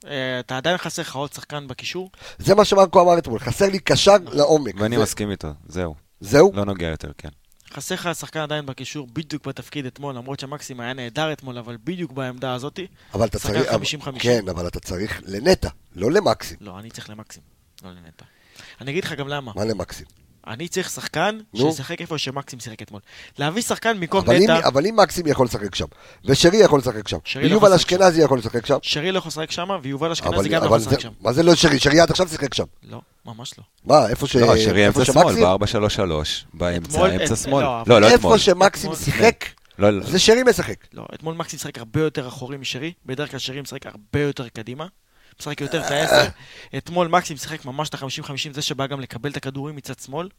אה, 0.07 0.39
אתה 0.39 0.57
עדיין 0.57 0.77
חסר 0.77 1.01
לך 1.01 1.15
עוד 1.15 1.33
שחקן 1.33 1.67
בקישור? 1.67 2.09
זה 2.39 2.55
מה 2.55 2.65
שמרקו 2.65 3.01
אמר 3.01 3.17
אתמול, 3.17 3.39
חסר 3.39 3.65
לי 3.69 3.79
קשר 3.79 4.15
לעומק. 4.31 4.73
ואני 4.77 4.97
מסכים 4.97 5.31
איתו, 5.31 5.47
זהו. 5.67 5.95
זהו? 6.19 6.51
לא 6.55 6.65
נוגע 6.65 6.87
יותר, 6.87 7.11
כן. 7.17 7.29
חסר 7.73 7.95
לך 7.95 8.09
שחקן 8.15 8.39
עדיין 8.39 8.65
בקישור 8.65 9.07
בדיוק 9.13 9.47
בתפקיד 9.47 9.85
אתמול, 9.85 10.15
למרות 10.15 10.39
שמקסים 10.39 10.79
היה 10.79 10.93
נהדר 10.93 11.33
אתמול, 11.33 11.57
אבל 11.57 11.77
בדיוק 11.83 12.11
בעמדה 12.11 12.53
הזאתי. 12.53 12.87
אבל 13.13 13.27
אתה 13.27 13.39
שחקן 13.39 13.63
צריך... 13.63 14.05
50-50. 14.07 14.19
כן, 14.19 14.49
אבל 14.49 14.67
אתה 14.67 14.79
צריך 14.79 15.21
לנטע, 15.25 15.69
לא 15.95 16.11
למקסים. 16.11 16.57
לא, 16.61 16.79
אני 16.79 16.89
צריך 16.89 17.09
למקסים, 17.09 17.43
לא 17.83 17.91
לנטע. 17.91 18.25
אני 18.81 18.91
אגיד 18.91 19.03
לך 19.03 19.13
גם 19.13 19.27
למה. 19.27 19.51
מה 19.55 19.65
למקסים? 19.65 20.05
אני 20.49 20.67
צריך 20.67 20.89
שחקן 20.89 21.37
נו. 21.53 21.71
שישחק 21.71 22.01
איפה 22.01 22.17
שמקסים 22.17 22.59
שיחק 22.59 22.81
אתמול. 22.81 23.01
להביא 23.39 23.61
שחקן 23.61 23.99
במקום 23.99 24.19
אבל 24.25 24.35
אם, 24.35 24.43
נטע, 24.43 24.67
אבל 24.67 24.85
אם 24.85 24.95
מקסים 24.95 25.27
יכול 25.27 25.45
לשחק 25.45 25.75
שם, 25.75 25.85
ושרי 26.25 26.57
יכול 26.57 26.79
לשחק 26.79 27.07
שם, 27.07 27.17
לא 27.35 27.41
ויובל 27.41 27.73
אשכנזי 27.73 28.21
יכול 28.21 28.39
לשחק 28.39 28.65
שם, 28.65 28.77
שרי 28.81 29.11
לא 29.11 29.17
יכול 29.17 29.29
לשחק 29.29 29.51
שם, 29.51 29.69
ויובל 29.81 30.11
אשכנזי 30.11 30.49
גם 30.49 30.61
לא 30.61 30.65
יכול 30.65 30.77
לשחק 30.77 30.99
שם. 30.99 31.11
מה 31.21 31.33
זה 31.33 31.43
לא 31.43 31.55
שרי? 31.55 31.79
שרי 31.79 31.99
עד 31.99 32.11
עכשיו 32.11 32.27
שיחק 32.27 32.53
שם. 32.53 32.63
לא, 32.83 33.01
ממש 33.25 33.53
לא. 33.57 33.63
מה, 33.85 34.09
איפה 34.09 34.27
ש... 34.27 34.35
לא, 34.35 34.57
שרי 34.57 34.85
איפה 34.85 34.99
אמצע 35.01 35.13
שמאל, 35.13 35.33
שמקסים? 35.35 35.81
ב-4-3-3, 35.81 36.01
באמצע, 36.53 37.05
אמצע 37.15 37.33
את- 37.33 37.37
שמאל. 37.39 37.63
לא, 37.63 37.83
לא, 37.87 38.01
לא 38.01 38.07
אתמול. 38.07 38.33
איפה 38.33 38.37
שמקסים 38.37 38.95
שיחק, 38.95 39.45
לא, 39.79 39.89
לא. 39.89 40.05
זה 40.05 40.19
שרי 40.19 40.43
משחק. 40.43 40.75
לא, 40.93 41.05
אתמול 41.13 41.35
מקסים 41.35 41.57
משחק 41.57 41.77
הרבה 41.77 42.01
יותר 42.01 42.27
אחורי 42.27 42.57
משרי, 42.57 42.93
בדרך 43.05 43.31
כלל 43.31 43.39
שרי 43.39 43.61
משחק 43.61 43.85
הרבה 43.85 44.21
יותר 44.21 44.47
קדימה. 44.47 44.85
משחק 45.41 45.61
יותר 45.61 45.85
את 45.85 45.91
העשר. 45.91 46.29
אתמול 46.77 47.07
מקסים 47.07 47.37
שיחק 47.37 47.65
ממש 47.65 47.89
את 47.89 47.93
ה-50-50, 47.93 48.53
זה 48.53 48.61
שבא 48.61 48.87
גם 48.87 48.99
לקבל 48.99 49.29
את 49.31 49.37
הכדורים 49.37 49.75
מצד 49.75 49.99
שמאל. 50.05 50.29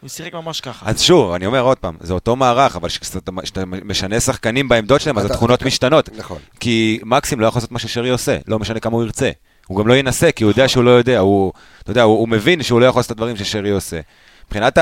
הוא 0.00 0.08
שיחק 0.08 0.34
ממש 0.34 0.60
ככה. 0.60 0.86
אז 0.90 1.00
שוב, 1.00 1.32
אני 1.32 1.46
אומר 1.46 1.60
עוד 1.60 1.78
פעם, 1.78 1.96
זה 2.00 2.12
אותו 2.12 2.36
מערך, 2.36 2.76
אבל 2.76 2.88
כשאתה 2.88 3.64
משנה 3.64 4.20
שחקנים 4.20 4.68
בעמדות 4.68 5.00
שלהם, 5.00 5.18
אז 5.18 5.24
התכונות 5.24 5.62
משתנות. 5.62 6.08
נכון. 6.16 6.38
כי 6.60 7.00
מקסים 7.02 7.40
לא 7.40 7.46
יכול 7.46 7.58
לעשות 7.58 7.72
מה 7.72 7.78
ששרי 7.78 8.10
עושה, 8.10 8.38
לא 8.46 8.58
משנה 8.58 8.80
כמה 8.80 8.96
הוא 8.96 9.04
ירצה. 9.04 9.30
הוא 9.66 9.78
גם 9.78 9.88
לא 9.88 9.94
ינסה, 9.94 10.32
כי 10.32 10.44
הוא 10.44 10.50
יודע 10.50 10.68
שהוא 10.68 10.84
לא 10.84 10.90
יודע, 10.90 11.18
הוא, 11.18 11.52
אתה 11.82 11.90
יודע, 11.90 12.02
הוא, 12.02 12.18
הוא 12.18 12.28
מבין 12.28 12.62
שהוא 12.62 12.80
לא 12.80 12.86
יכול 12.86 12.98
לעשות 12.98 13.06
את 13.06 13.16
הדברים 13.16 13.36
ששרי 13.36 13.70
עושה. 13.70 14.00
מבחינת 14.46 14.78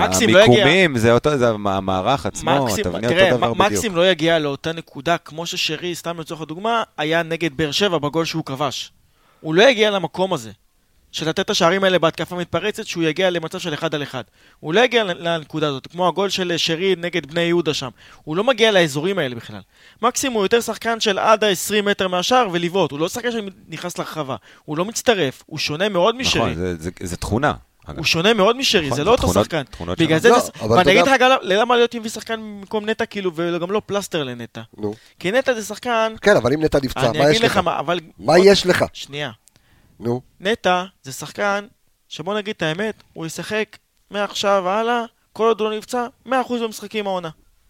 מקסים 0.00 0.30
לא 0.30 0.38
המיקומים, 0.44 0.98
זה 0.98 1.12
אותו, 1.12 1.38
זה 1.38 1.48
המ- 1.50 1.66
המערך 1.66 2.26
עצמו, 2.26 2.64
מקסים, 2.64 2.84
תבנית 2.84 3.04
תראה, 3.10 3.24
אותו 3.26 3.36
דבר 3.36 3.54
בדיוק. 3.54 3.72
מקסים 3.72 3.96
לא 3.96 4.10
יגיע 4.10 4.38
לאותה 4.38 4.72
נקודה 4.72 5.18
כמו 5.18 5.46
ששרי, 5.46 5.94
סתם 5.94 6.20
לצורך 6.20 6.40
הדוגמה, 6.40 6.82
היה 6.98 7.22
נגד 7.22 7.56
באר 7.56 7.70
שבע 7.70 7.98
בגול 7.98 8.24
שהוא 8.24 8.44
כבש. 8.44 8.92
הוא 9.40 9.54
לא 9.54 9.62
יגיע 9.62 9.90
למקום 9.90 10.32
הזה. 10.32 10.50
של 11.12 11.28
לתת 11.28 11.40
את 11.40 11.50
השערים 11.50 11.84
האלה 11.84 11.98
בהתקפה 11.98 12.36
מתפרצת, 12.36 12.86
שהוא 12.86 13.02
יגיע 13.04 13.30
למצב 13.30 13.58
של 13.58 13.74
אחד 13.74 13.94
על 13.94 14.02
אחד. 14.02 14.22
הוא 14.60 14.74
לא 14.74 14.80
יגיע 14.80 15.04
לנקודה 15.04 15.68
הזאת, 15.68 15.86
כמו 15.86 16.08
הגול 16.08 16.28
של 16.28 16.52
שרי 16.56 16.94
נגד 16.98 17.26
בני 17.26 17.40
יהודה 17.40 17.74
שם. 17.74 17.88
הוא 18.24 18.36
לא 18.36 18.44
מגיע 18.44 18.72
לאזורים 18.72 19.18
האלה 19.18 19.34
בכלל. 19.34 19.60
מקסימום 20.02 20.34
הוא 20.36 20.44
יותר 20.44 20.60
שחקן 20.60 21.00
של 21.00 21.18
עד 21.18 21.44
ה-20 21.44 21.82
מטר 21.82 22.08
מהשער 22.08 22.48
ולבעוט. 22.52 22.90
הוא 22.90 22.98
לא 22.98 23.08
שחקן 23.08 23.28
שנכנס 23.32 23.98
לרחבה. 23.98 24.36
הוא 24.64 24.78
לא 24.78 24.84
מצטרף, 24.84 25.42
הוא 25.46 25.58
שונה 25.58 25.88
מאוד 25.88 26.16
משרי. 26.16 26.40
נכון, 26.42 26.54
זה, 26.54 26.76
זה, 26.76 26.90
זה 27.02 27.16
תכונה. 27.16 27.52
אגב. 27.86 27.96
הוא 27.98 28.04
שונה 28.06 28.34
מאוד 28.34 28.56
משרי, 28.56 28.86
נכון, 28.86 28.96
זה 28.96 29.04
לא 29.04 29.10
אותו 29.10 29.22
תכונות- 29.22 29.44
שחקן. 29.44 29.62
תכונות 29.62 29.98
בגלל. 30.00 30.18
זה, 30.18 30.28
לא, 30.28 30.38
זה- 30.40 30.50
ואני 30.70 30.92
אגיד 30.92 31.06
לך 31.06 31.20
גם 31.20 31.30
למה 31.42 31.76
להיות 31.76 31.94
מביא 31.94 32.10
שחקן 32.10 32.40
במקום 32.40 32.88
נטע, 32.90 33.06
כאילו, 33.06 33.30
וגם 33.34 33.70
לא 33.70 33.82
פלסטר 33.86 34.24
לנטע. 34.24 34.60
נו. 34.76 34.94
כי 35.18 35.30
נטע 35.32 35.54
זה 35.54 35.62
שחקן, 35.64 36.14
כן, 36.20 36.36
אבל 36.36 36.52
אם 36.52 36.62
נטע 36.64 36.78
נפצע, 36.82 37.12
מה 37.12 37.30
יש 37.30 37.38
לך 37.40 37.44
לך? 37.44 37.56
מה, 37.56 37.78
אבל... 37.78 38.00
מה 38.18 38.38
יש 38.38 38.66
לך? 38.66 38.84
שנייה. 38.92 39.30
נו. 40.00 40.20
נטע 40.40 40.84
זה 41.02 41.12
שחקן, 41.12 41.64
שבוא 42.08 42.34
נגיד 42.34 42.54
את 42.56 42.62
האמת, 42.62 43.02
הוא 43.12 43.26
ישחק 43.26 43.76
מעכשיו 44.10 44.62
והלאה, 44.66 45.04
כל 45.32 45.46
עוד 45.48 45.60
הוא 45.60 45.70
לא 45.70 45.76
נפצע, 45.76 46.06
100% 46.28 46.30
במשחקים 46.62 47.06
העונה. 47.06 47.28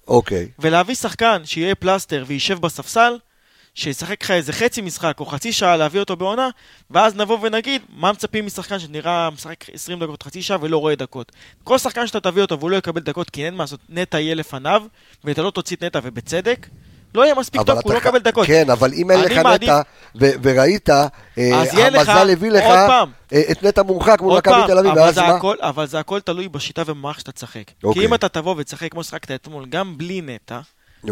אוקיי. 0.08 0.48
ולהביא 0.58 0.94
שחקן 0.94 1.42
שיהיה 1.44 1.74
פלסטר 1.74 2.24
וישב 2.26 2.58
בספסל, 2.58 3.16
שישחק 3.74 4.22
לך 4.22 4.30
איזה 4.30 4.52
חצי 4.52 4.80
משחק 4.80 5.20
או 5.20 5.26
חצי 5.26 5.52
שעה 5.52 5.76
להביא 5.76 6.00
אותו 6.00 6.16
בעונה, 6.16 6.48
ואז 6.90 7.16
נבוא 7.16 7.38
ונגיד, 7.42 7.82
מה 7.96 8.12
מצפים 8.12 8.46
משחקן 8.46 8.78
שנראה 8.78 9.30
משחק 9.30 9.64
20 9.72 9.98
דקות, 10.00 10.22
חצי 10.22 10.42
שעה 10.42 10.58
ולא 10.60 10.78
רואה 10.78 10.94
דקות. 10.94 11.32
כל 11.64 11.78
שחקן 11.78 12.06
שאתה 12.06 12.20
תביא 12.20 12.42
אותו 12.42 12.58
והוא 12.58 12.70
לא 12.70 12.76
יקבל 12.76 13.00
דקות 13.00 13.30
כי 13.30 13.46
אין 13.46 13.54
מה 13.54 13.62
לעשות, 13.62 13.80
נטע 13.88 14.20
יהיה 14.20 14.34
לפניו, 14.34 14.82
ואתה 15.24 15.42
לא 15.42 15.50
תוציא 15.50 15.76
את 15.76 15.84
נטע 15.84 16.00
ובצדק, 16.02 16.66
לא 17.14 17.22
יהיה 17.22 17.34
מספיק 17.34 17.62
טוב, 17.62 17.78
הוא 17.84 17.92
לא 17.92 17.98
יקבל 17.98 18.18
דקות. 18.18 18.46
כן, 18.46 18.70
אבל 18.70 18.92
אם 18.92 19.10
אין 19.10 19.20
לך 19.20 19.32
נטע, 19.32 19.80
וראית, 20.14 20.90
אה, 20.90 21.06
המזל 21.36 22.30
הביא 22.30 22.50
לך. 22.50 22.64
אה, 22.64 23.04
את 23.50 23.62
נטע 23.62 23.82
מורחק 23.82 24.20
מול 24.20 24.38
מכבי 24.38 24.54
תל 24.66 24.78
אביב, 24.78 24.92
ואז 24.96 25.18
מה? 25.18 25.38
אבל 25.60 25.86
זה 25.86 25.98
הכל 25.98 26.20
תלוי 26.20 26.48
בשיטה 26.48 26.82
ובמערך 26.86 27.20
שאתה 27.20 27.32
תשחק. 27.32 27.64
אוקיי. 27.84 28.02
כי 28.02 28.08
אם 28.08 28.14
אתה 28.14 28.28
תבוא 28.28 28.54
ותשחק 28.58 28.92
כמו 28.92 29.04
ששחקת 29.04 29.30
אתמול, 29.30 29.66
גם 29.66 29.98
בלי 29.98 30.20
נטע. 30.20 30.60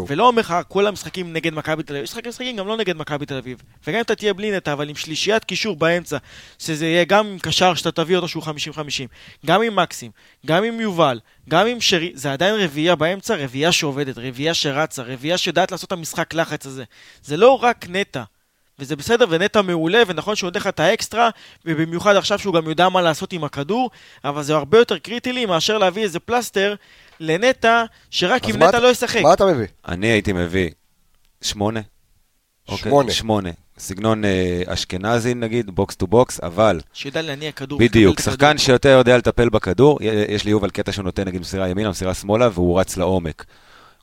ולא 0.09 0.27
אומר 0.27 0.41
לך 0.41 0.55
כל 0.69 0.87
המשחקים 0.87 1.33
נגד 1.33 1.55
מכבי 1.55 1.83
תל 1.83 1.93
אביב, 1.93 2.05
יש 2.05 2.13
לך 2.13 2.27
משחקים 2.27 2.57
גם 2.57 2.67
לא 2.67 2.77
נגד 2.77 2.97
מכבי 2.97 3.27
תל 3.27 3.37
אביב. 3.37 3.63
וגם 3.87 3.97
אם 3.97 4.03
אתה 4.03 4.15
תהיה 4.15 4.35
בלי 4.35 4.57
נטע, 4.57 4.73
אבל 4.73 4.89
עם 4.89 4.95
שלישיית 4.95 5.45
קישור 5.45 5.77
באמצע, 5.77 6.17
שזה 6.59 6.87
יהיה 6.87 7.05
גם 7.05 7.27
עם 7.27 7.39
קשר 7.39 7.75
שאתה 7.75 7.93
תביא 7.93 8.17
אותו 8.17 8.29
שהוא 8.29 8.43
50-50, 8.43 8.47
גם 9.47 9.63
עם 9.63 9.77
מקסים, 9.77 10.11
גם 10.47 10.65
עם 10.65 10.81
יובל, 10.81 11.21
גם 11.49 11.67
עם 11.67 11.81
שרי, 11.81 12.13
זה 12.15 12.33
עדיין 12.33 12.55
רביעייה 12.55 12.97
באמצע, 12.97 13.37
רביעייה 13.37 13.73
שעובדת, 13.73 14.19
רביעייה 14.19 14.55
שרצה, 14.55 15.03
רביעייה 15.03 15.39
שיודעת 15.39 15.73
לעשות 15.73 15.87
את 15.87 15.93
המשחק 15.93 16.35
לחץ 16.35 16.67
הזה. 16.67 16.85
זה 17.23 17.37
לא 17.37 17.65
רק 17.65 17.87
נטע. 17.89 18.23
וזה 18.79 18.97
בסדר, 18.97 19.25
ונטע 19.29 19.63
מעולה, 19.63 20.03
ונכון 20.07 20.37
שהוא 20.37 20.49
נותן 20.49 20.61
לך 20.61 20.67
את 20.67 20.81
האקסטרה, 20.81 21.31
ובמיוחד 21.65 22.17
עכשיו 22.17 22.39
שהוא 22.39 22.55
גם 22.55 22.69
יודע 22.69 22.89
מה 22.89 23.03
לעשות 23.03 23.33
עם 23.33 23.45
הכדור, 23.45 23.91
אבל 24.25 24.43
זה 24.43 24.55
הרבה 24.55 24.79
יותר 24.79 24.99
קריטי 24.99 25.33
לי 25.33 25.47
מאשר 25.47 25.79
להביא 25.79 26.03
איזה 26.03 26.21
פלסטר 26.21 26.75
לנטע, 27.21 27.85
שרק 28.11 28.45
אם 28.45 28.63
נטע 28.63 28.81
לא 28.81 28.89
ישחק. 28.89 29.23
מה 29.23 29.33
אתה 29.33 29.47
מביא? 29.47 29.67
אני 29.89 30.07
הייתי 30.07 30.33
מביא 30.33 30.71
שמונה. 31.43 31.81
אוקיי? 32.69 32.91
שמונה. 32.91 33.13
שמונה. 33.13 33.51
סגנון 33.79 34.25
אה, 34.25 34.63
אשכנזי 34.67 35.35
נגיד, 35.35 35.71
box 35.71 35.97
to 35.97 36.07
box, 36.07 36.41
אבל 36.41 36.81
שיודע 36.93 37.23
להניע 37.23 37.53
כדור. 37.53 37.79
בדיוק, 37.79 38.21
שחקן. 38.21 38.59
שיותר 38.59 38.89
יודע 38.89 39.19
לטפל 39.19 39.49
בכדור, 39.49 39.99
יש 40.29 40.45
לי 40.45 40.51
יובל 40.51 40.71
קטע 40.71 40.93
שהוא 40.93 41.05
נותן 41.05 41.29
נגיד 41.29 41.41
מסירה 41.41 41.69
ימינה, 41.69 41.91
מסירה 41.91 42.15
שמאלה, 42.15 42.49
והוא 42.53 42.81
רץ 42.81 42.97
לעומק. 42.97 43.45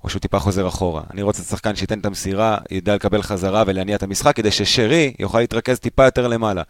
או 0.04 0.10
שהוא 0.10 0.20
טיפה 0.20 0.40
חוזר 0.40 0.68
אחורה. 0.68 1.02
אני 1.14 1.22
רוצה 1.22 1.44
שחקן 1.44 1.76
שייתן 1.76 2.00
את 2.00 2.06
המסירה, 2.06 2.58
ידע 2.72 2.96
לקבל 2.96 3.22
חזרה 3.22 3.64
ולהניע 3.68 3.96
את 3.96 4.04
המשחק, 4.04 4.36
כדי 4.36 4.52
ששרי 4.52 5.14
יוכל 5.20 5.40
להתרכז 5.40 5.80
טיפה 5.80 6.06
יותר 6.06 6.28
למעלה. 6.28 6.64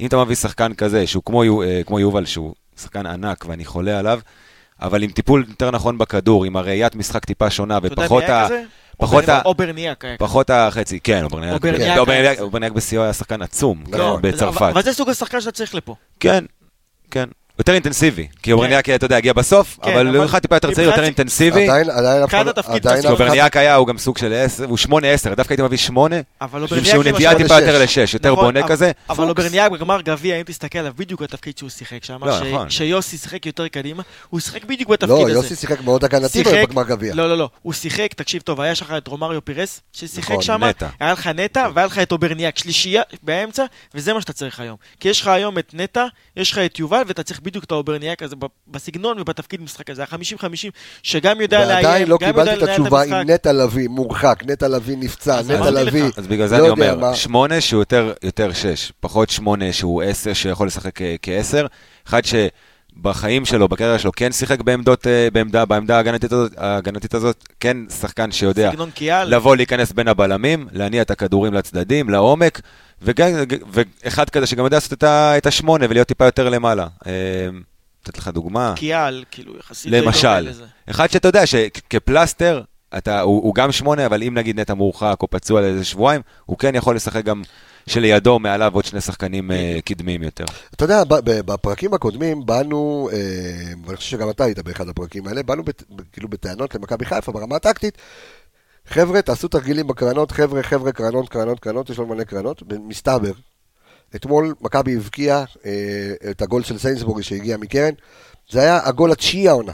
אם 0.00 0.06
אתה 0.06 0.24
מביא 0.24 0.34
שחקן 0.36 0.74
כזה, 0.74 1.06
שהוא 1.06 1.22
כמו, 1.26 1.44
יו- 1.44 1.62
אה, 1.62 1.80
כמו 1.86 2.00
יובל, 2.00 2.24
שהוא 2.26 2.54
שחקן 2.80 3.06
ענק 3.06 3.44
ואני 3.48 3.64
חולה 3.64 3.98
עליו, 3.98 4.20
אבל 4.82 5.02
עם 5.02 5.10
טיפול 5.10 5.44
יותר 5.48 5.70
נכון 5.70 5.98
בכדור, 5.98 6.44
עם 6.44 6.56
הראיית 6.56 6.94
משחק 6.94 7.24
טיפה 7.24 7.50
שונה, 7.50 7.78
אתה 7.78 7.86
יודע 7.86 8.02
ופחות 8.02 8.22
מי 8.22 8.28
היה 8.28 8.42
ה... 8.42 8.46
כזה? 8.46 8.62
פחות 8.98 9.28
ה... 9.28 9.42
אוברניאק. 9.44 10.04
פחות 10.18 10.50
החצי, 10.50 11.00
כן, 11.00 11.24
אוברניאק. 11.24 11.52
אוברניאק. 11.98 12.38
אוברניאק 12.40 12.72
בשיאו 12.72 13.02
היה 13.02 13.12
שחקן 13.12 13.42
עצום, 13.42 13.84
לא, 13.92 14.18
כן, 14.22 14.28
בצרפת. 14.28 14.62
אבל 14.72 14.82
זה 14.82 14.92
סוג 14.92 15.10
השחקן 15.10 15.40
שאתה 15.40 15.52
צריך 15.52 15.74
לפה. 15.74 15.94
כן, 16.20 16.30
כן. 16.30 16.44
יותר 17.58 17.72
אינטנסיבי, 17.74 18.26
כי 18.42 18.52
אוברניאק, 18.52 18.88
אתה 18.90 19.04
יודע, 19.06 19.16
הגיע 19.16 19.32
בסוף, 19.32 19.78
כן, 19.82 19.92
אבל 19.92 20.16
הוא 20.16 20.24
אחד 20.24 20.38
טיפה 20.38 20.56
יותר 20.56 20.74
צעיר, 20.74 20.88
יותר 20.90 21.04
אינטנסיבי. 21.04 21.68
עדיין, 21.68 21.90
עדיין 21.90 22.22
עדיין 22.22 22.98
אחד- 22.98 23.10
אוברניאק 23.10 23.56
היה, 23.56 23.74
הוא 23.74 23.86
גם 23.86 23.98
סוג 23.98 24.18
של 24.18 24.32
10, 24.32 24.64
הוא 24.64 24.78
8-10, 24.78 24.88
דווקא 25.36 25.52
הייתי 25.52 25.62
מביא 25.62 25.78
8, 25.78 26.16
אבל 26.40 26.58
עם 26.58 26.62
אוברניאק... 26.62 26.86
שהוא 26.90 27.04
נטייה 27.04 27.34
טיפה 27.34 27.58
לשש. 27.58 27.66
יותר 27.66 27.78
ל-6, 28.02 28.10
יותר 28.14 28.32
נכון, 28.32 28.44
בונה 28.44 28.60
אבל- 28.60 28.68
כזה. 28.68 28.92
אבל 29.10 29.28
אוברניאק 29.28 29.72
בגמר 29.72 30.00
גביע, 30.00 30.36
אם 30.36 30.42
תסתכל 30.42 30.78
עליו, 30.78 30.92
בדיוק 30.96 31.22
התפקיד 31.22 31.58
שהוא 31.58 31.70
שיחק 31.70 32.04
שם, 32.04 32.24
לא, 32.24 32.40
נכון. 32.40 32.70
שיוסי 32.70 33.18
שיחק 33.18 33.46
יותר 33.46 33.68
קדימה, 33.68 34.02
הוא 34.30 34.40
שיחק 34.40 34.64
בדיוק 34.64 34.90
בתפקיד 34.90 35.08
לא, 35.10 35.22
הזה. 35.22 35.32
יוסי 35.32 35.56
שיחק 35.56 35.80
מאוד 35.80 36.04
הגנתי 36.04 36.42
בגמר 36.44 36.82
גביע. 36.82 37.14
לא, 37.14 37.28
לא, 37.28 37.38
לא. 37.38 37.48
הוא 37.62 37.72
שיחק, 37.72 38.14
תקשיב 38.14 38.42
טוב, 38.42 38.60
היה 38.60 38.72
לך 38.72 38.94
את 38.98 39.06
רומריו 39.08 39.44
פירס, 39.44 39.80
ששיחק 39.92 40.30
נכון, 40.30 40.42
שם, 40.42 40.64
נטע. 40.64 40.88
היה 41.00 41.12
לך 41.12 41.26
נטע, 41.26 41.68
והיה 41.74 41.86
לך 41.86 41.98
את 41.98 42.12
אוברניאק, 42.12 42.58
שלישייה 42.58 43.02
באמצע, 43.22 43.64
וזה 43.94 44.14
מה 44.14 44.20
שאתה 44.20 44.32
צריך 44.32 44.60
היום. 44.60 44.76
כי 45.00 45.08
יש 45.08 45.20
לך 45.20 45.26
היום 45.26 45.58
את 45.58 45.70
נטע, 45.74 46.04
יש 46.36 46.52
לך 46.52 46.58
את 46.58 46.78
יובל, 46.78 47.02
ואתה 47.06 47.22
צריך 47.22 47.40
בדיוק 47.46 47.64
את 47.64 47.70
האוברניאק 47.72 48.22
הזה 48.22 48.36
בסגנון 48.68 49.20
ובתפקיד 49.20 49.60
משחק 49.60 49.90
הזה. 49.90 50.02
ה-50-50, 50.02 50.70
שגם 51.02 51.40
יודע 51.40 51.58
לאיים, 51.58 51.84
ועדיין 51.86 52.08
לא 52.08 52.18
גם 52.20 52.28
יודע 52.28 52.42
קיבלתי 52.44 52.64
את 52.64 52.68
התשובה. 52.68 53.02
אם 53.04 53.30
נטע 53.30 53.52
לביא 53.52 53.88
מורחק, 53.88 54.42
נטע 54.46 54.68
לביא 54.68 54.96
נפצע, 54.96 55.38
אז 55.38 55.50
נטע. 55.50 55.70
לביא, 55.70 56.04
אז 56.16 56.26
בגלל 56.26 56.46
זה 56.46 56.56
לא 56.58 56.62
אני 56.62 56.70
אומר, 56.70 56.98
מה. 56.98 57.14
8 57.14 57.60
שהוא 57.60 57.80
יותר- 57.82 58.12
יותר 58.22 58.52
6, 58.52 58.92
פחות 59.00 59.30
8 59.30 59.72
שהוא 59.72 60.02
10, 60.02 60.32
שיכול 60.32 60.66
לשחק 60.66 60.98
כ-10. 61.22 61.66
אחד 62.08 62.24
שבחיים 63.00 63.44
שלו, 63.44 63.68
בקריירה 63.68 63.98
שלו, 63.98 64.12
כן 64.12 64.32
שיחק 64.32 64.60
בעמדות, 64.60 65.06
אה, 65.06 65.28
בעמדה, 65.32 65.64
בעמדה 65.64 65.96
ההגנתית 65.96 66.32
הזאת, 66.32 66.52
ההגנתית 66.56 67.14
הזאת, 67.14 67.48
כן 67.60 67.76
שחקן 68.00 68.32
שיודע. 68.32 68.70
לבוא 69.30 69.56
להיכנס 69.56 69.92
בין 69.92 70.08
הבלמים, 70.08 70.68
להניע 70.72 71.02
את 71.02 71.10
הכדורים 71.10 71.54
לצדדים, 71.54 72.10
לעומק, 72.10 72.60
וגם, 73.02 73.28
ואחד 73.72 74.30
כזה 74.30 74.46
שגם 74.46 74.64
יודע 74.64 74.76
לעשות 74.76 74.92
את 74.92 75.02
ה- 75.02 75.36
את 75.38 75.46
השמונה 75.46 75.86
ולהיות 75.90 76.08
טיפה 76.08 76.24
יותר 76.24 76.48
למעלה. 76.48 76.86
אה, 77.06 77.12
לתת 78.06 78.18
לך 78.18 78.28
דוגמה. 78.28 78.72
קיאל, 78.76 79.24
כאילו, 79.30 79.52
יחסית... 79.58 79.92
למשל, 79.92 80.40
לזה. 80.40 80.64
אחד 80.90 81.10
שאתה 81.10 81.28
יודע 81.28 81.46
שכפלסטר, 81.46 82.62
אתה, 82.98 83.20
הוא, 83.20 83.42
הוא 83.42 83.54
גם 83.54 83.72
שמונה, 83.72 84.06
אבל 84.06 84.22
אם 84.22 84.34
נגיד 84.34 84.60
נטע 84.60 84.74
מורחק 84.74 85.16
או 85.22 85.30
פצוע 85.30 85.60
לאיזה 85.60 85.84
שבועיים, 85.84 86.20
הוא 86.46 86.58
כן 86.58 86.74
יכול 86.74 86.96
לשחק 86.96 87.24
גם 87.24 87.42
שלידו, 87.88 88.38
מעליו 88.38 88.74
עוד 88.74 88.84
שני 88.84 89.00
שחקנים 89.00 89.50
אה, 89.50 89.78
קדמיים 89.84 90.22
יותר. 90.22 90.44
אתה 90.74 90.84
יודע, 90.84 91.02
בפרקים 91.24 91.94
הקודמים 91.94 92.46
באנו, 92.46 93.08
אה, 93.12 93.18
ואני 93.86 93.96
חושב 93.96 94.10
שגם 94.10 94.30
אתה 94.30 94.44
היית 94.44 94.58
באחד 94.58 94.88
הפרקים 94.88 95.26
האלה, 95.26 95.42
באנו 95.42 95.62
כאילו 96.12 96.28
בטענות 96.28 96.74
למכבי 96.74 97.04
חיפה 97.04 97.32
ברמה 97.32 97.56
הטקטית. 97.56 97.98
חבר'ה, 98.86 99.22
תעשו 99.22 99.48
תרגילים 99.48 99.86
בקרנות, 99.86 100.30
חבר'ה, 100.30 100.62
חבר'ה, 100.62 100.92
קרנות, 100.92 101.28
קרנות, 101.28 101.60
קרנות, 101.60 101.90
יש 101.90 101.98
לנו 101.98 102.08
מלא 102.08 102.24
קרנות. 102.24 102.62
מסתבר, 102.80 103.32
אתמול 104.16 104.54
מכבי 104.60 104.96
הבקיעה 104.96 105.44
אה, 105.66 106.30
את 106.30 106.42
הגול 106.42 106.62
של 106.62 106.78
סיינסבורי 106.78 107.22
שהגיע 107.22 107.56
מקרן, 107.56 107.92
זה 108.50 108.60
היה 108.60 108.80
הגול 108.84 109.12
התשיעי 109.12 109.48
העונה. 109.48 109.72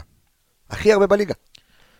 הכי 0.69 0.93
הרבה 0.93 1.07
בליגה. 1.07 1.33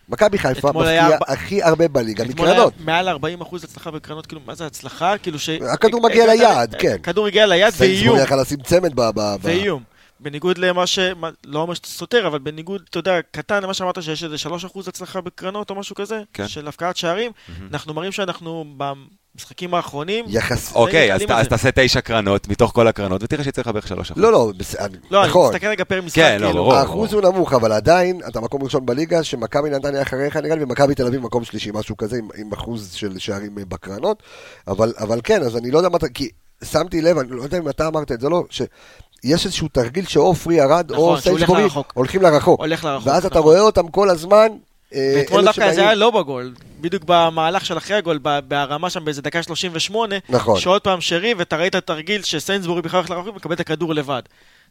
מכבי 0.09 0.37
חיפה 0.37 0.67
היה 0.67 1.03
מפקיעה 1.03 1.07
ארבע- 1.07 1.25
הכי 1.33 1.63
הרבה 1.63 1.87
בליגה 1.87 2.23
אתמול 2.23 2.47
היה 2.47 2.55
מקרנות. 2.55 2.73
מעל 2.79 3.09
40% 3.09 3.15
הצלחה 3.63 3.91
בקרנות, 3.91 4.25
כאילו, 4.25 4.41
מה 4.45 4.55
זה 4.55 4.65
הצלחה? 4.65 5.17
כאילו 5.17 5.39
ש... 5.39 5.49
הכדור 5.49 6.01
מגיע 6.01 6.23
הגעת- 6.23 6.37
ליעד, 6.39 6.75
כן. 6.79 6.95
הכדור 6.99 7.27
הגיע 7.27 7.45
ליעד 7.45 7.73
ואיום. 7.77 7.95
סיינסבורג 7.95 8.23
יכל 8.23 8.35
לשים 8.41 8.57
צמד 8.61 8.93
ב... 8.95 9.01
ב- 9.01 9.19
ב- 9.19 9.35
ואיום. 9.41 9.83
בניגוד 10.19 10.57
למה 10.57 10.87
ש... 10.87 10.99
לא 11.45 11.59
אומר 11.59 11.73
שאתה 11.73 11.87
סותר, 11.87 12.27
אבל 12.27 12.39
בניגוד, 12.39 12.81
אתה 12.89 12.99
יודע, 12.99 13.19
קטן 13.31 13.63
למה 13.63 13.73
שאמרת 13.73 14.03
שיש 14.03 14.23
איזה 14.23 14.35
3% 14.49 14.49
הצלחה 14.87 15.21
בקרנות 15.21 15.69
או 15.69 15.75
משהו 15.75 15.95
כזה, 15.95 16.21
כן. 16.33 16.47
של 16.47 16.67
הפקעת 16.67 16.97
שערים, 16.97 17.31
אנחנו 17.71 17.93
מראים 17.93 18.11
שאנחנו 18.11 18.65
במשחקים 19.35 19.73
האחרונים... 19.73 20.25
יחס... 20.27 20.75
אוקיי, 20.75 21.13
אז 21.13 21.21
ת- 21.21 21.31
אז. 21.31 21.47
תעשה 21.47 21.69
תשע 21.75 22.01
קרנות 22.01 22.47
מתוך 22.47 22.71
כל 22.71 22.87
הקרנות, 22.87 23.23
ותראה 23.23 23.43
שצריך 23.43 23.67
בערך 23.67 23.87
שלוש 23.87 24.11
אחוז. 24.11 24.23
לא, 24.23 24.31
לא, 24.31 24.51
בס- 24.57 24.75
לא, 25.11 25.25
נכון. 25.27 25.45
אני 25.45 25.55
מסתכל 25.55 25.67
רגע 25.67 25.83
פר 25.83 26.01
משחק, 26.01 26.15
כן, 26.15 26.37
לא, 26.41 26.45
כאילו. 26.47 26.63
ברור. 26.63 26.73
האחוז 26.75 27.13
הוא 27.13 27.21
נמוך, 27.21 27.53
אבל 27.53 27.71
עדיין 27.71 28.21
אתה 28.27 28.41
מקום 28.41 28.63
ראשון 28.63 28.85
בליגה, 28.85 29.23
שמכבי 29.23 29.69
נתניה 29.69 30.01
אחריך 30.01 30.35
נראה 30.37 30.55
לי, 30.55 30.63
ומכבי 30.63 30.95
תל 30.95 31.07
אביב 31.07 31.21
מקום 31.21 31.43
שלישי, 31.43 31.69
משהו 31.73 31.97
כזה, 31.97 32.17
עם, 32.17 32.27
עם 32.37 32.51
אחוז 32.53 32.91
של 32.93 33.19
שערים 33.19 33.57
אה, 33.59 33.63
בקרנות. 33.67 34.23
אבל, 34.67 34.93
אבל 34.99 35.19
כן, 35.23 35.41
אז 35.43 35.57
אני 35.57 35.71
לא 35.71 35.77
יודע 35.77 35.89
מה 35.89 35.97
אתה, 35.97 36.09
כי 36.09 36.29
שמתי 36.63 37.01
לב, 37.01 37.17
אני 37.17 37.29
לא 37.29 37.41
יודע 37.43 37.57
אם 37.57 37.69
אתה 37.69 37.87
אמרת 37.87 38.11
את 38.11 38.21
זה, 38.21 38.29
לא, 38.29 38.43
שיש 38.49 38.65
איזשהו 39.45 39.67
תרגיל 39.67 40.05
שעופרי 40.05 40.61
ארד, 40.61 40.91
נכון, 40.91 41.15
או 41.15 41.21
סיינסבורי. 41.21 41.61
הולכים 41.93 42.21
לרחוק. 42.21 42.59
הולך 42.59 42.83
לרחוק, 42.85 43.07
ואז 43.07 43.25
אתה 43.25 43.39
נכון. 43.39 43.41
רואה 43.51 43.59
אותם 43.61 43.87
כל 43.87 44.09
הזמן, 44.09 44.47
ואתמול 44.95 45.39
אלה 45.39 45.47
דווקא 45.47 45.73
זה 45.73 45.81
היה 45.81 45.95
לא 45.95 46.11
בגול, 46.11 46.53
בדיוק 46.81 47.03
במהלך 47.05 47.65
של 47.65 47.77
אחרי 47.77 47.95
הגול, 47.95 48.19
בהרמה 48.47 48.89
שם 48.89 49.05
באיזה 49.05 49.21
דקה 49.21 49.43
38, 49.43 50.15
נכון. 50.29 50.59
שעוד 50.59 50.81
פעם 50.81 51.01
שרי, 51.01 51.33
ואתה 51.33 51.57
ראית 51.57 51.75
תרגיל 51.75 52.21
שסיינסבורי 52.23 52.81
בכלל 52.81 52.97
הולך 52.97 53.09
לרחוק 53.09 53.33
ומקבל 53.33 53.53
את 53.55 53.59
הכדור 53.59 53.95
לבד. 53.95 54.21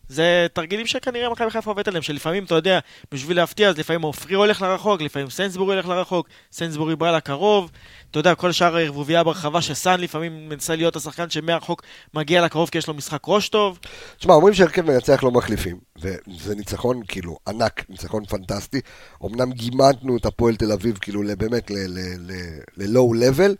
זה 0.08 0.46
תרגילים 0.52 0.86
שכנראה 0.86 1.30
מכבי 1.30 1.50
חיפה 1.50 1.70
עובדת 1.70 1.88
עליהם, 1.88 2.02
שלפעמים, 2.02 2.44
אתה 2.44 2.54
יודע, 2.54 2.78
בשביל 3.12 3.36
להפתיע, 3.36 3.68
אז 3.68 3.78
לפעמים 3.78 4.02
עופרי 4.02 4.34
הולך 4.34 4.62
לרחוק, 4.62 5.00
לפעמים 5.00 5.30
סיינסבורי 5.30 5.74
הולך 5.74 5.88
לרחוק, 5.88 6.28
סיינסבורי 6.52 6.96
בא 6.96 7.16
לקרוב, 7.16 7.70
אתה 8.10 8.18
יודע, 8.18 8.34
כל 8.34 8.52
שאר 8.52 8.76
הערבוביה 8.76 9.24
ברחבה 9.24 9.62
שסאן 9.62 10.00
לפעמים 10.00 10.48
מנסה 10.48 10.76
להיות 10.76 10.96
השחקן 10.96 11.30
שמהרחוק 11.30 11.82
מגיע 12.14 12.44
לקרוב 12.44 12.68
כי 12.68 12.78
יש 12.78 12.86
לו 12.86 12.94
משחק 12.94 13.20
ראש 13.26 13.48
טוב. 13.48 13.78
תשמע, 14.18 14.34
אומרים 14.34 14.54
שהרכב 14.54 14.82
מנצח 14.82 15.22
לא 15.22 15.30
מחליפים, 15.30 15.78
וזה 15.98 16.54
ניצחון 16.54 17.02
כאילו 17.08 17.38
ענק, 17.48 17.84
ניצחון 17.88 18.24
פנטסטי. 18.24 18.80
אמנם 19.24 19.52
גימדנו 19.52 20.16
את 20.16 20.26
הפועל 20.26 20.56
תל 20.56 20.72
אביב 20.72 20.98
כאילו 21.00 21.22
באמת 21.38 21.70
ל-low 21.70 23.14
level, 23.14 23.52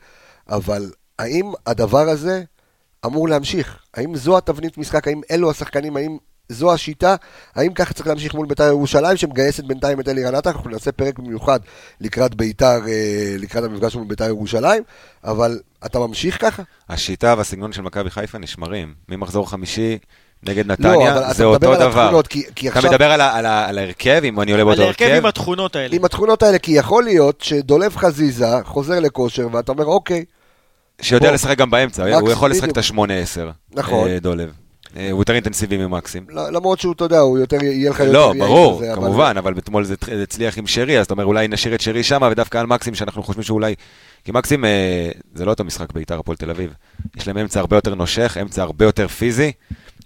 אבל 0.49 0.91
האם 1.19 1.53
הדבר 1.67 2.09
הזה 2.09 2.43
אמור 3.07 3.29
להמשיך? 3.29 3.79
האם 3.95 4.17
זו 4.17 4.39
התבנית 4.39 4.79
משחק? 4.79 5.09
האם 5.09 5.21
אלו 5.31 5.51
השחקנים? 5.51 5.97
האם 5.97 6.17
זו 6.53 6.73
השיטה? 6.73 7.15
האם 7.55 7.73
ככה 7.75 7.95
צריך 7.95 8.07
להמשיך 8.07 8.35
מול 8.35 8.47
בית"ר 8.47 8.65
ירושלים, 8.65 9.17
שמגייסת 9.17 9.65
בינתיים 9.65 10.01
את 10.01 10.09
אלירן 10.09 10.35
עטר? 10.35 10.51
אנחנו 10.51 10.71
נעשה 10.71 10.93
פרק 10.93 11.19
במיוחד 11.19 11.61
לקראת 12.01 12.35
בית"ר, 12.35 12.81
אה, 12.89 13.35
לקראת 13.39 13.65
המפגש 13.65 13.95
מול 13.97 14.07
בית"ר 14.09 14.25
ירושלים, 14.25 14.83
אבל 15.25 15.61
אתה 15.87 15.99
ממשיך 15.99 16.41
ככה? 16.41 16.63
השיטה 16.89 17.35
והסגנון 17.39 17.73
של 17.73 17.83
מכבי 17.83 18.11
חיפה 18.11 18.39
נשמרים. 18.39 18.95
ממחזור 19.09 19.51
חמישי 19.51 19.99
נגד 20.47 20.67
לא, 20.67 20.73
נתניה, 20.73 21.19
אתה 21.19 21.33
זה 21.33 21.45
אותו 21.45 21.73
על 21.73 21.79
דבר. 21.79 22.01
התכונות, 22.01 22.27
כי- 22.27 22.43
כי 22.55 22.69
אתה 22.69 22.79
עכשיו- 22.79 22.91
מדבר 22.93 23.05
על 23.13 23.21
על 23.21 23.47
על 23.47 23.79
ההרכב, 23.79 24.21
אם 24.25 24.41
אני 24.41 24.51
עולה 24.53 24.63
על 24.63 24.69
באותו 24.69 24.83
ההרכב 24.83 25.05
הרכב? 25.05 25.17
עם 25.17 25.27
התכונות 25.27 25.77
האלה. 25.77 25.97
עם 25.97 26.05
התכונות 26.05 26.43
האלה, 26.43 26.59
כי 26.59 26.73
יכול 26.73 27.05
להיות 27.05 27.41
שדולב 27.41 27.97
חזיזה 27.97 28.47
חוזר 28.65 29.01
לכושר, 29.01 29.49
ואתה 29.53 29.73
אומר, 29.73 29.85
אוקיי, 29.85 30.25
שיודע 31.01 31.27
בוא. 31.27 31.35
לשחק 31.35 31.59
גם 31.59 31.71
באמצע, 31.71 32.17
הוא 32.19 32.31
יכול 32.31 32.51
לשחק. 32.51 32.69
את 32.71 32.77
ה-8-10. 32.79 33.51
נכון. 33.75 34.09
אה, 34.09 34.19
דולב. 34.21 34.53
אה, 34.97 35.11
הוא 35.11 35.21
יותר 35.21 35.35
אינטנסיבי 35.35 35.77
ממקסים. 35.77 36.27
למרות 36.31 36.81
שהוא, 36.81 36.93
אתה 36.93 37.05
יודע, 37.05 37.19
הוא 37.19 37.39
יותר, 37.39 37.63
יהיה 37.63 37.91
לך 37.91 38.01
יותר 38.01 38.13
לא, 38.13 38.33
ברור, 38.39 38.83
כמובן, 38.95 39.35
אבל 39.39 39.55
אתמול 39.59 39.85
זה 39.85 39.95
הצליח 40.23 40.59
עם 40.59 40.67
שרי, 40.67 40.99
אז 40.99 41.05
אתה 41.07 41.15
אומר 41.15 41.25
אולי 41.25 41.49
נשאיר 41.49 41.75
את 41.75 41.81
שרי 41.81 42.03
שמה, 42.03 42.29
ודווקא 42.33 42.59
על 42.59 42.67
מקסים, 42.67 42.95
שאנחנו 42.95 43.23
חושבים 43.23 43.43
שאולי... 43.43 43.75
כי 44.25 44.33
מקסים, 44.33 44.65
אה, 44.65 45.11
זה 45.35 45.45
לא 45.45 45.51
אותו 45.51 45.65
משחק 45.65 45.93
בית"ר 45.93 46.19
הפועל 46.19 46.37
תל 46.37 46.51
אביב. 46.51 46.73
יש 47.17 47.27
להם 47.29 47.39
אמצע 47.39 47.61
הרבה 47.61 47.77
יותר 47.77 47.95
נושך, 47.95 48.37
אמצע 48.43 48.63
הרבה 48.63 48.85
יותר 48.85 49.09
פיזי. 49.09 49.53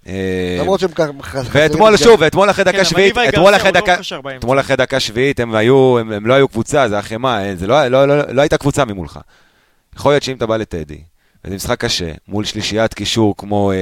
אה, 0.08 0.56
למרות 0.60 0.80
שהם 0.80 0.90
ככה. 0.90 1.40
ואתמול, 1.52 1.96
שוב, 1.96 2.20
ואתמול 2.20 2.50
אחרי 2.50 2.64
כן, 2.64 2.72
דקה 2.72 2.84
שביעית, 2.84 3.14
אתמול 3.28 3.56
אחרי 3.56 3.72
לא 3.72 3.80
דקה. 3.80 3.96
אתמול 4.38 4.60
אחרי 4.60 4.76
דקה 4.76 5.00
שביעית 5.00 5.40
הם 5.40 5.54
היו, 5.54 5.98
הם 5.98 6.26
לא 6.26 6.34
היו 6.34 6.48
קבוצה, 6.48 6.88
זה 6.88 6.98
החמאה, 6.98 7.44
אה, 7.48 7.56
זה 7.56 7.66
לא- 7.66 7.88
לא- 7.88 8.06
לא 8.28 8.40
הייתה 8.42 8.58
קבוצה 8.58 8.84
ממולך. 8.84 9.20
יכול 9.96 10.12
להיות 10.12 10.22
שאם 10.22 10.36
אתה 10.36 10.46
בא 10.46 10.56
לטדי, 10.56 10.98
וזה 11.44 11.54
משחק 11.54 11.80
קשה, 11.80 12.12
מול 12.28 12.44
שלישיית 12.44 12.94
קישור 12.94 13.34
כמו 13.36 13.72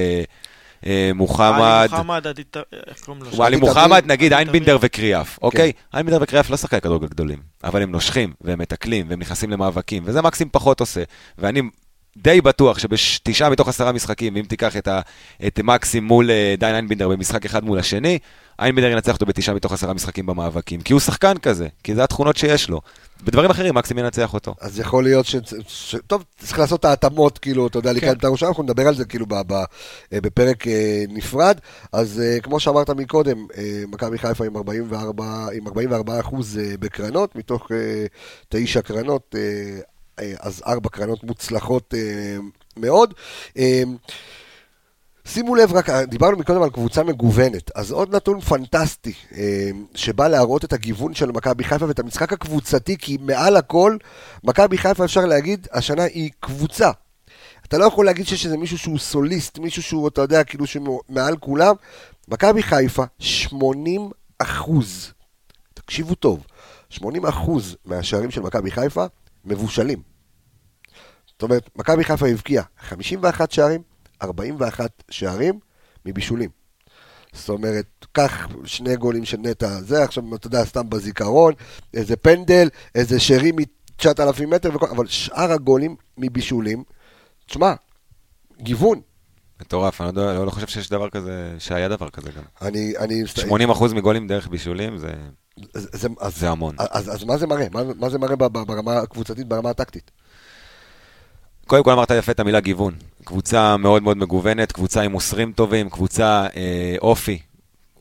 מוחמד, 1.15 1.53
עלי 1.61 1.89
מוחמד, 1.91 2.27
עדי 2.27 2.45
ט- 2.45 2.57
איך 2.87 2.99
קוראים 3.05 3.23
לו? 3.23 3.45
עלי 3.45 3.57
מוחמד. 3.57 4.03
נגיד 4.07 4.33
איינבינדר. 4.33 4.79
וקריאף, 4.81 5.39
אוקיי? 5.43 5.73
איינבינדר 5.95 6.23
וקריאף 6.23 6.51
לא 6.51 6.57
שחקי 6.57 6.81
כדורגל 6.81 7.07
גדולים, 7.07 7.39
אבל 7.65 7.83
הם 7.83 7.91
נושכים, 7.91 8.33
והם 8.41 8.59
מתקלים, 8.59 9.07
והם 9.09 9.19
נכנסים 9.21 9.51
למאבקים, 9.51 10.03
וזה 10.07 10.23
מקסים 10.23 10.49
פחות 10.53 10.81
עושה. 10.81 11.03
ואני 11.39 11.63
די 12.17 12.41
בטוח 12.41 12.79
שבתשעה 12.79 13.51
מתוך 13.51 13.69
עשרה 13.69 13.93
משחקים, 13.93 14.37
אם 14.37 14.45
תיקח 14.49 14.77
את, 14.77 14.89
ה, 14.89 15.01
את 15.47 15.61
מקסים 15.61 16.05
מול 16.05 16.31
אה, 16.31 16.55
דיין 16.59 16.75
איינבינדר 16.75 17.09
במשחק 17.09 17.45
אחד 17.45 17.65
מול 17.65 17.79
השני, 17.79 18.19
איינבינדר 18.61 18.91
ינצח 18.91 19.15
אותו 19.15 19.27
בתשעה 19.27 19.55
מתוך 19.55 19.73
עשרה 19.73 19.95
משחקים 19.95 20.27
במאבקים, 20.27 20.81
כי 20.81 20.93
הוא 20.93 21.01
שחקן 21.01 21.39
כזה, 21.39 21.69
כי 21.85 21.95
זה 21.95 22.05
התכונות 22.05 22.37
שיש 22.37 22.69
לו. 22.69 22.81
בדברים 23.25 23.51
אחרים 23.51 23.75
מקסים 23.75 23.99
ינצח 23.99 24.35
אותו. 24.35 24.55
אז 24.61 24.79
יכול 24.79 25.05
להיות 25.05 25.27
ש... 25.27 25.37
ש... 25.69 25.97
טוב, 26.07 26.25
צריך 26.39 26.59
לעשות 26.59 26.81
את 26.81 26.85
ההתאמות, 26.85 27.39
כאילו, 27.39 27.67
אתה 27.67 27.79
יודע, 27.79 27.91
כן. 27.91 27.97
לקראת 27.97 28.15
בית"ר 28.15 28.27
ירושלים, 28.27 28.49
אנחנו 28.49 28.63
נדבר 28.63 28.89
על 28.89 28.95
זה 28.95 29.05
כאילו 29.05 29.27
ב... 29.27 29.35
ב... 29.47 29.53
אה, 29.53 29.65
בפרק 30.13 30.69
אה, 30.69 31.05
נפרד. 31.09 31.59
אז 31.93 32.21
אה, 32.21 32.41
כמו 32.41 32.61
שאמרת 32.61 32.91
מקודם, 32.91 33.47
מכבי 33.89 34.19
חיפה 34.19 34.47
עם 34.47 34.57
44, 34.57 35.47
עם 35.53 35.67
44 35.67 36.21
אחוז 36.21 36.61
בקרנות, 36.81 37.37
מתוך 37.37 37.71
תשע 38.49 38.81
קרנות, 38.81 39.35
אז 40.41 40.63
ארבע 40.67 40.89
קרנות 40.89 41.25
מוצלחות 41.25 41.95
מאוד. 42.77 43.15
שימו 45.27 45.55
לב, 45.55 45.73
רק 45.73 45.91
דיברנו 45.91 46.37
מקודם 46.37 46.63
על 46.63 46.71
קבוצה 46.71 47.03
מגוונת, 47.03 47.71
אז 47.75 47.91
עוד 47.91 48.15
נתון 48.17 48.41
פנטסטי, 48.41 49.13
אה, 49.37 49.71
שבא 49.95 50.29
להראות 50.29 50.65
את 50.65 50.73
הגיוון 50.73 51.15
של 51.15 51.33
מכבי 51.33 51.65
חיפה 51.65 51.87
ואת 51.87 51.99
המשחק 51.99 52.33
הקבוצתי, 52.33 52.97
כי 52.99 53.19
מעל 53.21 53.57
הכל, 53.57 53.97
מכבי 54.45 54.79
חיפה 54.79 55.05
אפשר 55.05 55.27
להגיד, 55.27 55.69
השנה 55.73 56.03
היא 56.03 56.31
קבוצה. 56.41 56.91
אתה 57.67 57.79
לא 57.79 57.85
יכול 57.85 58.07
להגיד 58.07 58.27
שיש 58.27 58.45
איזה 58.45 58.57
מישהו 58.57 58.79
שהוא 58.79 58.99
סוליסט, 58.99 59.59
מישהו 59.59 59.83
שהוא, 59.83 60.09
אתה 60.09 60.21
יודע, 60.21 60.45
כאילו 60.45 60.67
שמעל 60.67 61.37
כולם. 61.37 61.75
מכבי 62.29 62.63
חיפה, 62.63 63.05
80 63.19 64.11
אחוז, 64.39 65.13
תקשיבו 65.75 66.15
טוב, 66.15 66.47
80 66.91 67.27
אחוז 67.27 67.77
מהשערים 67.85 68.31
של 68.31 68.41
מכבי 68.41 68.71
חיפה 68.71 69.05
מבושלים. 69.45 70.03
זאת 71.27 71.43
אומרת, 71.43 71.71
מכבי 71.77 72.05
חיפה 72.05 72.27
הבקיעה 72.27 72.65
51 72.81 73.51
שערים, 73.53 73.83
41 74.23 75.03
שערים 75.11 75.59
מבישולים. 76.07 76.51
זאת 77.35 77.49
אומרת, 77.49 78.07
קח 78.13 78.49
שני 78.65 78.97
גולים 78.97 79.25
של 79.25 79.37
נטע, 79.37 79.81
זה 79.81 80.03
עכשיו, 80.03 80.35
אתה 80.35 80.47
יודע, 80.47 80.65
סתם 80.65 80.91
בזיכרון, 80.91 81.53
איזה 81.95 82.17
פנדל, 82.17 82.69
איזה 82.95 83.21
שרי 83.21 83.53
מ-9,000 83.53 84.47
מטר, 84.47 84.71
וכל, 84.75 84.87
אבל 84.87 85.07
שאר 85.07 85.53
הגולים 85.53 85.97
מבישולים, 86.19 86.85
תשמע, 87.47 87.75
גיוון. 88.61 89.01
מטורף, 89.61 90.01
אני 90.01 90.17
לא, 90.17 90.47
לא, 90.47 90.51
חושב 90.51 90.67
שיש 90.67 90.91
דבר 90.91 91.11
כזה, 91.11 91.55
שהיה 91.59 91.89
דבר 91.89 92.11
כזה 92.11 92.31
גם. 92.31 92.43
אני, 92.63 92.93
אני, 92.99 93.23
80% 93.73 93.95
מגולים 93.95 94.29
דרך 94.29 94.49
בישולים, 94.49 94.99
זה, 94.99 95.13
זה, 95.73 95.89
זה, 95.93 96.09
אז, 96.21 96.37
זה 96.37 96.51
המון. 96.51 96.75
אז, 96.79 97.15
אז 97.15 97.25
מה 97.25 97.39
זה 97.39 97.47
מראה? 97.47 97.67
מה, 97.73 97.83
מה 97.97 98.11
זה 98.11 98.19
מראה 98.19 98.37
ברמה 98.37 98.99
הקבוצתית, 98.99 99.49
ברמה 99.49 99.71
הטקטית? 99.71 100.11
קודם 101.67 101.85
כל 101.85 101.91
אמרת 101.91 102.11
יפה 102.11 102.33
את 102.33 102.41
המילה 102.41 102.61
גיוון. 102.61 102.95
קבוצה 103.25 103.77
מאוד 103.77 104.03
מאוד 104.03 104.17
מגוונת, 104.17 104.73
קבוצה 104.73 105.03
עם 105.03 105.13
מוסרים 105.13 105.53
טובים, 105.53 105.91
קבוצה 105.91 106.47
אה, 106.57 106.95
אופי. 107.01 107.39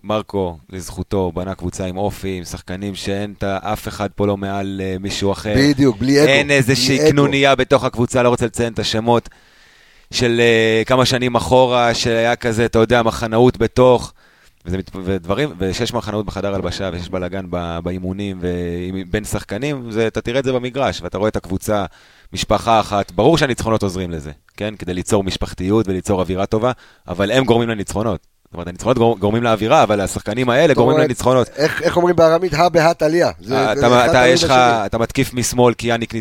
מרקו, 0.04 0.58
לזכותו, 0.70 1.32
בנה 1.36 1.56
קבוצה 1.56 1.86
עם 1.86 1.98
אופי, 1.98 2.38
עם 2.38 2.44
שחקנים 2.44 2.96
שאין 2.96 3.34
את 3.38 3.44
אף 3.44 3.88
אחד 3.88 4.10
פה 4.16 4.28
לא 4.28 4.38
מעל 4.38 4.82
אה, 4.84 4.96
מישהו 5.00 5.32
אחר. 5.32 5.54
בדיוק, 5.58 5.98
בלי 5.98 6.20
אגו. 6.24 6.28
אין 6.28 6.52
איזושהי. 6.52 7.12
קנוניה 7.12 7.56
בתוך 7.56 7.84
הקבוצה, 7.84 8.24
לא 8.24 8.30
רוצה 8.30 8.46
לציין 8.46 8.74
את 8.74 8.80
השמות 8.80 9.30
של 10.14 10.42
uh, 10.42 10.86
כמה 10.86 11.06
שנים 11.06 11.36
אחורה, 11.36 11.94
שהיה 11.94 12.36
כזה, 12.36 12.66
אתה 12.66 12.80
יודע, 12.80 13.04
מחנאות 13.04 13.58
בתוך, 13.58 14.14
וזה, 14.66 14.78
ודברים, 15.04 15.50
ושיש 15.58 15.94
מחנאות 15.94 16.26
בחדר 16.26 16.56
הלבשה, 16.56 16.90
ויש 16.94 17.10
בלאגן 17.10 17.46
באימונים, 17.84 18.40
ובין 18.42 19.24
שחקנים, 19.24 19.92
זה, 19.92 20.08
אתה 20.08 20.22
תראה 20.22 20.40
את 20.40 20.46
זה 20.46 20.54
במגרש, 20.54 21.02
ואתה 21.02 21.18
רואה 21.18 21.30
את 21.30 21.36
הקבוצה, 21.36 21.86
משפחה 22.34 22.80
אחת, 22.80 23.12
ברור 23.12 23.38
שהניצחונות 23.38 23.84
עוזרים 23.84 24.12
לזה, 24.12 24.32
כן? 24.58 24.74
כדי 24.80 24.94
ליצור 24.94 25.24
משפחתיות 25.24 25.88
וליצור 25.88 26.22
אווירה 26.22 26.46
טובה, 26.46 26.72
אבל 27.08 27.32
הם 27.32 27.44
גורמים 27.46 27.70
לניצחונות. 27.70 28.28
זאת 28.46 28.54
אומרת, 28.54 28.68
הניצחונות 28.68 28.98
גור- 28.98 29.20
גורמים 29.20 29.44
לאווירה, 29.44 29.84
אבל 29.84 30.02
השחקנים 30.02 30.50
האלה 30.50 30.74
גורמים 30.74 30.94
אומרת, 30.94 31.06
לניצחונות. 31.08 31.48
איך, 31.56 31.82
איך 31.82 31.98
אומרים 31.98 32.16
בארמית? 32.16 32.54
הא 32.54 32.70
בהא 32.70 32.94
תליא. 32.94 33.26
אה, 33.26 33.36
אתה, 34.86 34.98
מתקיף 34.98 35.34
משמאל, 35.34 35.74
כי 35.74 35.88
יאניק, 35.88 36.16
אה, 36.16 36.20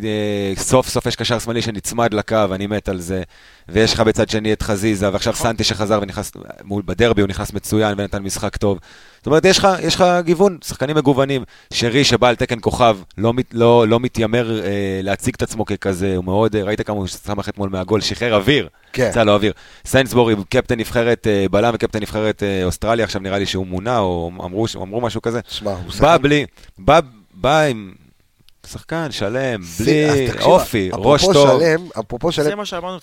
סוף 0.57 0.89
סוף 0.89 1.07
יש 1.07 1.17
קשר 1.17 1.39
שמאלי 1.39 1.63
שנצמד 1.63 2.15
לקו, 2.15 2.37
אני 2.53 2.67
מת 2.67 2.89
על 2.89 3.01
זה. 3.01 3.23
ויש 3.69 3.95
לך 3.95 4.01
בצד 4.01 4.29
שני 4.29 4.53
את 4.53 4.63
חזיזה, 4.63 5.13
ועכשיו 5.13 5.35
סנטי 5.35 5.65
שחזר 5.65 5.99
ונכנס, 6.03 6.33
מול 6.65 6.83
בדרבי 6.87 7.21
הוא 7.23 7.29
נכנס 7.29 7.53
מצוין 7.53 7.95
ונתן 7.99 8.23
משחק 8.23 8.57
טוב. 8.57 8.79
זאת 9.23 9.27
אומרת, 9.27 9.45
יש 9.45 9.59
לך, 9.59 9.69
יש 9.83 9.95
לך 9.95 10.05
גיוון, 10.25 10.59
שחקנים 10.65 10.97
מגוונים. 10.97 11.45
שרי 11.73 12.05
שבא 12.05 12.29
על 12.29 12.37
תקן 12.37 12.59
כוכב, 12.61 12.97
לא, 13.19 13.33
מת- 13.33 13.55
לא, 13.55 13.89
לא 13.89 14.01
מתיימר 14.01 14.61
אה, 14.65 14.69
להציג 15.03 15.35
את 15.37 15.43
עצמו 15.43 15.65
ככזה, 15.65 16.17
הוא 16.17 16.25
מאוד, 16.25 16.57
אה, 16.57 16.63
ראית 16.63 16.81
כמה 16.81 16.97
הוא 16.97 17.07
שמח 17.07 17.49
אתמול 17.49 17.69
מהגול, 17.71 18.01
שחרר 18.01 18.35
אוויר, 18.35 18.69
כן. 18.93 19.09
יצא 19.11 19.23
לו 19.23 19.33
אוויר. 19.35 19.53
סיינסבורי, 19.87 20.35
קפטן 20.49 20.79
נבחרת 20.81 21.27
אה, 21.27 21.47
בלם 21.51 21.75
וקפטן 21.75 22.01
נבחרת 22.01 22.43
אה, 22.43 22.65
אוסטרליה, 22.65 23.05
עכשיו 23.05 23.21
נראה 23.23 23.39
לי 23.39 23.47
שהוא 23.47 23.67
מונה, 23.67 23.99
או 23.99 24.31
אמרו, 24.45 24.67
אמרו 24.77 25.01
משהו 25.01 25.23
כזה. 25.23 25.41
שמע, 25.49 25.71
הוא 25.71 25.79
בא 25.85 25.91
שחקן- 25.93 26.23
בלי, 26.23 26.47
בא, 26.79 27.01
בא 27.35 27.61
עם 27.63 27.93
שחקן 28.67 29.07
שלם, 29.11 29.61
בלי 29.81 30.31
אופי, 30.41 30.91
ראש 30.93 31.23
אפרופו 31.23 31.33
טוב. 31.47 31.61
שלם, 31.63 31.89
אפרופו 32.01 32.29
זה 32.33 32.35
שלם, 32.45 32.59
מה 32.59 32.65
שאמרנו 32.65 32.99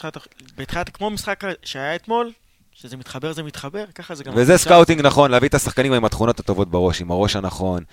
בתחילת, 0.58 0.90
כמו 0.90 1.10
משחק 1.10 1.44
שהיה 1.64 1.96
אתמול, 1.96 2.32
שזה 2.82 2.98
מתחבר 2.98 3.34
זה 3.34 3.44
מתחבר, 3.44 3.84
ככה 3.96 4.16
זה 4.16 4.24
גם... 4.24 4.34
וזה 4.36 4.54
עכשיו. 4.56 4.72
scouting 4.72 5.02
נכון, 5.02 5.32
להביא 5.32 5.50
את 5.50 5.54
השחקנים 5.54 5.94
עם 5.94 6.06
התכונות 6.06 6.40
הטובות 6.40 6.70
בראש, 6.72 7.02
עם 7.02 7.12
הראש 7.12 7.36
הנכון, 7.36 7.84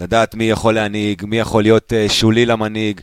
לדעת 0.00 0.34
מי 0.34 0.44
יכול 0.44 0.74
להנהיג, 0.74 1.24
מי 1.26 1.38
יכול 1.38 1.62
להיות 1.62 1.92
אה, 1.92 2.06
שולי 2.08 2.46
למנהיג, 2.46 3.00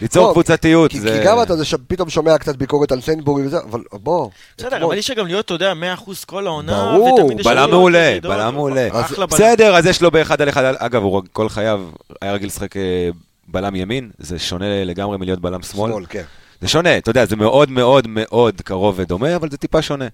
ליצור 0.00 0.26
לא, 0.28 0.32
קבוצתיות. 0.32 0.90
כי 0.90 1.00
זה- 1.00 1.18
כי 1.20 1.26
גם 1.26 1.42
אתה 1.42 1.52
יודע 1.52 1.64
שפתאום 1.64 2.10
שומע 2.10 2.38
קצת 2.38 2.56
ביקורת 2.56 2.92
על 2.92 3.00
סיינסבורי 3.00 3.46
וזה, 3.46 3.58
אבל 3.70 3.80
בוא. 3.92 4.30
בסדר, 4.58 4.68
אתמול- 4.76 4.82
אבל 4.84 4.98
אפשר 4.98 5.14
גם 5.14 5.26
להיות, 5.26 5.44
אתה 5.44 5.54
יודע, 5.54 5.72
100% 5.74 6.24
כל 6.26 6.46
העונה, 6.46 6.92
ברור, 6.92 7.20
ותמיד 7.20 7.40
יש 7.40 7.46
בלם 7.46 7.70
מעולה, 7.70 8.18
בלם 8.22 8.54
מעולה. 8.54 8.88
בסדר, 9.30 9.74
אז 9.76 9.86
יש 9.86 10.02
לו 10.02 10.10
באחד 10.10 10.42
על 10.42 10.48
אחד, 10.48 10.74
אגב, 10.78 11.02
הוא 11.02 11.22
כל 11.32 11.48
חייו 11.48 11.80
היה 12.22 12.32
רגיל 12.32 12.46
לשחק 12.46 12.76
אה, 12.76 13.08
בלם 13.48 13.74
ימין, 13.74 14.10
זה 14.18 14.38
שונה 14.38 14.84
לגמרי 14.84 15.18
מלהיות 15.18 15.40
בלם 15.40 15.62
שמאל. 15.62 15.90
שמאל, 15.90 16.04
כן. 16.08 16.22
זה 16.60 16.68
שונה, 16.68 16.96
אתה 16.98 17.10
יודע, 17.10 17.24
זה 17.24 17.36
מאוד 17.36 17.70
מאוד 17.70 18.06
מאוד 18.08 18.60
קרוב 18.60 18.94
ודומה, 18.98 19.36
אבל 19.36 19.50
זה 19.50 19.56
טיפה 19.56 19.82
שונה. 19.82 20.06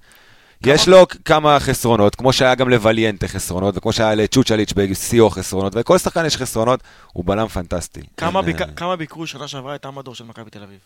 יש 0.67 0.89
לו 0.89 0.97
כמה 1.25 1.61
חסרונות, 1.61 2.15
כמו 2.15 2.33
שהיה 2.33 2.55
גם 2.55 2.69
לווליאנטה 2.69 3.29
חסרונות, 3.29 3.77
וכמו 3.77 3.93
שהיה 3.93 4.15
לצ'וצ'ליץ' 4.15 4.73
בשיאו 4.73 5.31
חסרונות, 5.31 5.73
וכל 5.77 5.99
שחקן 5.99 6.27
יש 6.27 6.37
חסרונות, 6.37 6.81
הוא 7.13 7.25
בלם 7.25 7.49
פנטסטי. 7.49 8.01
כמה 8.17 8.41
אין, 8.41 8.47
ביק- 8.47 8.61
אה, 8.63 8.67
כמה 8.77 8.97
ביקרו 8.97 9.27
שנה 9.27 9.49
שעברה 9.49 9.75
את 9.75 9.85
המדור 9.85 10.15
של 10.15 10.25
מכבי 10.25 10.51
תל 10.51 10.63
אביב? 10.63 10.79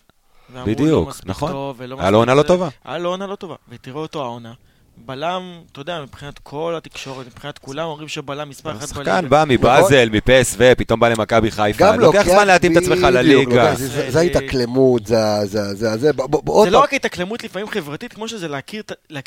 בדיוק, 0.64 1.08
לא 1.08 1.14
נכון. 1.24 1.74
היה 1.98 2.10
לו 2.10 2.18
עונה 2.18 2.34
לא. 2.34 2.42
טובה. 2.42 2.68
היה 2.84 2.98
לו 2.98 3.08
עונה 3.10 3.26
לא 3.26 3.34
טובה, 3.36 3.54
ותראו 3.68 4.00
אותו 4.00 4.22
העונה. 4.22 4.52
בלם, 5.07 5.42
אתה 5.72 5.80
יודע, 5.80 6.01
מבחינת 6.03 6.38
כל 6.38 6.74
התקשורת, 6.76 7.26
מבחינת 7.26 7.59
כולם, 7.59 7.84
אומרים 7.86 8.09
שבלם 8.09 8.49
מספר 8.49 8.72
אחת 8.76 8.88
שחקן 8.88 9.28
בא 9.28 9.44
מבאזל, 9.49 10.09
מפסו, 10.12 10.59
פתאום 10.78 11.01
בא 11.01 11.09
למכבי 11.09 11.51
חיפה, 11.51 11.84
נכון. 11.84 11.96
גם 11.96 12.01
לוקח 12.01 12.22
זמן 12.24 12.46
להתאים 12.46 12.72
את 12.72 12.82
עצמך 12.82 12.99
לליגה. 13.03 13.74
זה- 13.74 13.88
זה 13.88 14.11
זה 14.11 14.18
ההתאקלמות, 14.18 15.07
זה 15.07 15.16
זה 15.44 15.74
זה 15.74 15.96
זה, 15.99 16.12
בוא, 16.12 16.40
עוד 16.55 16.68
זה 16.68 16.70
לא. 16.70 16.78
רק 16.82 16.94
התאקלמות 16.94 17.44
לפעמים 17.44 17.68
חברתית, 17.68 18.12
כמו 18.12 18.28
שזה 18.28 18.49
להכיר 18.49 18.82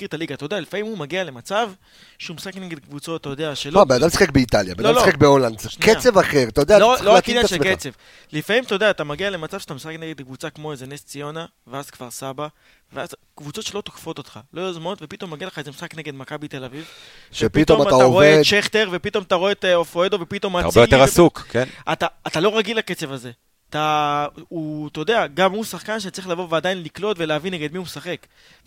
את- 0.06 0.14
הליגה. 0.14 0.36
אתה 0.36 0.46
יודע, 0.46 0.60
לפעמים 0.60 0.86
הוא 0.86 0.98
מגיע 0.98 1.24
למצב 1.24 1.70
שהוא 2.18 2.36
משחק 2.36 2.56
נגד 2.58 2.80
קבוצות, 2.80 3.22
אתה 3.22 3.30
יודע, 3.30 3.56
שלא... 3.56 3.74
לא, 3.80 3.84
בן 3.84 3.96
אדם 3.96 4.10
שיחק 4.10 4.32
באיטליה, 4.32 4.76
בן 4.76 4.84
לא, 4.84 4.90
אדם 4.90 4.96
לא. 4.98 5.04
שיחק 5.04 5.18
בהולנד, 5.18 5.60
זה. 5.60 5.70
קצב 5.80 6.18
אחר, 6.18 6.44
אתה 6.48 6.62
יודע, 6.62 6.78
אתה 6.78 6.84
לא, 6.86 6.94
צריך 6.96 7.06
לא 7.06 7.12
רק 7.12 7.16
להתאים 7.16 7.38
את 7.38 7.38
עניין 7.38 7.48
של 7.48 7.56
עצמך. 7.56 7.80
קצב. 7.80 7.90
לפעמים, 8.38 8.64
אתה 8.64 8.76
יודע, 8.76 8.90
אתה 8.90 9.04
מגיע 9.04 9.30
למצב 9.30 9.60
שאתה 9.60 9.74
משחק 9.74 9.94
נגד 10.00 10.22
קבוצה 10.22 10.50
כמו 10.50 10.72
איזה 10.72 10.88
נס 10.88 11.06
ציונה, 11.06 11.46
ואז 11.68 11.90
כפר 11.90 12.12
סבא, 12.12 12.48
ואז 12.94 13.10
קבוצות 13.36 13.66
שלא 13.66 13.82
תוקפות 13.82 14.18
אותך, 14.18 14.40
לא 14.54 14.62
יוזמות, 14.62 15.00
ופתאום 15.02 15.32
מגיע 15.32 15.48
לך 15.48 15.60
איזה 15.60 15.70
משחק 15.72 15.96
נגד 15.98 16.16
מכבי 16.16 16.48
תל 16.48 16.64
אביב. 16.64 16.86
שפתאום 17.32 17.82
אתה 17.82 17.90
אתה 17.90 17.96
רואה 17.96 18.06
עובד, 18.06 18.38
את 18.40 18.46
שכטר, 18.46 18.90
ופתאום 18.92 19.24
אתה 19.24 19.36
רואה 19.36 19.52
את 19.52 19.66
אה, 19.66 19.76
אופואדו, 19.76 20.18
ופתאום 20.22 20.56
הרבה 20.56 20.70
אצילי, 20.70 20.86
יותר 20.86 20.98
ופ- 20.98 21.04
עסוק, 21.04 21.46
כן? 21.50 21.64
אתה, 21.92 22.08
אתה 22.28 22.40
לא 22.40 22.58
רגיל 22.58 22.78
לקצב 22.78 23.12
הזה. 23.12 23.32
אתה, 23.70 24.26
הוא, 24.50 24.88
אתה 24.88 25.00
יודע, 25.00 25.28
גם 25.34 25.52
הוא 25.52 25.64
שחקן 25.64 26.00
שצריך 26.00 26.28
לבוא 26.28 26.48
ועדיין 26.50 26.84
לקלוט 26.84 27.18
ולהבין 27.20 27.54
נגד 27.54 27.72
מי 27.72 27.78
הוא 27.78 27.84
משחק. 27.86 28.18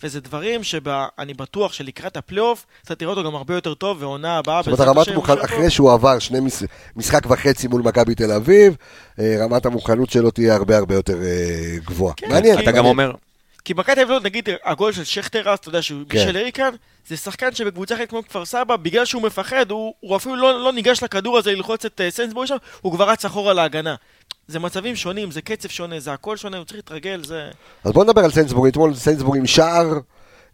וזה 0.03 0.19
דברים 0.19 0.63
שאני 0.63 1.33
בטוח 1.37 1.73
שלקראת 1.73 2.17
הפלייאוף, 2.17 2.65
אתה 2.85 2.95
תראה 2.95 3.09
אותו 3.09 3.23
גם 3.23 3.35
הרבה 3.35 3.53
יותר 3.55 3.73
טוב, 3.73 4.01
ועונה 4.01 4.37
הבאה, 4.37 4.61
זאת 4.61 4.79
אומרת, 4.79 4.95
רמת 4.97 5.07
מוכנות, 5.15 5.45
אחרי 5.45 5.69
שהוא 5.69 5.91
עבר 5.93 6.19
שני 6.19 6.39
מש- 6.39 6.63
משחק 6.95 7.21
וחצי 7.29 7.67
מול 7.67 7.81
מכבי 7.81 8.15
תל 8.15 8.31
אביב, 8.31 8.75
אה, 9.19 9.35
רמת 9.45 9.65
המוכנות 9.65 10.09
שלו 10.09 10.31
תהיה 10.31 10.55
הרבה 10.55 10.77
הרבה 10.77 10.95
יותר 10.95 11.21
אה, 11.21 11.75
גבוהה. 11.85 12.13
כן, 12.17 12.29
מעניין, 12.29 12.59
אתה 12.59 12.71
גם. 12.71 12.85
אומר, 12.85 13.11
כי 13.65 13.73
מכבי 13.73 13.95
תל 13.95 14.01
אביב, 14.01 14.23
נגיד, 14.23 14.49
הגול 14.63 14.91
של 14.91 15.03
שכטר 15.03 15.49
אז, 15.49 15.59
אתה 15.59 15.69
יודע, 15.69 15.81
שהוא 15.81 16.03
כן. 16.09 16.17
בישל 16.17 16.37
אריקן, 16.37 16.69
זה 17.07 17.17
שחקן 17.17 17.55
שבקבוצה 17.55 17.95
אחרת 17.95 18.09
כמו 18.09 18.23
כפר 18.23 18.45
סבא, 18.45 18.75
בגלל 18.75 19.05
שהוא 19.05 19.21
מפחד, 19.21 19.71
הוא, 19.71 19.93
הוא 19.99 20.15
אפילו 20.15 20.35
לא, 20.35 20.63
לא 20.63 20.73
ניגש 20.73 21.03
לכדור 21.03 21.37
הזה 21.37 21.51
ללחוץ 21.51 21.85
את 21.85 22.01
אה, 22.01 22.11
סיינסבורי 22.15 22.47
שם, 22.47 22.55
הוא 22.81 22.93
כבר 22.93 23.09
רץ 23.09 23.25
אחורה 23.25 23.53
להגנה. 23.53 23.95
זה 24.47 24.59
מצבים 24.59 24.95
שונים, 24.95 25.31
זה 25.31 25.41
קצב 25.41 25.69
שונה, 25.69 25.99
זה 25.99 26.13
הכל 26.13 26.37
שונה, 26.37 26.57
הוא 26.57 26.65
צריך 26.65 26.75
להתרגל, 26.75 27.23
זה... 27.23 27.49
אז 27.83 27.91
בוא 27.91 28.03
נדבר 28.03 28.21
על 28.21 28.31
סיינסבורי, 28.31 28.69
אתמול 28.69 28.95
סיינסבורי 28.95 29.39
עם 29.39 29.47
שער, 29.47 29.93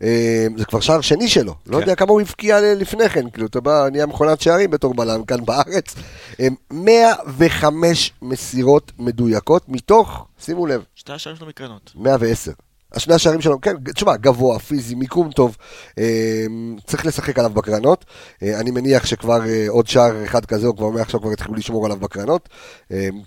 אה, 0.03 0.47
זה 0.57 0.65
כבר 0.65 0.79
שער 0.79 1.01
שני 1.01 1.27
שלו, 1.27 1.55
לא 1.67 1.75
כן. 1.75 1.81
יודע 1.81 1.95
כמה 1.95 2.11
הוא 2.11 2.21
הבקיע 2.21 2.61
ל- 2.61 2.77
לפני 2.77 3.09
כן, 3.09 3.29
כאילו, 3.29 3.47
אתה 3.47 3.61
בא, 3.61 3.87
נהיה 3.91 4.05
מכונת 4.05 4.41
שערים 4.41 4.71
בתור 4.71 4.93
בלם 4.93 5.23
כאן 5.23 5.45
בארץ. 5.45 5.95
אה, 6.39 6.47
105 6.71 8.11
מסירות 8.21 8.91
מדויקות 8.99 9.69
מתוך, 9.69 10.25
שימו 10.39 10.67
לב, 10.67 10.83
שתי 10.95 11.13
השערים 11.13 11.37
שלו 11.37 11.47
מקרנות. 11.47 11.91
110. 11.95 12.51
השני 12.93 13.13
השערים 13.13 13.41
שלו, 13.41 13.61
כן, 13.61 13.75
תשמע, 13.95 14.15
גבוה, 14.15 14.59
פיזי, 14.59 14.95
מיקום 14.95 15.31
טוב, 15.31 15.57
אה, 15.97 16.45
צריך 16.87 17.05
לשחק 17.05 17.39
עליו 17.39 17.51
בקרנות. 17.53 18.05
אה, 18.43 18.59
אני 18.59 18.71
מניח 18.71 19.05
שכבר 19.05 19.45
אה, 19.45 19.65
עוד 19.69 19.87
שער 19.87 20.25
אחד 20.25 20.45
כזה, 20.45 20.67
או 20.67 20.75
כבר 20.75 20.89
מעכשיו 20.89 21.21
כבר 21.21 21.33
יתחילו 21.33 21.55
לשמור 21.55 21.85
עליו 21.85 21.97
בקרנות. 21.97 22.49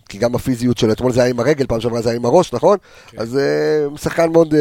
כי 0.09 0.19
גם 0.19 0.35
הפיזיות 0.35 0.79
שלו, 0.79 0.93
אתמול 0.93 1.13
זה 1.13 1.21
היה 1.23 1.31
עם 1.31 1.41
הרגל, 1.41 1.67
פעם 1.67 1.81
שעברה 1.81 2.03
זה 2.03 2.09
היה 2.09 2.17
עם 2.17 2.25
הראש, 2.25 2.53
נכון? 2.53 2.79
אז 3.17 3.37
אה, 3.37 3.97
שחקן 3.97 4.33
מאוד... 4.33 4.55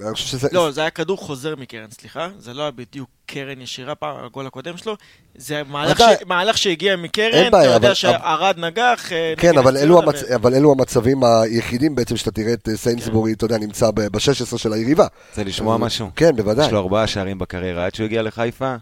אני 0.00 0.14
חושב 0.14 0.26
שזה... 0.26 0.48
לא, 0.52 0.70
זה 0.70 0.80
היה 0.80 0.90
כדור 0.90 1.18
חוזר 1.18 1.56
מקרן, 1.56 1.90
סליחה. 1.90 2.28
זה 2.38 2.54
לא 2.54 2.62
היה 2.62 2.70
בדיוק 2.70 3.08
קרן 3.26 3.60
ישירה, 3.60 3.94
פעם, 3.94 4.24
הגול 4.24 4.46
הקודם 4.46 4.76
שלו. 4.76 4.96
זה 5.34 5.62
מהלך, 5.68 5.96
אתה- 5.96 6.08
ש... 6.20 6.24
מהלך 6.26 6.58
שהגיע 6.58 6.96
מקרן, 6.96 7.32
אין 7.32 7.50
בעיה, 7.52 7.64
אתה 7.64 7.76
יודע 7.76 7.86
אבל- 7.88 7.94
שערד 7.94 8.58
נגח. 8.58 9.12
אה, 9.12 9.34
כן, 9.36 9.58
אבל 9.58 9.76
אלו, 9.76 9.98
המצ... 10.02 10.22
אבל 10.22 10.54
אלו 10.54 10.72
המצבים 10.72 11.20
היחידים 11.24 11.94
בעצם 11.94 12.16
שאתה 12.16 12.30
תראה 12.30 12.52
את 12.52 12.68
אה, 12.68 12.72
כן. 12.72 12.76
סיינסבורי, 12.76 13.32
אתה 13.32 13.44
יודע, 13.44 13.58
נמצא 13.58 13.90
ב-16 13.90 14.58
של 14.58 14.72
היריבה. 14.72 15.06
רוצה 15.30 15.44
לשמוע 15.44 15.74
אז- 15.74 15.80
משהו? 15.80 16.10
כן, 16.16 16.36
בוודאי. 16.36 16.66
יש 16.66 16.72
לו 16.72 16.78
ארבעה 16.78 17.06
שערים 17.06 17.38
בקריירה 17.38 17.86
עד 17.86 17.94
שהוא 17.94 18.04
הגיע 18.04 18.22
לחיפה. 18.22 18.74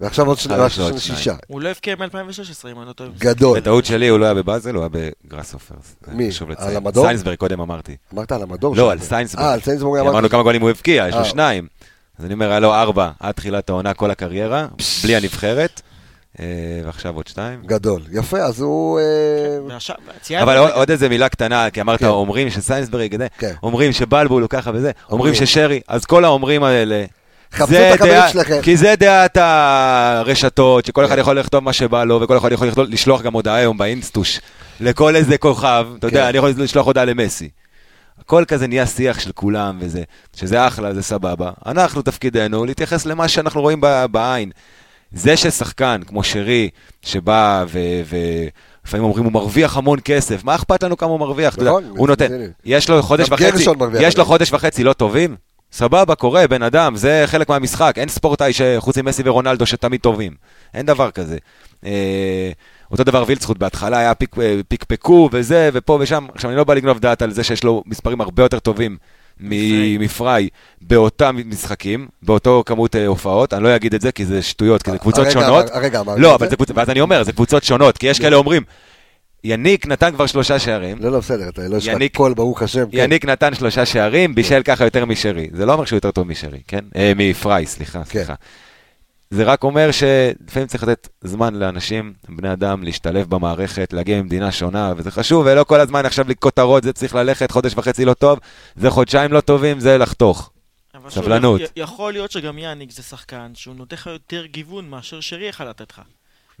ועכשיו 0.00 0.26
עוד 0.26 0.38
שניים. 0.38 0.68
שישה. 0.98 1.34
הוא 1.46 1.60
לא 1.60 1.68
הבקיע 1.68 1.94
מ-2016, 1.96 2.06
אם 2.72 2.78
אני 2.78 2.88
לא 2.88 2.92
טועה. 2.92 3.10
גדול. 3.18 3.60
בטעות 3.60 3.84
שלי 3.84 4.08
הוא 4.08 4.18
לא 4.18 4.24
היה 4.24 4.34
בבאזל, 4.34 4.74
הוא 4.74 4.82
היה 4.82 4.88
בגראסופרס. 5.24 5.96
מי? 6.08 6.28
על. 6.56 6.76
המדור? 6.76 7.04
סיינסברג 7.04 7.36
קודם 7.36 7.60
אמרתי. 7.60 7.96
אמרת 8.14 8.32
על 8.32 8.42
המדור? 8.42 8.76
לא. 8.76 8.90
על 8.92 8.98
סיינסבורי. 8.98 9.44
אה, 9.44 9.52
על 9.52 9.60
סיינסבורי 9.60 10.00
כי 10.00 10.02
אמרנו 10.02 10.18
אמרתי. 10.18 10.32
כמה 10.32 10.42
גולים 10.42 10.62
הוא 10.62 10.70
הבקיע, 10.70 11.06
יש 11.08 11.14
אה. 11.14 11.18
לו 11.18 11.24
שניים. 11.24 11.66
אז 12.18 12.24
אני 12.24 12.34
אומר, 12.34 12.50
היה 12.50 12.60
לו 12.60 12.74
ארבע 12.74 13.10
עד 13.20 13.34
תחילת 13.34 13.70
העונה 13.70 13.94
כל 13.94 14.10
הקריירה, 14.10 14.66
בלי 15.04 15.16
הנבחרת, 15.16 15.80
אה, 16.40 16.44
ועכשיו 16.84 17.16
עוד 17.16 17.26
שתיים. 17.26 17.62
גדול. 17.66 18.02
יפה, 18.12 18.38
אז 18.38 18.60
הוא... 18.60 19.00
אה, 19.00 19.78
ציינת 20.20 20.42
אבל 20.42 20.56
עוד- 20.58 20.68
זה. 20.68 20.74
עוד 20.74 20.90
איזה 20.90 21.08
מילה 21.08 21.28
קטנה, 21.28 21.70
כי 21.70 21.80
אמרת, 21.80 21.98
כן. 21.98 22.06
אומרים 22.06 22.50
שסיינסבורי, 22.50 23.16
כן. 23.38 23.52
אומרים 23.62 23.92
שבלבול 23.92 24.42
הוא 24.42 24.50
ככה 24.50 24.70
וזה, 24.74 24.90
אומרים. 25.10 25.34
ששרי, 25.34 25.80
אז 25.88 26.04
כל 26.04 26.24
האומרים 26.24 26.62
האלה, 26.64 27.04
חפשו 27.54 27.74
את 27.74 27.94
החברים 27.94 28.22
שלכם. 28.32 28.60
כי 28.62 28.76
זה 28.76 28.94
דעת 28.98 29.36
הרשתות, 29.40 30.86
שכל 30.86 31.04
אחד. 31.04 31.18
יכול 31.18 31.38
לכתוב 31.38 31.64
מה 31.64 31.72
שבא 31.72 32.04
לו, 32.04 32.20
וכל 32.20 32.38
אחד 32.38 32.52
יכול 32.52 32.68
לשלוח 32.88 33.22
גם 33.22 33.32
הודעה 33.32 33.54
היום 33.54 33.78
באינסטוש, 33.78 34.40
לכל 34.80 35.16
איזה 35.16 35.38
כוכב, 35.38 35.86
אתה 35.98 36.06
יודע, 36.06 36.20
כן. 36.20 36.26
אני 36.26 36.38
יכול 36.38 36.52
לשלוח 36.56 36.86
הודעה 36.86 37.04
למסי. 37.04 37.48
הכל 38.20 38.44
כזה 38.48 38.66
נהיה 38.66 38.86
שיח 38.86 39.20
של 39.20 39.32
כולם 39.32 39.76
וזה, 39.80 40.02
שזה 40.36 40.66
אחלה, 40.66 40.94
זה 40.94 41.02
סבבה. 41.02 41.50
אנחנו, 41.66 42.02
תפקידנו, 42.02 42.64
להתייחס 42.64 43.06
למה 43.06 43.28
שאנחנו 43.28 43.60
רואים 43.60 43.80
בעין. 44.10 44.50
זה 45.12 45.36
ששחקן 45.36 46.00
כמו 46.06 46.24
שרי, 46.24 46.68
שבא 47.02 47.64
ו... 47.68 47.78
לפעמים 48.86 49.04
אומרים 49.04 49.24
הוא 49.24 49.32
מרוויח 49.32 49.76
המון 49.76 49.98
כסף, 50.04 50.44
מה 50.44 50.54
אכפת 50.54 50.82
לנו 50.82 50.96
כמה 50.96 51.10
הוא 51.10 51.20
מרוויח? 51.20 51.54
אתה 51.54 51.62
יודע, 51.62 51.70
נכון, 51.70 51.84
הוא 51.88 52.08
נותן, 52.08 52.26
יש 52.64 52.90
לו 52.90 53.02
חודש 53.02 53.28
וחצי, 53.30 53.64
יש 54.00 54.18
לו. 54.18 54.24
חודש 54.24 54.52
וחצי 54.52 54.84
לא 54.84 54.92
טובים? 54.92 55.36
סבבה, 55.74 56.14
קורה, 56.14 56.48
בן 56.48 56.62
אדם, 56.62 56.96
זה 56.96 57.22
חלק 57.26 57.48
מהמשחק, 57.48 57.94
אין 57.96 58.08
ספורטאי 58.08 58.52
שחוץ 58.52 58.98
ממסי 58.98 59.22
ורונלדו 59.24 59.66
שתמיד 59.66 60.00
טובים, 60.00 60.32
אין 60.74 60.86
דבר 60.86 61.10
כזה. 61.10 61.38
אה, 61.86 62.50
אותו 62.90 63.04
דבר 63.04 63.24
וילצחוט, 63.26 63.58
בהתחלה 63.58 63.98
היה 63.98 64.14
פיק, 64.14 64.38
אה, 64.38 64.60
פיקפקו 64.68 65.28
וזה, 65.32 65.70
ופה 65.72 65.98
ושם, 66.00 66.26
עכשיו 66.34 66.50
אני 66.50 66.56
לא 66.56 66.64
בא 66.64 66.74
לגנוב 66.74 66.98
דעת 66.98 67.22
על 67.22 67.30
זה 67.30 67.44
שיש 67.44 67.64
לו 67.64 67.82
מספרים 67.86 68.20
הרבה 68.20 68.42
יותר 68.42 68.58
טובים 68.58 68.96
מפריי. 69.40 70.48
באותם 70.82 71.36
משחקים, 71.46 72.08
באותו 72.22 72.62
כמות 72.66 72.96
אה, 72.96 73.06
הופעות, 73.06 73.54
אני 73.54 73.62
לא 73.62 73.76
אגיד 73.76 73.94
את 73.94 74.00
זה 74.00 74.12
כי 74.12 74.24
זה 74.24 74.42
שטויות, 74.42 74.82
כי 74.82 74.90
זה 74.90 74.98
קבוצות 74.98 75.26
הרגע 75.26 75.30
שונות. 75.30 75.70
הרגע 75.70 76.00
אמרתי 76.00 76.20
לא, 76.20 76.34
את 76.34 76.40
זה. 76.40 76.48
זה 76.48 76.56
קבוצות, 76.56 76.76
ואז 76.76 76.90
אני 76.90 77.00
אומר, 77.00 77.22
זה 77.22 77.32
קבוצות 77.32 77.64
שונות, 77.64 77.98
כי 77.98 78.06
יש 78.06 78.20
כאלה 78.20 78.36
אומרים, 78.36 78.62
יניק 79.44 79.86
נתן 79.86 80.12
כבר 80.12 80.26
שלושה 80.26 80.58
שערים, 80.58 80.96
לא, 81.00 81.12
לא, 81.12 81.18
בסדר, 81.18 81.48
אתה 81.48 81.68
לא 81.68 81.76
יש 81.76 81.88
לך 81.88 81.94
יניק- 81.94 82.16
קול, 82.16 82.34
ברוך 82.34 82.62
השם. 82.62 82.84
כן. 82.90 82.98
יניק 82.98 83.24
נתן 83.24 83.54
שלושה 83.54 83.86
שערים, 83.86 84.34
בישל 84.34 84.62
ככה 84.62 84.84
יותר 84.84 85.04
משרי. 85.04 85.48
זה 85.52 85.66
לא 85.66 85.72
אומר 85.72 85.84
שהוא 85.84 85.96
יותר 85.96 86.10
טוב 86.10 86.26
משרי, 86.28 86.60
כן? 86.68 86.84
אה, 86.96 87.12
מפריי, 87.16 87.66
סליחה, 87.66 87.98
כן. 87.98 88.04
סליחה. 88.04 88.34
זה 89.30 89.44
רק 89.44 89.64
אומר 89.64 89.90
שלפעמים 89.90 90.68
צריך 90.68 90.82
לתת 90.82 91.08
זמן 91.20 91.54
לאנשים, 91.54 92.12
בני 92.28 92.52
אדם, 92.52 92.82
להשתלב 92.82 93.30
במערכת, 93.30 93.92
להגיע 93.92 94.22
ממדינה 94.22 94.52
שונה, 94.52 94.92
וזה 94.96 95.10
חשוב, 95.10 95.46
ולא 95.46 95.64
כל 95.64 95.80
הזמן 95.80 96.06
עכשיו 96.06 96.24
לכותרות, 96.28 96.82
זה 96.82 96.92
צריך 96.92 97.14
ללכת, 97.14 97.50
חודש 97.50 97.72
וחצי 97.76 98.04
לא 98.04 98.14
טוב, 98.14 98.38
זה 98.76 98.90
חודשיים 98.90 99.32
לא 99.32 99.40
טובים, 99.40 99.80
זה 99.80 99.98
לחתוך. 99.98 100.50
סבלנות. 101.08 101.60
יכול 101.76 102.12
להיות 102.12 102.30
שגם 102.30 102.58
יאניק 102.58 102.90
זה 102.90 103.02
שחקן 103.02 103.50
שהוא 103.54 103.74
נותן 103.74 103.96
לך 103.96 104.06
יותר 104.06 104.46
גיוון 104.46 104.88
מאשר 104.90 105.20
שרי 105.20 105.46
יכול 105.48 105.66
לתת 105.66 105.90
לך. 105.92 106.00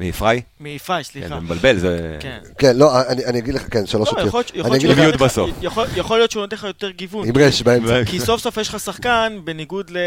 מפריי? 0.00 0.42
מפאי, 0.60 0.96
כן, 0.96 1.02
סליחה. 1.02 1.28
זה 1.28 1.34
מבלבל, 1.34 1.78
זה... 1.78 2.16
כן. 2.20 2.38
כן, 2.58 2.76
לא, 2.76 3.00
אני 3.08 3.24
אני 3.24 3.38
אגיד 3.38 3.54
לך, 3.54 3.62
כן, 3.70 3.86
שלוש 3.86 4.08
לא, 4.08 4.12
אותיות. 4.12 4.28
יכול 4.28 4.40
להיות- 4.40 4.56
יכול 4.56 4.70
אני 4.70 5.04
אגיד 5.04 5.14
לך, 5.14 5.22
בסוף. 5.22 5.50
יכול- 5.62 5.86
יכול 5.96 6.18
להיות 6.18 6.30
שהוא 6.30 6.40
נותן 6.40 6.56
לך 6.56 6.64
יותר 6.64 6.90
גיוון. 6.90 7.28
עם 7.28 7.34
רש 7.36 7.62
באמצע. 7.62 8.04
כי 8.10 8.20
סוף 8.20 8.40
סוף 8.40 8.56
יש 8.56 8.68
לך 8.68 8.80
שחקן, 8.80 9.38
בניגוד 9.44 9.90
ל- 9.90 9.98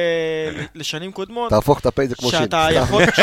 לשנים 0.75 1.11
קודמות, 1.11 1.49
תהפוך 1.49 1.79
את 1.79 1.85
הפה, 1.85 2.05
זה 2.07 2.15
כמו 2.15 2.29
שין. 2.29 2.39
שאתה. 2.39 2.67
יכול... 2.71 3.03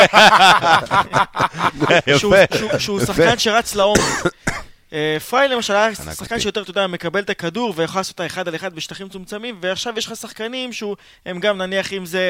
יפה. 2.07 2.35
שהוא 2.79 2.99
שחקן 3.05 3.37
שרץ 3.39 3.75
לעומק. 3.75 4.01
אה, 4.93 5.17
פריי 5.29 5.47
למשל 5.47 5.73
היה 5.75 5.95
שחקן. 5.95 6.39
שיותר, 6.39 6.61
אתה 6.61 6.69
יודע, 6.69 6.87
מקבל 6.87 7.19
את 7.19 7.29
הכדור 7.29 7.73
ויכול 7.75 7.99
לעשות 7.99 8.11
אותה 8.11 8.25
אחד 8.25 8.47
על 8.47 8.55
אחד 8.55 8.75
בשטחים 8.75 9.07
מצומצמים, 9.07 9.57
ועכשיו 9.61 9.93
יש 9.97 10.05
לך 10.05 10.15
שחקנים 10.15 10.73
שהם 10.73 11.39
גם, 11.39 11.57
נניח 11.57 11.93
אם 11.93 12.05
זה, 12.05 12.21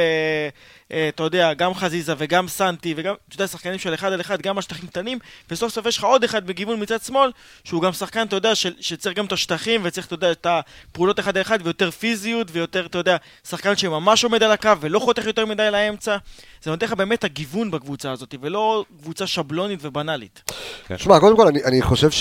אה, 0.92 1.10
אתה 1.10 1.24
יודע, 1.24 1.54
גם 1.54 1.74
חזיזה 1.74 2.14
וגם 2.18 2.48
סנטי, 2.48 2.94
וגם, 2.98 3.14
אתה 3.28 3.36
יודע, 3.36 3.48
שחקנים 3.48 3.80
של 3.80 3.94
אחד 3.94 4.14
על 4.14 4.22
אחד, 4.22 4.42
גם 4.42 4.56
בשטחים 4.56 4.88
קטנים, 4.88 5.20
וסוף 5.52 5.74
סוף 5.74 5.86
יש 5.86 5.98
לך 5.98 6.04
עוד 6.04 6.24
אחד 6.24 6.48
בגיוון 6.48 6.82
מצד 6.82 7.02
שמאל, 7.02 7.32
שהוא 7.64 7.82
גם 7.82 7.94
שחקן, 7.94 8.28
אתה 8.28 8.36
יודע, 8.36 8.56
שצריך 8.56 9.18
גם 9.18 9.26
את 9.26 9.32
השטחים, 9.32 9.82
וצריך, 9.84 10.08
אתה 10.08 10.14
יודע, 10.14 10.32
את 10.32 10.48
הפעולות 10.50 11.20
אחד 11.20 11.38
על 11.38 11.42
אחד, 11.42 11.60
ויותר 11.64 11.92
פיזיות, 11.92 12.48
ויותר, 12.52 12.86
אתה 12.86 12.98
יודע, 12.98 13.18
שחקן 13.48 13.76
שממש 13.76 14.24
עומד 14.24 14.44
על 14.44 14.52
הקו, 14.52 14.72
ולא 14.80 15.00
חותך 15.00 15.26
יותר 15.26 15.46
מדי 15.46 15.72
לאמצע. 15.72 16.18
זה 16.64 16.72
נותן 16.72 16.86
לך 16.86 16.94
באמת 16.94 17.20
את 17.20 17.24
הגיוון 17.24 17.72
בקבוצה 17.72 18.12
הזאת, 18.12 18.36
ולא 18.42 18.86
קבוצה 19.02 19.28
שבלונית 19.28 19.80
ובנאלית. 19.82 20.52
שמע, 20.98 21.20
קודם 21.20 21.36
כל, 21.36 21.48
אני, 21.48 21.64
אני 21.64 21.82
חושב 21.82 22.12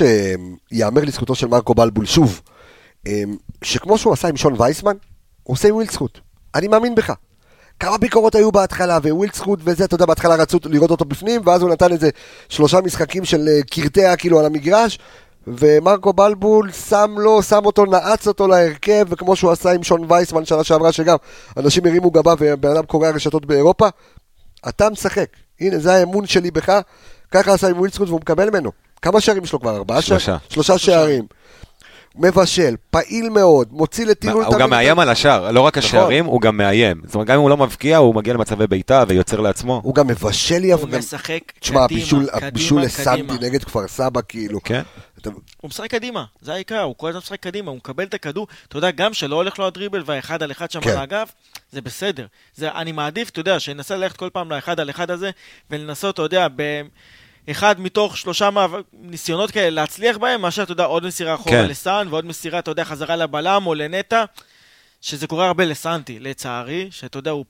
שיאמר 0.72 1.04
לזכותו 1.04 1.34
של 1.34 1.46
מרקו 1.46 1.74
בלבול, 1.74 2.06
שוב, 2.06 2.40
אמ, 3.06 3.36
שכמו 3.62 3.98
שהוא 3.98 4.12
עשה 4.12 4.28
עם 4.28 4.36
שון 4.36 4.54
וייסמן, 4.58 4.96
הוא 5.42 5.54
עושה 5.54 5.68
עם 5.68 5.74
ווילדסקוט. 5.74 6.18
אני 6.54 6.68
מאמין 6.68 6.94
בך. 6.94 7.12
כמה 7.80 7.98
ביקורות 7.98 8.34
היו 8.34 8.52
בהתחלה, 8.52 8.98
ווילדסקוט 9.04 9.60
וזה, 9.62 9.84
אתה 9.84 9.94
יודע, 9.94 10.06
בהתחלה 10.06 10.34
רצו 10.34 10.58
לראות 10.64 10.90
אותו 10.90 11.04
בפנים, 11.04 11.40
ואז 11.44 11.62
הוא 11.62 11.70
נתן 11.70 11.92
איזה 11.92 12.10
שלושה 12.48 12.80
משחקים 12.80 13.24
של 13.24 13.48
אה, 13.48 13.60
קרטע 13.70 14.16
כאילו 14.16 14.40
על 14.40 14.46
המגרש, 14.46 14.98
ומרקו 15.46 16.12
בלבול 16.12 16.72
שם 16.72 17.14
לו, 17.18 17.42
שם 17.42 17.64
אותו, 17.64 17.84
נעץ 17.84 18.26
אותו 18.26 18.48
להרכב, 18.48 19.06
וכמו 19.08 19.36
שהוא 19.36 19.50
עשה 19.50 19.72
עם 19.72 19.82
שון 19.82 20.12
וייסמן 20.12 20.44
שנה 20.44 20.64
שעברה, 20.64 20.92
שגם 20.92 21.16
אנשים 21.56 21.86
הרימו 21.86 22.10
גבה 22.10 22.34
ובן 22.38 22.70
אדם 22.70 22.86
קורע 22.86 23.10
רשתות 23.10 23.46
באירופה, 23.46 23.88
אתה 24.68 24.90
משחק. 24.90 25.26
הנה, 25.60 25.78
זה 25.78 25.92
האמון 25.92 26.26
שלי 26.26 26.50
בך. 26.50 26.80
ככה 27.30 27.52
עשה 27.52 27.68
עם 27.68 27.78
ווילדסקוט 27.78 28.08
והוא 28.08 28.20
מקבל 28.20 28.50
ממנו. 28.50 28.70
כמה 29.04 29.20
שערים 29.20 29.44
יש 29.44 29.52
לו 29.52 29.60
כבר? 29.60 29.76
ארבעה 29.76 30.02
שלושה. 30.02 30.24
שערים? 30.24 30.40
שלושה 30.48 30.78
שערים. 30.78 31.26
מבשל, 32.16 32.74
פעיל 32.90 33.28
מאוד, 33.28 33.68
מוציא 33.72 34.06
לטיול 34.06 34.44
הוא 34.44 34.58
גם 34.58 34.70
מאיים 34.70 34.98
על 34.98 35.08
השער, 35.08 35.50
לא 35.50 35.60
רק 35.60 35.78
השערים, 35.78 36.24
הוא 36.24 36.40
גם 36.40 36.56
מאיים. 36.56 37.02
זאת 37.04 37.14
אומרת, 37.14 37.26
גם 37.28 37.34
אם 37.34 37.40
הוא 37.40 37.50
לא 37.50 37.56
מבקיע, 37.56 37.96
הוא 37.96 38.14
מגיע 38.14 38.34
למצבי 38.34 38.66
בעיטה 38.66 39.04
ויוצר 39.08 39.40
לעצמו. 39.40 39.80
הוא 39.84 39.94
גם 39.94 40.06
מבשל 40.06 40.62
אבל 40.74 40.82
הוא 40.82 40.90
גם... 40.90 40.98
משחק 40.98 41.40
תשמע, 41.60 41.86
קדימה, 41.86 42.00
הבישול- 42.02 42.26
קדימה, 42.30 42.46
הבישול 42.46 42.82
לסנטי 42.82 43.22
קדימה. 43.22 43.38
נגד 43.40 43.64
כפר 43.64 43.88
סבא, 43.88 44.20
כאילו. 44.28 44.62
כן. 44.64 44.82
הוא 45.60 45.68
משחק 45.68 45.90
קדימה, 45.90 46.24
זה 46.40 46.52
העיקר, 46.52 46.80
הוא 46.80 46.94
כל 46.96 47.08
הזמן 47.08 47.18
משחק 47.18 47.40
קדימה, 47.40 47.70
הוא 47.70 47.76
מקבל 47.76 48.04
את 48.04 48.14
הכדור, 48.14 48.46
אתה 48.68 48.78
יודע, 48.78 48.90
גם 48.90 49.14
שלא 49.14 49.36
הולך 49.36 49.58
לו 49.58 49.66
הדריבל 49.66 50.02
והאחד 50.06 50.42
על 50.42 50.50
אחד 50.50 50.70
שם 50.70 50.80
כן. 50.80 50.90
על 50.90 50.96
האגף, 50.96 51.32
זה 51.72 51.80
בסדר. 51.80 52.26
זה, 52.54 52.70
אני 52.72 52.92
מעדיף, 52.92 53.30
אתה 53.30 53.40
יודע, 53.40 53.60
שינסה 53.60 53.96
ללכת 53.96 54.16
כל 54.16 54.28
פעם 54.32 54.50
לאחד 54.50 54.80
על 54.80 54.90
אחד 54.90 55.10
הזה, 55.10 55.30
ולנסות, 55.70 56.14
אתה 56.14 56.22
יודע, 56.22 56.46
באחד 57.46 57.80
מתוך 57.80 58.16
שלושה 58.16 58.50
מאב- 58.50 58.74
ניסיונות 58.92 59.50
כאלה 59.50 59.70
להצליח 59.70 60.16
בהם, 60.16 60.42
מאשר, 60.42 60.62
אתה 60.62 60.72
יודע, 60.72 60.84
עוד 60.84 61.06
מסירה 61.06 61.34
אחורה 61.34 61.56
כן. 61.56 61.68
לסאן, 61.68 62.06
ועוד 62.10 62.24
מסירה, 62.26 62.58
אתה 62.58 62.70
יודע, 62.70 62.84
חזרה 62.84 63.16
לבלם 63.16 63.66
או 63.66 63.74
לנטע, 63.74 64.24
שזה 65.00 65.26
קורה 65.26 65.46
הרבה 65.46 65.64
לסנטי, 65.64 66.18
לצערי, 66.20 66.88
שאתה 66.90 67.18
יודע, 67.18 67.30
הוא, 67.30 67.44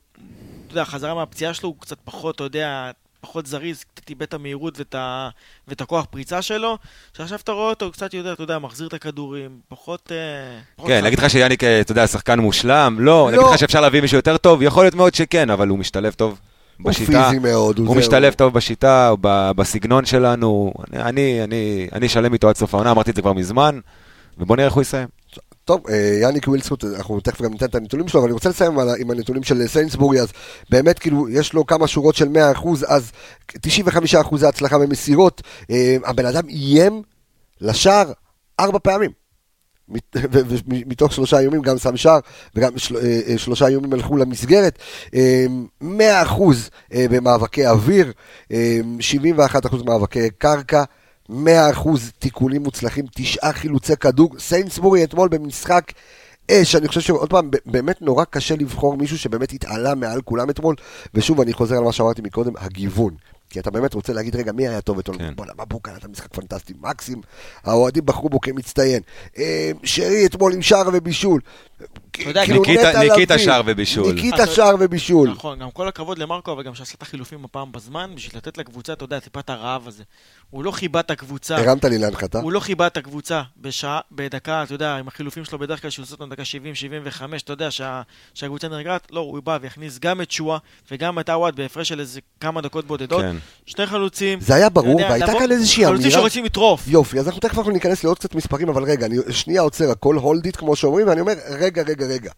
אתה 0.66 0.72
יודע, 0.72 0.84
חזרה 0.84 1.14
מהפציעה 1.14 1.54
שלו 1.54 1.68
הוא 1.68 1.76
קצת 1.80 1.96
פחות, 2.04 2.34
אתה 2.34 2.44
יודע, 2.44 2.90
פחות 3.20 3.46
זריז, 3.46 3.84
קצת 3.94 4.10
איבד 4.10 4.22
את 4.22 4.34
המהירות 4.34 4.78
ואת, 4.78 4.94
ה... 4.94 5.28
ואת 5.68 5.80
הכוח 5.80 6.04
פריצה 6.10 6.42
שלו, 6.42 6.78
שעכשיו 7.16 7.38
אתה 7.44 7.52
רואה 7.52 7.70
אותו, 7.70 7.84
הוא 7.84 7.92
קצת 7.92 8.14
יודע, 8.14 8.32
אתה 8.32 8.42
יודע, 8.42 8.58
מחזיר 8.58 8.86
את 8.86 8.92
הכדורים, 8.92 9.58
פחות... 9.68 10.12
אה, 10.12 10.16
פחות 10.76 10.90
כן. 10.90 11.04
להגיד 11.04 11.18
לך 11.18 11.30
שיאניק, 11.30 11.64
אה, 11.64 11.80
אתה 11.80 11.92
יודע, 11.92 12.06
שחקן 12.06 12.38
מושלם? 12.38 12.96
לא. 13.00 13.28
להגיד 13.32 13.46
לך 13.52 13.58
שאפשר 13.58 13.80
להביא 13.80 14.00
מישהו 14.00 14.16
יותר 14.18 14.36
טוב? 14.36 14.62
יכול 14.62 14.84
להיות 14.84 14.94
מאוד 14.94 15.14
שכן, 15.14 15.50
אבל 15.50 15.68
הוא 15.68 15.78
משתלב 15.78 16.12
טוב 16.12 16.40
הוא 16.82 16.90
בשיטה. 16.90 17.24
פיזי 17.30 17.38
מאוד. 17.38 17.78
הוא 17.78 17.88
זה- 17.88 17.94
משתלב 17.94 18.32
טוב 18.32 18.54
בשיטה, 18.54 19.08
הוא 19.08 19.18
בסגנון 19.56 20.04
שלנו. 20.04 20.72
אני, 20.92 21.44
אני, 21.44 21.88
אני 21.92 22.08
שלם 22.08 22.32
איתו 22.32 22.48
עד 22.48 22.56
סוף 22.56 22.74
העונה, 22.74 22.90
אמרתי 22.90 23.10
את 23.10 23.16
זה 23.16 23.22
כבר 23.22 23.32
מזמן, 23.32 23.78
ובוא 24.38 24.56
נראה 24.56 24.66
איך 24.66 24.74
הוא 24.74 24.82
יסיים. 24.82 25.08
טוב, 25.64 25.80
אה, 25.90 26.18
יאניק 26.22 26.48
ווילסקוט, 26.48 26.84
אנחנו 26.84 27.20
תכף 27.20 27.42
גם 27.42 27.52
ניתן 27.52 27.66
את 27.66 27.74
הנתונים 27.74 28.08
שלו, 28.08 28.20
אבל 28.20 28.28
אני 28.28 28.32
רוצה 28.34 28.48
לסיים 28.48 28.78
על 28.78 28.88
עם 28.98 29.10
הנתונים 29.10 29.42
של 29.42 29.66
סיינסבורי, 29.66 30.20
אז 30.20 30.28
באמת 30.70 30.98
כאילו, 30.98 31.28
יש 31.28 31.52
לו 31.52 31.66
כמה 31.66 31.86
שורות 31.86 32.14
של 32.14 32.28
100%, 32.28 32.84
אז 32.88 33.12
95% 33.66 34.36
זה 34.36 34.48
הצלחה 34.48 34.78
במסירות. 34.78 35.42
אה, 35.70 35.96
הבן 36.04 36.26
אדם 36.26 36.48
איים 36.48 37.02
לשער 37.60 38.12
ארבע 38.60 38.78
פעמים. 38.82 39.10
ומתוך 40.68 41.12
שלושה 41.12 41.38
איומים 41.38 41.62
גם 41.62 41.78
שם 41.78 41.96
שער, 41.96 42.18
וגם 42.56 42.78
של- 42.78 42.96
אה, 42.96 43.20
אה, 43.28 43.38
שלושה 43.38 43.66
איומים 43.66 43.92
הלכו 43.92 44.16
למסגרת. 44.16 44.78
אה, 45.14 45.46
100% 45.80 46.70
אה, 46.94 47.06
במאבקי 47.10 47.66
אוויר, 47.66 48.12
אה, 48.52 48.78
71% 49.00 49.82
מאבקי 49.84 50.30
קרקע. 50.38 50.84
100% 51.30 51.32
תיקולים 52.18 52.62
מוצלחים, 52.62 53.04
תשעה 53.14 53.52
חילוצי 53.52 53.96
כדור. 53.96 54.34
סיינסבורי 54.38 55.04
אתמול 55.04 55.28
במשחק 55.28 55.92
אש, 56.50 56.76
אני 56.76 56.88
חושב 56.88 57.00
שעוד 57.00 57.30
פעם, 57.30 57.50
באמת 57.66 58.02
נורא 58.02 58.24
קשה 58.30 58.54
לבחור 58.56 58.96
מישהו 58.96 59.18
שבאמת 59.18 59.52
התעלה 59.52 59.94
מעל 59.94 60.20
כולם 60.22 60.50
אתמול. 60.50 60.74
ושוב, 61.14 61.40
אני 61.40 61.52
חוזר 61.52 61.76
על 61.76 61.84
מה 61.84 61.92
שאמרתי 61.92 62.22
מקודם, 62.22 62.52
הגיוון. 62.56 63.14
כי 63.54 63.60
אתה 63.60 63.70
באמת 63.70 63.94
רוצה 63.94 64.12
להגיד, 64.12 64.36
רגע, 64.36 64.52
מי 64.52 64.68
היה 64.68 64.80
טוב 64.80 64.98
אתמול? 64.98 65.18
כן. 65.18 65.32
בואנה, 65.36 65.52
מבוקה 65.60 65.92
נתן 65.92 66.10
משחק 66.10 66.34
פנטסטי. 66.34 66.74
מקסים, 66.80 67.20
האוהדים 67.64 68.06
בחרו 68.06 68.28
בו 68.28 68.40
כמצטיין. 68.40 69.02
אה, 69.38 69.70
שרי 69.82 70.26
אתמול 70.26 70.52
עם 70.52 70.62
שער 70.62 70.88
ובישול. 70.92 71.40
כאילו, 72.14 72.32
ניקיטה- 72.62 73.38
שער 73.38 73.62
ובישול. 73.66 74.12
ניקיטה 74.14 74.36
אתה- 74.44 74.46
שער 74.52 74.74
ובישול. 74.80 75.28
נכון, 75.30 75.58
גם 75.58 75.70
כל 75.70 75.88
הכבוד 75.88 76.18
למרקו, 76.18 76.52
אבל 76.52 76.62
גם 76.62 76.74
שעשה 76.74 76.94
את 76.96 77.02
החילופים 77.02 77.44
הפעם 77.44 77.72
בזמן, 77.72 78.10
בשביל 78.14 78.36
לתת 78.36 78.58
לקבוצה, 78.58 78.92
אתה 78.92 79.04
יודע, 79.04 79.20
טיפה 79.20 79.40
את 79.40 79.50
הרעב 79.50 79.88
הזה. 79.88 80.02
הוא 80.50 80.64
לא 80.64 80.70
חיבה 80.70 81.00
את 81.00 81.10
הקבוצה. 81.10 81.56
הרמת 81.56 81.84
לי 81.84 81.98
להנחתה. 81.98 82.40
הוא 82.40 82.52
לא 82.52 82.60
חיבה 82.60 82.86
את 82.86 82.96
הקבוצה 82.96 83.42
בשעה, 83.60 84.00
בדקה, 84.12 84.62
אתה 84.62 84.74
יודע, 84.74 84.96
עם 84.96 85.08
החילופים 85.08 85.44
שלו 85.44 85.58
בדרך 85.58 85.82
כלל 85.82 85.90
שהוא 85.90 86.02
עושה 86.02 86.14
אותם 86.14 86.28
דקה 86.30 86.42
70-75, 86.44 87.42
אתה 87.44 87.52
יודע 87.52 87.70
שה, 87.70 88.02
שהקבוצה 88.34 88.68
נרגעת, 88.68 89.08
לא, 89.10 89.20
הוא 89.20 89.40
בא 89.42 89.58
והכניס 89.62 89.98
גם 89.98 90.20
את 90.20 90.30
שואה 90.30 90.58
וגם 90.90 91.18
את 91.18 91.28
עווד 91.28 91.56
בהפרש 91.56 91.88
של 91.88 92.00
איזה 92.00 92.20
כמה 92.40 92.60
דקות 92.60 92.84
בודדות. 92.86 93.22
כן. 93.22 93.36
שני 93.66 93.86
חלוצים. 93.86 94.40
זה 94.40 94.54
היה 94.54 94.68
ברור, 94.68 94.90
יודע, 95.00 95.10
והייתה 95.10 95.26
לבוא- 95.26 95.40
כאן 95.40 95.50
איזושהי 95.52 95.84
חלוצים 95.86 96.04
אמירה. 96.06 96.20
שרוצים 96.20 96.44
לטרוף. 96.44 96.82
יופי, 96.88 97.18
אז 97.18 97.26
אנחנו 97.26 97.40
תכף 97.40 97.58
אנחנו 97.58 97.72
ניכנס 97.72 98.04
לעוד 98.04 98.18
קצת 98.18 98.34
מספרים, 98.34 98.68
אבל 98.68 98.84
רגע, 98.84 99.06
אני 99.06 99.16
שנייה 99.30 99.60
עוצר 99.60 99.90
הכל, 99.90 100.16
it 100.48 100.56
כמו 100.56 100.76
שאומרים, 100.76 101.08
ואני 101.08 101.20
אומר, 101.20 101.32
רגע, 101.58 101.82
רגע, 101.82 102.03
רגע. 102.06 102.32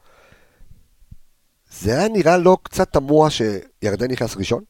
זה 1.71 1.99
היה 1.99 2.09
נראה 2.09 2.37
לא 2.37 2.59
קצת 2.63 2.93
תמוה 2.93 3.29
שירדן 3.31 4.11
נכנס 4.11 4.37
ראשון? 4.37 4.65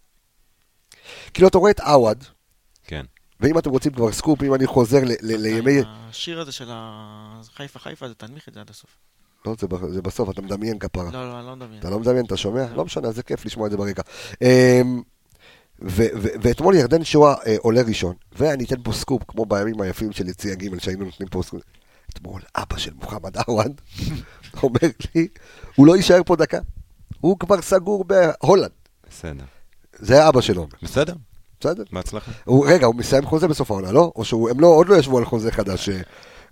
כאילו, 1.34 1.48
אתה 1.48 1.58
רואה 1.58 1.70
את 1.70 1.80
עווד, 1.80 2.24
כן. 2.84 3.04
ואם 3.40 3.58
אתם 3.58 3.70
רוצים 3.70 3.92
כבר 3.92 4.12
סקופ, 4.12 4.42
אם 4.42 4.54
אני 4.54 4.66
חוזר 4.66 5.04
ל- 5.04 5.12
ל- 5.20 5.36
לימי... 5.36 5.80
השיר 5.84 6.40
הזה 6.40 6.52
של 6.52 6.70
חיפה 7.54 7.78
חיפה, 7.78 8.08
זה 8.08 8.14
תנמיך 8.14 8.48
את 8.48 8.54
זה 8.54 8.60
עד 8.60 8.70
הסוף. 8.70 8.90
לא, 9.46 9.54
זה 9.60 9.66
זה 9.92 10.02
בסוף, 10.02 10.30
אתה 10.30 10.42
מדמיין 10.42 10.78
כפרה. 10.78 11.10
לא, 11.12 11.28
לא, 11.28 11.38
אני 11.38 11.46
לא 11.46 11.56
מדמיין. 11.56 11.80
אתה 11.80 11.90
לא 11.90 12.00
מדמיין, 12.00 12.24
אתה 12.26 12.36
שומע? 12.36 12.66
לא 12.74 12.84
משנה, 12.84 13.12
זה 13.12 13.22
כיף 13.22 13.44
לשמוע 13.44 13.66
את 13.66 13.70
זה 13.70 13.76
ברקע. 13.76 14.02
אמ, 14.42 15.02
ואתמול 16.42 16.74
ירדן 16.74 17.04
שואה 17.04 17.34
אה, 17.46 17.56
עולה 17.58 17.82
ראשון, 17.82 18.14
ואני 18.32 18.64
אתן 18.64 18.82
פה 18.82 18.92
סקופ, 18.92 19.22
כמו 19.28 19.46
בימים 19.46 19.80
היפים 19.80 20.12
של 20.12 20.28
יציע 20.28 20.54
ג' 20.54 20.78
שהיינו 20.78 21.04
נותנים 21.04 21.28
פה 21.28 21.42
סקופ. 21.42 21.62
אתמול 22.10 22.42
אבא 22.56 22.76
של 22.78 22.90
מוחמד 22.94 23.36
עוואד 23.46 23.80
אומר 24.62 24.80
לי, 25.14 25.28
הוא 25.74 25.86
לא 25.86 25.96
יישאר 25.96 26.20
פה 26.26 26.36
דקה, 26.36 26.58
הוא 27.20 27.38
כבר 27.38 27.62
סגור 27.62 28.04
בהולנד. 28.04 28.70
בסדר. 29.10 29.44
זה 29.98 30.28
אבא 30.28 30.40
שלו 30.40 30.66
בסדר, 30.82 31.14
בסדר? 31.60 31.82
בהצלחה. 31.92 32.30
הוא, 32.44 32.66
רגע, 32.68 32.86
הוא 32.86 32.94
מסיים 32.94 33.26
חוזה 33.26 33.48
בסוף 33.48 33.70
העונה, 33.70 33.92
לא? 33.92 34.12
או 34.16 34.24
שהם 34.24 34.60
לא, 34.60 34.66
עוד 34.66 34.88
לא 34.88 34.96
ישבו 34.96 35.18
על 35.18 35.24
חוזה 35.24 35.52
חדש, 35.52 35.88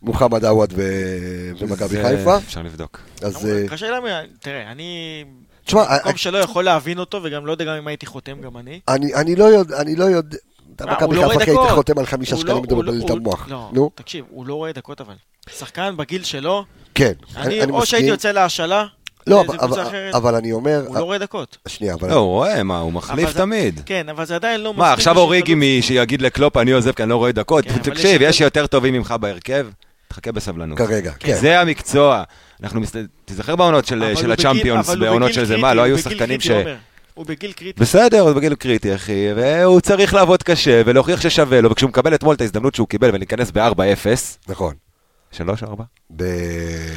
מוחמד 0.02 0.44
עוואד 0.44 0.72
ו- 0.76 1.50
ומכבי 1.58 1.88
זה 1.88 2.02
חיפה? 2.08 2.36
אפשר 2.36 2.62
לבדוק. 2.62 3.00
אז 3.22 3.46
אה, 3.46 3.68
קשה 3.68 3.90
להם, 3.90 4.04
תראה, 4.40 4.72
אני... 4.72 5.24
תשמע, 5.64 5.84
במקום 5.96 6.12
אה, 6.12 6.16
שלא 6.16 6.38
יכול 6.38 6.64
להבין 6.64 6.98
אותו, 6.98 7.20
וגם 7.24 7.46
לא 7.46 7.52
יודע 7.52 7.64
גם 7.64 7.72
אם 7.72 7.86
הייתי 7.86 8.06
חותם, 8.06 8.40
גם 8.40 8.56
אני. 8.56 8.80
אני, 8.88 9.14
אני 9.14 9.36
לא 9.36 9.44
יודע, 9.44 9.80
אני 9.80 9.96
לא 9.96 10.04
יודע, 10.04 10.36
אתה 10.76 10.86
מכבי 10.86 11.16
לא 11.16 11.28
חיפה 11.28 11.40
היית 11.44 11.48
דקות. 11.58 11.70
חותם 11.70 11.98
על 11.98 12.06
חמישה 12.06 12.34
לא- 12.34 12.40
שקלים 12.40 12.56
לא- 12.56 12.72
ומבלבל 12.72 13.04
את 13.04 13.10
המוח. 13.10 13.48
לא, 13.48 13.70
נו, 13.72 13.90
תקשיב, 13.94 14.24
הוא 14.30 14.46
לא 14.46 14.54
רואה 14.54 14.72
דקות 14.72 15.00
אבל. 15.00 15.14
שחקן 15.58 15.94
בגיל 15.96 16.24
שלו, 16.24 16.64
כן, 16.94 17.12
אני 17.36 17.60
או 17.62 17.66
מסכים. 17.68 17.84
שהייתי 17.84 18.08
יוצא 18.08 18.30
להשאלה, 18.32 18.84
לא, 19.26 19.40
אבל- 19.40 19.56
אבל- 19.60 19.82
אחרת, 19.82 20.14
אבל 20.14 20.34
אני 20.34 20.52
אומר, 20.52 20.82
הוא 20.86 20.96
לא 20.98 21.04
רואה 21.04 21.18
דקות. 21.18 21.56
שנייה, 21.68 21.94
אבל 21.94 22.08
לא, 22.08 22.14
הוא 22.14 22.26
רואה, 22.28 22.62
מה, 22.62 22.78
הוא 22.78 22.92
מחליף 22.92 23.30
זה- 23.30 23.38
תמיד. 23.38 23.80
כן, 23.86 24.08
אבל 24.08 24.24
זה 24.24 24.34
עדיין 24.34 24.60
לא 24.60 24.70
מספיק. 24.72 24.80
מה, 24.84 24.92
עכשיו 24.92 25.18
אוריגי 25.18 25.46
חלוץ. 25.52 25.58
מי 25.58 25.82
שיגיד 25.82 26.22
לקלופ, 26.22 26.56
אני 26.56 26.70
עוזב 26.72 26.92
כי 26.92 27.02
אני 27.02 27.10
לא 27.10 27.16
רואה 27.16 27.32
דקות. 27.32 27.64
כן, 27.64 27.78
תקשיב, 27.78 28.22
יש- 28.22 28.28
יש 28.30 28.40
יותר 28.40 28.66
טובים 28.66 28.94
ממך 28.94 29.14
בהרכב, 29.20 29.66
תחכה 30.08 30.32
בסבלנות. 30.32 30.78
כרגע, 30.78 31.12
כן. 31.18 31.34
זה 31.34 31.60
המקצוע. 31.60 32.22
אנחנו, 32.62 32.80
מס- 32.80 32.92
תיזכר 33.24 33.56
בעונות 33.56 33.86
של 33.86 34.12
של 34.16 34.30
הוא 34.30 34.96
בעונות 34.96 35.32
של 35.32 35.44
זה, 35.44 35.56
מה, 35.56 35.74
לא 35.74 35.82
היו 35.82 35.98
שחקנים 35.98 36.40
ש... 36.40 36.50
הוא 37.14 37.26
בגיל 37.26 37.52
קריטי. 37.52 37.80
בסדר, 37.80 38.20
הוא 38.20 38.32
בגיל 38.32 38.54
קריטי, 38.54 38.94
אחי, 38.94 39.26
והוא 39.36 39.80
צריך 39.80 40.14
לעבוד 40.14 40.42
קשה 40.42 40.82
ולהוכיח 40.86 41.20
ששווה 41.20 41.60
לו, 41.60 41.70
וכשהוא 41.70 41.88
מקבל 41.88 42.14
אתמול 42.14 42.34
את 42.34 42.40
ההזדמנות 42.40 42.74
שהוא 42.74 42.88
קיבל 42.88 43.10
ולהיכנס 43.14 43.50
ב-4-0, 43.50 44.06
נכון. 44.48 44.74
שלוש, 45.34 45.62
ארבע? 45.62 45.84
ב... 46.16 46.24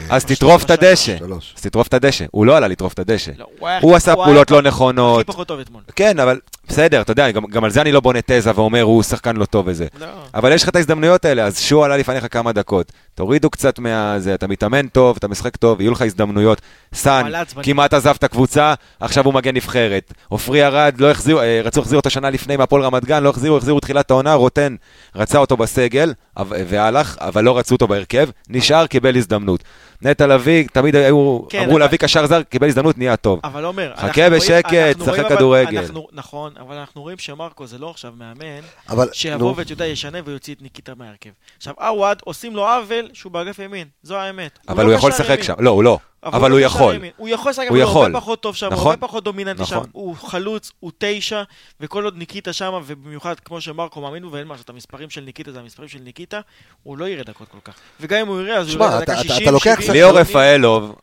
אז 0.09 0.25
תטרוף 0.25 0.63
את 0.63 0.71
הדשא. 0.71 1.15
אז 1.55 1.61
תטרוף 1.61 1.87
את 1.87 1.93
הדשא. 1.93 2.25
הוא 2.31 2.45
לא 2.45 2.57
עלה 2.57 2.67
לטרוף 2.67 2.93
את 2.93 2.99
הדשא. 2.99 3.31
לא, 3.37 3.45
הוא 3.81 3.95
עשה 3.95 4.15
פעולות 4.15 4.51
לא 4.51 4.59
הכי 4.59 4.67
נכונות. 4.67 5.27
פחות 5.27 5.47
טוב 5.47 5.59
אתמול. 5.59 5.81
כן, 5.95 6.19
אבל 6.19 6.39
בסדר, 6.67 7.01
אתה 7.01 7.11
יודע, 7.11 7.31
גם, 7.31 7.45
גם 7.45 7.63
על 7.63 7.69
זה 7.69 7.81
אני 7.81 7.91
לא 7.91 7.99
בונה 7.99 8.19
תזה 8.25 8.51
ואומר, 8.55 8.81
הוא 8.81 9.03
שחקן 9.03 9.35
לא 9.35 9.45
טוב 9.45 9.67
וזה. 9.67 9.87
לא. 9.99 10.05
אבל 10.33 10.51
יש 10.51 10.63
לך 10.63 10.69
את 10.69 10.75
ההזדמנויות 10.75 11.25
האלה, 11.25 11.45
אז 11.45 11.59
שו 11.59 11.83
עלה 11.83 11.97
לפניך 11.97 12.25
כמה 12.31 12.51
דקות. 12.51 12.91
תורידו 13.15 13.49
קצת 13.49 13.79
מה... 13.79 14.19
זה, 14.19 14.33
אתה 14.33 14.47
מתאמן 14.47 14.87
טוב, 14.87 15.15
אתה 15.19 15.27
משחק 15.27 15.55
טוב, 15.55 15.81
יהיו 15.81 15.91
לך 15.91 16.01
הזדמנויות. 16.01 16.61
סאן. 16.93 17.31
כמעט 17.63 17.93
עזב 17.93 18.15
את 18.19 18.23
הקבוצה, 18.23 18.73
עכשיו 18.99 19.25
הוא 19.25 19.33
מגן 19.33 19.55
נבחרת. 19.55 20.13
עופרי 20.27 20.65
ארד, 20.65 20.95
לא 20.99 21.11
החזירו, 21.11 21.39
אה, 21.39 21.61
רצו 21.63 21.79
להחזיר 21.79 21.99
אותו 21.99 22.09
שנה 22.09 22.29
לפני 22.29 22.57
מהפועל 22.57 22.83
רמת 22.83 23.05
גן, 23.05 23.23
לא 23.23 23.29
החזירו, 23.29 23.57
החזירו 23.57 23.79
תחילת 23.79 24.11
העונה, 24.11 24.33
רוטן 24.33 24.75
רצה 25.15 25.37
אותו 25.37 25.57
בסגל, 25.57 26.13
והלך, 26.49 27.17
אבל 27.19 27.43
לא 27.43 27.57
רצו 27.57 27.75
אותו 27.75 27.87
בהרכב, 27.87 28.29
נשאר, 28.49 28.87
קיבל 28.87 29.06
הזדמנות. 29.15 29.63
נטע 30.01 30.27
לביא, 30.27 30.67
תמיד 30.73 30.95
היו, 30.95 31.39
כן, 31.49 31.59
אמרו 31.59 31.71
אבל- 31.71 31.79
להביא 31.79 31.97
קשר 31.97 32.25
זר, 32.27 32.43
קיבל 32.43 32.67
הזדמנות, 32.67 32.97
נהיה 32.97 33.15
טוב. 33.17 33.39
אבל 33.43 33.63
עומר, 33.65 33.93
חכה 33.95 34.05
אנחנו 34.07 34.21
רואים- 34.21 34.31
בשקט, 34.41 35.05
שחק 35.05 35.29
כדורגל. 35.29 35.77
אנחנו- 35.79 36.07
נכון, 36.11 36.53
אבל 36.59 36.75
אנחנו 36.75 37.01
רואים 37.01 37.17
שמרקו 37.17 37.67
זה 37.67 37.77
לא 37.77 37.89
עכשיו 37.89 38.13
מאמן, 38.17 38.61
אבל, 38.89 39.09
שיבוא 39.13 39.53
ואתה 39.57 39.71
יודע, 39.73 39.85
ישנה 39.85 40.17
ויוציא 40.25 40.53
את 40.55 40.61
ניקיטה 40.61 40.93
מהרכב. 40.97 41.29
עכשיו, 41.57 41.73
עווד, 41.77 42.17
עושים 42.23 42.55
לו 42.55 42.67
עוול 42.67 43.09
שהוא 43.13 43.31
באגף 43.31 43.59
ימין, 43.59 43.87
זו 44.03 44.15
האמת. 44.15 44.59
אבל 44.69 44.83
לא 44.83 44.89
הוא 44.89 44.97
יכול 44.97 45.11
קשר 45.11 45.23
לשחק 45.23 45.33
ימין. 45.33 45.43
שם. 45.43 45.53
לא, 45.59 45.69
הוא 45.69 45.83
לא. 45.83 45.97
אבל 46.23 46.51
הוא 46.51 46.59
יכול. 46.59 46.95
הוא 47.17 47.29
יכול 47.29 47.49
לשחק, 47.51 47.63
הוא 47.63 47.69
אבל 47.69 47.81
הוא 47.81 47.89
יכול. 47.89 48.05
הרבה 48.05 48.19
פחות 48.19 48.41
טוב 48.41 48.55
שם, 48.55 48.65
הוא 48.65 48.73
נכון. 48.73 48.91
הרבה 48.91 49.07
פחות 49.07 49.23
דומיננטי 49.23 49.65
שם. 49.65 49.75
נכון. 49.75 49.87
הוא 49.91 50.15
חלוץ, 50.15 50.71
הוא 50.79 50.91
תשע, 50.97 51.43
וכל 51.79 52.03
עוד 52.03 52.17
ניקיטה 52.17 52.53
שם, 52.53 52.73
ובמיוחד 52.85 53.39
כמו 53.39 53.61
שמרקו 53.61 54.01
מאמין 54.01 54.23
בו, 54.23 54.31
ואין 54.31 54.47
מה 54.47 54.53
לעשות, 54.53 54.69
המספרים 54.69 55.09
של 55.09 55.21
ניקיטה 55.21 55.51
זה 55.51 55.59
המספרים 55.59 55.89
של 55.89 55.99
ניקיטה, 55.99 56.39
הוא 56.83 56.97
לא 56.97 57.05
יראה 57.07 57.23
דקות 57.23 57.47
כל 57.47 57.57
כך. 57.63 57.73
וגם 58.01 58.19
אם 58.19 58.27
הוא 58.27 58.41
יראה, 58.41 58.57
אז 58.57 58.73
הוא 58.75 58.85
יראה 58.85 59.01
דקה 59.01 59.13
אתה- 59.13 59.23
60, 59.23 59.43
אתה 59.43 59.51
לוקח 59.51 59.75
70, 59.81 59.91
ליאור 59.93 60.11
80. 60.11 60.21
רפאלוב, 60.27 60.95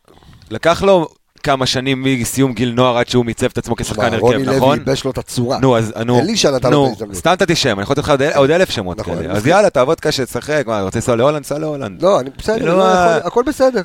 לקח 0.51 0.83
לו 0.83 1.07
כמה 1.45 1.65
שנים 1.65 2.03
מסיום 2.03 2.53
גיל 2.53 2.71
נוער 2.71 2.97
עד 2.97 3.07
שהוא 3.07 3.25
מיצב 3.25 3.45
את 3.45 3.57
עצמו 3.57 3.75
כשחקן 3.75 4.13
רוני 4.15 4.35
הרכב, 4.35 4.47
לוי 4.47 4.57
נכון? 4.57 4.77
ייבש 4.79 5.03
לו 5.03 5.11
את 5.11 5.17
הצורה. 5.17 5.59
נו, 5.59 5.77
אז 5.77 5.93
נו, 6.05 6.19
אלישע 6.19 6.51
נתן 6.51 6.71
לו 6.71 6.77
את 6.77 6.83
נו, 6.83 6.87
ההזדמנות. 6.89 7.15
סתם 7.15 7.29
נתתי 7.31 7.55
שם, 7.55 7.73
אני 7.73 7.81
יכול 7.83 7.93
לתת 7.93 8.03
לך 8.03 8.09
עוד 8.09 8.21
אל- 8.21 8.33
עוד 8.35 8.51
אלף 8.51 8.69
שמות 8.69 8.99
נכון, 8.99 9.17
כאלה. 9.17 9.33
אז. 9.33 9.47
יאללה, 9.47 9.69
תעבוד 9.69 9.99
קשה, 9.99 10.25
תשחק, 10.25 10.63
מה, 10.67 10.81
רוצה 10.81 10.97
לנסוע 10.99 11.15
להולנד? 11.15 11.45
סע 11.45 11.57
להולנד. 11.57 12.01
לא, 12.01 12.19
אני 12.19 12.29
בסדר, 12.37 12.57
כאילו, 12.57 12.77
לא 12.77 12.85
הכל 13.15 13.43
בסדר. 13.47 13.81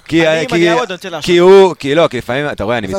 כי. 1.23 1.39
הוא, 1.39 1.75
כי 1.79 1.95
לא, 1.95 2.09
כי 2.09 2.19
לפעמים, 2.19 2.47
אתה 2.53 2.65
רואה, 2.65 2.79
אני 2.79 2.89
זה 2.89 2.97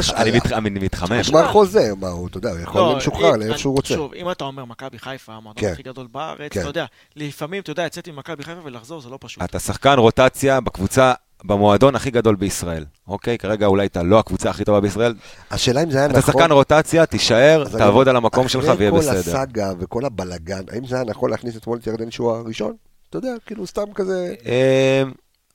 מתחמם. 0.81 1.13
נגמר 1.19 1.47
חוזה, 1.51 1.91
מה 1.99 2.07
הוא, 2.07 2.27
אתה 2.27 2.37
יודע, 2.37 2.49
הוא 2.49 2.59
יכול 2.59 2.81
לא, 2.81 2.95
משוחרר 2.97 3.35
אם- 3.35 3.39
לאיפה 3.39 3.57
שהוא 3.57 3.75
רוצה. 3.75 3.93
שוב, 3.93 4.13
אם 4.13 4.31
אתה 4.31 4.43
אומר 4.43 4.65
מכבי 4.65 4.99
חיפה, 4.99 5.31
המועדון 5.33 5.61
כן. 5.63 5.71
הכי 5.71 5.83
גדול 5.83 6.07
בארץ, 6.11 6.51
כן. 6.51 6.59
אתה 6.59 6.69
יודע, 6.69 6.85
לפעמים, 7.15 7.61
אתה 7.61 7.71
יודע, 7.71 7.85
לצאת 7.85 8.07
ממכבי 8.09 8.43
חיפה 8.43 8.59
ולחזור 8.63 9.01
זה 9.01 9.09
לא 9.09 9.17
פשוט. 9.21 9.43
אתה 9.43 9.59
שחקן 9.59 9.95
רוטציה 9.97 10.59
בקבוצה, 10.61 11.13
במועדון 11.43 11.95
הכי 11.95 12.11
גדול 12.11 12.35
בישראל. 12.35 12.85
אוקיי? 13.07 13.37
כרגע 13.37 13.65
אולי 13.65 13.85
אתה 13.85 14.03
לא 14.03 14.19
הקבוצה 14.19 14.49
הכי 14.49 14.63
טובה 14.63 14.79
בישראל. 14.79 15.13
השאלה 15.51 15.83
אם 15.83 15.91
זה 15.91 15.97
היה 15.97 16.05
אתה 16.05 16.17
נכון... 16.17 16.33
שחקן 16.33 16.51
רוטציה, 16.51 17.05
תישאר, 17.05 17.61
אז 17.61 17.75
אני 17.75 17.83
תעבוד 17.83 18.07
אומר, 18.07 18.09
על 18.09 18.15
המקום 18.15 18.47
שלך 18.47 18.71
ויהיה 18.77 18.89
אחרי 18.89 18.99
בסדר. 18.99 19.13
כל 19.13 19.19
הסאגה 19.19 19.73
וכל 19.79 20.05
הבלגן, 20.05 20.61
האם 20.71 20.85
זה 20.85 20.95
היה 20.95 21.05
נכון 21.05 21.29
להכניס 21.29 21.57
אתמול 21.57 21.77
את 21.77 21.87
ירדן 21.87 22.11
שואה 22.11 22.39
הראשון? 22.39 22.73
אתה 23.09 23.17
יודע, 23.17 23.33
כאילו 23.45 23.67
סתם 23.67 23.93
כזה... 23.95 24.33
אה, 24.45 25.03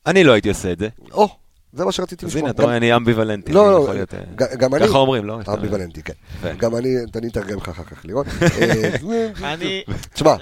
אני 0.06 0.24
לא 0.24 0.32
הייתי 0.32 0.48
עושה 0.48 0.72
את 0.72 0.78
זה. 0.78 0.88
או, 1.12 1.28
זה 1.72 1.84
מה 1.84 1.92
שרציתי 1.92 2.26
אז 2.26 2.30
לשמוע. 2.30 2.42
הנה, 2.42 2.50
אתה 2.50 2.62
רואה, 2.62 2.76
אני 2.76 2.96
אמביוולנטי. 2.96 3.52
לא, 3.52 3.90
אני 3.90 3.98
לא, 3.98 4.04
אה, 4.40 4.56
גם 4.56 4.74
אני... 4.74 4.86
ככה 4.88 4.98
אומרים, 4.98 5.24
לא? 5.24 5.38
אמביוולנטי, 5.48 6.02
כן. 6.02 6.12
גם 6.58 6.76
אני, 6.76 6.88
אני 7.16 7.28
אתרגם 7.28 7.56
לך 7.56 7.68
אחר 7.68 7.84
כך 7.84 8.04
לראות. 8.04 8.26
אה, 8.60 9.52
אני, 9.54 9.82
תשמע, 10.14 10.34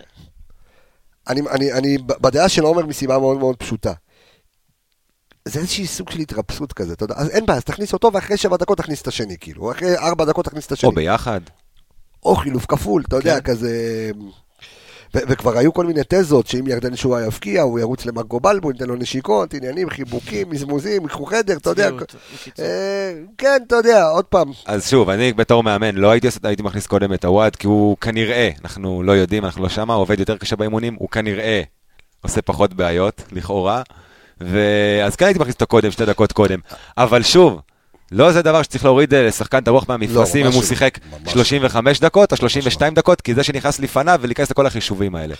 אני, 1.28 1.40
אני, 1.50 1.72
אני 1.72 1.98
בדעה 1.98 2.48
של 2.48 2.62
עומר 2.62 2.86
מסיבה 2.86 3.18
מאוד 3.18 3.38
מאוד 3.38 3.56
פשוטה. 3.56 3.92
זה 5.48 5.60
איזשהי 5.60 5.86
סוג 5.86 6.10
של 6.10 6.18
התרפסות 6.20 6.72
כזה, 6.72 6.92
אתה 6.92 7.04
יודע, 7.04 7.14
אז 7.16 7.30
אין 7.30 7.46
בעיה, 7.46 7.56
אז 7.56 7.64
תכניס 7.64 7.92
אותו 7.92 8.10
ואחרי 8.14 8.36
שבע 8.36 8.56
דקות 8.56 8.78
תכניס 8.78 9.02
את 9.02 9.06
השני, 9.06 9.36
כאילו, 9.40 9.72
אחרי 9.72 9.98
ארבע 9.98 10.24
דקות 10.24 10.44
תכניס 10.44 10.66
את 10.66 10.72
השני. 10.72 10.90
או 10.90 10.94
ביחד. 10.94 11.40
או 12.24 12.36
חילוף 12.36 12.66
כפול, 12.66 13.02
אתה 13.08 13.16
יודע, 13.16 13.34
כן. 13.34 13.40
כזה... 13.40 14.10
ו- 15.14 15.20
וכבר 15.28 15.58
היו 15.58 15.74
כל 15.74 15.86
מיני 15.86 16.00
תזות 16.08 16.46
שאם 16.46 16.66
ירדן 16.66 16.96
שואה 16.96 17.24
יבקיע, 17.26 17.62
הוא 17.62 17.78
ירוץ 17.78 18.06
למרקו 18.06 18.40
בלבו, 18.40 18.70
ייתן 18.70 18.86
לו 18.86 18.96
נשיקות, 18.96 19.54
עניינים, 19.54 19.90
חיבוקים, 19.90 20.50
מזמוזים, 20.50 21.02
ייקחו 21.02 21.26
חדר, 21.26 21.56
אתה 21.56 21.70
יודע. 21.70 21.90
אה, 22.58 23.12
כן, 23.38 23.58
אתה 23.66 23.76
יודע, 23.76 24.08
עוד 24.08 24.24
פעם, 24.24 24.50
אז 24.66 24.88
שוב, 24.88 25.10
אני 25.10 25.32
בתור 25.32 25.62
מאמן 25.62 25.94
לא 25.94 26.10
הייתי, 26.10 26.28
הייתי 26.42 26.62
מכניס 26.62 26.86
קודם 26.86 27.12
את 27.12 27.24
הוואד, 27.24 27.56
כי 27.56 27.66
הוא 27.66 27.96
כנראה, 28.00 28.50
אנחנו 28.64 29.02
לא 29.02 29.12
יודעים, 29.12 29.44
אנחנו 29.44 29.62
לא 29.62 29.68
שמה, 29.68 29.94
עובד 29.94 30.18
יותר 30.18 30.36
קשה 30.36 30.56
באימונים, 30.56 30.94
הוא 30.98 31.08
כנראה 31.08 31.62
עושה 32.20 32.42
פחות 32.42 32.74
בעיות, 32.74 33.22
לכאורה. 33.32 33.82
ואז 34.40 35.16
כן 35.16 35.24
הייתי 35.24 35.40
מכניס 35.40 35.54
אותו 35.54 35.66
קודם, 35.66 35.90
שתי 35.90 36.06
דקות 36.06 36.32
קודם. 36.32 36.58
אבל 36.98 37.22
שוב, 37.22 37.60
לא 38.12 38.32
זה 38.32 38.42
דבר 38.42 38.62
שצריך 38.62 38.84
להוריד 38.84 39.14
אה, 39.14 39.26
לשחקן 39.26 39.58
את 39.58 39.68
הרוח 39.68 39.88
מהמפרשים 39.88 40.44
לא, 40.44 40.50
אם 40.50 40.54
הוא 40.54 40.62
שיחק 40.62 40.98
לא. 41.12 41.18
ממש 41.18 41.32
35 41.32 42.00
דקות 42.00 42.32
או 42.32 42.36
32 42.36 42.94
דקות, 42.94 43.20
כי 43.20 43.34
זה 43.34 43.44
שנכנס 43.44 43.78
לפניו 43.78 44.18
ולהיכנס 44.22 44.50
לכל 44.50 44.66
החישובים 44.66 45.14
האלה. 45.14 45.34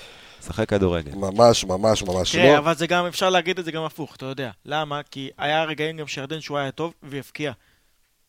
שחק 0.47 0.69
כדורגל. 0.69 1.13
ממש, 1.15 1.65
ממש, 1.65 2.03
ממש 2.03 2.35
לא. 2.35 2.59
אבל 2.59 2.75
זה 2.75 2.87
גם, 2.87 3.07
אפשר 3.07 3.31
להגיד 3.31 3.59
את 3.59 3.65
זה 3.65 3.73
גם 3.73 3.83
הפוך, 3.83 4.17
אתה 4.17 4.27
יודע. 4.27 4.51
למה? 4.65 5.01
כי 5.11 5.31
היה 5.39 5.65
רגעים 5.65 5.97
גם 5.97 6.07
שירדן 6.07 6.41
שהוא 6.41 6.59
היה 6.59 6.71
טוב 6.71 6.95
והבקיע. 7.03 7.53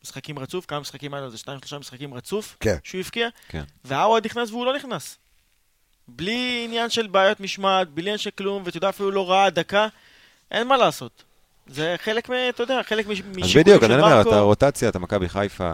משחקים 0.04 0.38
רצוף, 0.38 0.66
כמה 0.66 0.80
משחקים 0.80 1.14
היה 1.14 1.22
לו? 1.22 1.30
זה 1.30 1.38
שניים, 1.38 1.58
שלושה 1.60 1.78
משחקים 1.78 2.14
רצוף, 2.14 2.56
כן. 2.60 2.76
שהוא 2.84 3.00
הבקיע, 3.00 3.28
כן. 3.48 3.62
והעווד 3.84 4.26
נכנס 4.26 4.50
והוא 4.50 4.66
לא 4.66 4.76
נכנס. 4.76 5.18
בלי 6.08 6.62
עניין 6.64 6.90
של 6.90 7.06
בעיות 7.06 7.40
משמעת, 7.40 7.88
בלי 7.90 8.02
עניין 8.02 8.18
של 8.18 8.30
כלום, 8.30 8.62
ואתה 8.66 8.76
יודע, 8.76 8.88
אפילו 8.88 9.10
לא 9.10 9.30
ראה 9.30 9.50
דקה, 9.50 9.88
אין 10.50 10.68
מה 10.68 10.76
לעשות. 10.76 11.24
זה 11.66 11.94
חלק. 11.98 12.28
אתה 12.48 12.62
יודע, 12.62 12.80
חלק 12.82 13.06
מש- 13.06 13.20
אז 13.20 13.26
משיקולים 13.36 13.64
בדיוק, 13.64 13.84
של 13.84 13.92
אני 13.92 14.02
אומר, 14.02 14.16
מרקו. 14.16 14.30
אתה 14.30 14.40
רוטציה, 14.40 14.88
אתה 14.88 14.98
מכבי 14.98 15.28
חיפה. 15.28 15.72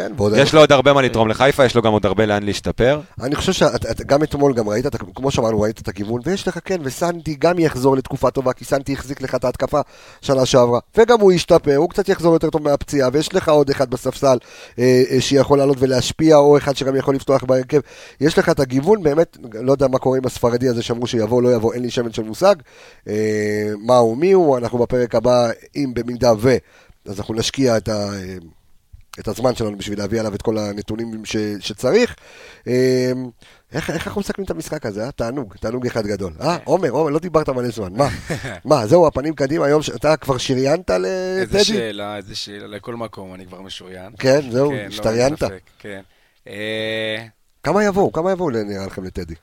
כן, 0.00 0.12
ועוד... 0.16 0.32
יש 0.36 0.54
לו 0.54 0.60
עוד 0.60 0.72
הרבה 0.72 0.92
מה 0.92 1.02
לתרום 1.02 1.28
לחיפה, 1.28 1.64
יש 1.64 1.74
לו 1.74 1.82
גם 1.82 1.92
עוד 1.92 2.06
הרבה 2.06 2.26
לאן 2.26 2.42
להשתפר. 2.42 3.00
אני 3.20 3.34
חושב 3.34 3.52
שגם 3.52 4.22
אתמול 4.22 4.54
גם 4.54 4.68
ראית, 4.68 4.86
כמו 5.14 5.30
שאמרנו, 5.30 5.60
ראית 5.60 5.80
את 5.80 5.88
הכיוון, 5.88 6.20
ויש 6.24 6.48
לך 6.48 6.58
כן, 6.64 6.80
וסנטי 6.82 7.36
גם 7.38 7.58
יחזור 7.58 7.96
לתקופה 7.96 8.30
טובה, 8.30 8.52
כי 8.52 8.64
סנטי 8.64 8.92
החזיק 8.92 9.22
לך 9.22 9.34
את 9.34 9.44
ההתקפה 9.44 9.80
שנה 10.20 10.46
שעברה, 10.46 10.78
וגם 10.96 11.20
הוא 11.20 11.32
ישתפר, 11.32 11.76
הוא 11.76 11.90
קצת 11.90 12.08
יחזור 12.08 12.32
יותר 12.32 12.50
טוב 12.50 12.62
מהפציעה, 12.62 13.08
ויש 13.12 13.34
לך 13.34 13.48
עוד 13.48 13.70
אחד 13.70 13.90
בספסל 13.90 14.38
אה, 14.78 15.02
אה, 15.10 15.20
שיכול 15.20 15.58
לעלות 15.58 15.76
ולהשפיע, 15.80 16.36
או 16.36 16.56
אחד 16.56 16.76
שגם 16.76 16.96
יכול 16.96 17.14
לפתוח 17.14 17.44
בהרכב. 17.44 17.80
יש 18.20 18.38
לך 18.38 18.48
את 18.48 18.60
הגיוון, 18.60 19.02
באמת, 19.02 19.36
לא 19.54 19.72
יודע 19.72 19.88
מה 19.88 19.98
קורה 19.98 20.18
עם 20.18 20.26
הספרדי 20.26 20.68
הזה 20.68 20.82
שאמרו 20.82 21.06
שיבוא, 21.06 21.42
לא 21.42 21.54
יבוא, 21.54 21.74
אין 21.74 21.82
לי 21.82 21.90
שמן 21.90 22.12
של 22.12 22.22
מושג. 22.22 22.54
אה, 23.08 23.14
מה 23.86 23.96
הוא, 23.96 24.16
מי 24.16 24.32
הוא, 24.32 24.58
אנחנו 24.58 24.78
בפרק 24.78 25.14
הבא, 25.14 25.50
אם 25.76 25.92
במידה 25.94 26.32
ו... 26.38 26.56
אז 27.06 27.18
אנחנו 27.18 27.34
נשקיע 27.34 27.76
את 27.76 27.88
ה... 27.88 28.10
את 29.18 29.28
הזמן 29.28 29.54
שלנו 29.54 29.78
בשביל 29.78 29.98
להביא 29.98 30.20
עליו 30.20 30.34
את 30.34 30.42
כל 30.42 30.58
הנתונים 30.58 31.24
ש, 31.24 31.36
שצריך. 31.60 32.16
אה, 32.66 33.12
איך, 33.72 33.90
איך 33.90 34.06
אנחנו 34.06 34.20
מסכמים 34.20 34.44
את 34.44 34.50
המשחק 34.50 34.86
הזה, 34.86 35.04
אה? 35.04 35.12
תענוג, 35.12 35.54
תענוג 35.60 35.86
אחד 35.86 36.06
גדול. 36.06 36.32
אה, 36.40 36.56
עומר, 36.64 36.90
עומר, 36.90 37.10
לא 37.10 37.18
דיברת 37.18 37.48
מלא 37.48 37.68
זמן, 37.68 37.92
מה? 37.96 38.08
מה, 38.64 38.86
זהו, 38.86 39.06
הפנים 39.06 39.34
קדימה 39.34 39.66
היום, 39.66 39.82
ש- 39.82 39.90
אתה 39.90 40.16
כבר 40.16 40.38
שריינת 40.38 40.90
איזה 40.90 41.42
לטדי? 41.42 41.64
שאלה, 41.64 42.16
איזה 42.16 42.34
שאלה, 42.36 42.66
לכל 42.66 42.94
מקום 42.94 43.34
אני 43.34 43.46
כבר 43.46 43.60
משוריין. 43.60 44.12
כן, 44.18 44.50
זהו, 44.50 44.68
כן, 44.70 44.74
לא, 44.76 44.80
השתריינת? 44.88 45.42
כן. 45.78 46.00
אה, 46.48 47.24
כמה 47.62 47.84
יבואו, 47.84 48.12
כמה 48.12 48.32
יבואו 48.32 48.50
נראה 48.50 48.86
לכם 48.86 49.04
לטדי? 49.04 49.34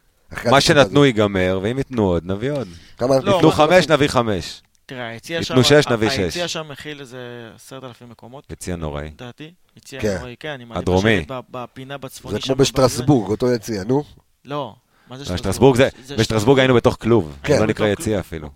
מה 0.46 0.62
שנתנו. 0.62 1.06
ייגמר, 1.06 1.60
ואם 1.64 1.78
ייתנו 1.78 2.06
עוד, 2.06 2.24
נביא 2.26 2.52
עוד. 2.52 2.68
כמה... 2.98 3.20
לא, 3.20 3.32
ייתנו 3.36 3.52
חמש, 3.52 3.88
נביא 3.88 4.08
חמש. 4.08 4.62
תראה, 4.88 5.08
היציע 5.08 5.40
ייתנו 5.40 5.64
שם, 5.64 5.82
שש, 5.82 5.88
נביא 5.88 6.10
שש. 6.10 6.18
היציע 6.18 6.48
שם 6.48 6.68
מכיל 6.70 7.00
איזה 7.00 7.52
עשרת 7.56 7.84
אלפים 7.84 8.10
מקומות, 8.10 8.52
יציע 8.52 8.76
נוראי. 8.76 9.08
לדעתי. 9.08 9.54
יציע 9.78 10.02
כן. 10.02 10.18
נוראי, 10.18 10.36
כן, 10.40 10.50
אני 10.50 10.66
מעדיף 10.66 10.82
הדרומי. 10.82 11.26
בפינה 11.52 11.98
בצפוני 11.98 12.36
זה 12.36 12.42
כמו. 12.42 12.56
בשטרסבורג, 12.56 13.30
אותו 13.30 13.52
יציע, 13.52 13.84
נו. 13.84 14.04
לא, 14.46 14.76
מה 15.08 15.18
זה 15.18 15.32
לא, 15.32 15.38
שטרסבורג 15.38 15.78
זה, 15.78 15.90
בשטרסבורג 16.18 16.60
היינו 16.60 16.74
בתוך 16.74 16.98
כלוב. 17.02 17.38
כן. 17.44 17.60
לא 17.60 17.66
נקרא 17.66 17.88
יציע 17.88 18.20
אפילו. 18.20 18.50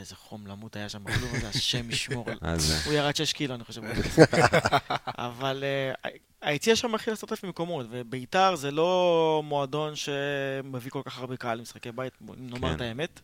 איזה 0.00 0.14
חום 0.14 0.46
למות 0.46 0.76
היה 0.76 0.88
שם 0.88 1.04
בכלוב 1.04 1.34
הזה, 1.34 1.48
השם 1.48 1.90
ישמור. 1.90 2.26
הוא 2.86 2.92
ירד 2.92 3.16
6 3.16 3.32
קילו, 3.32 3.54
אני 3.54 3.64
חושב. 3.64 3.82
אבל 5.06 5.64
אה, 6.04 6.10
היציע 6.42 6.76
שם 6.76 6.92
מכיל 6.92 7.12
עשרת 7.12 7.32
אלפים 7.32 7.50
מקומות, 7.50 7.86
וביתר 7.90 8.54
זה 8.56 8.70
לא 8.70 9.42
מועדון 9.44 9.92
שמביא 9.96 10.90
כל 10.90 11.02
כך 11.04 11.18
הרבה 11.18 11.36
קהל 11.36 11.58
למשחקי 11.58 11.92
בית, 11.92 12.12
נאמר 12.36 12.68
כן. 12.68 12.74
את 12.74 12.80
האמת. 12.80 13.20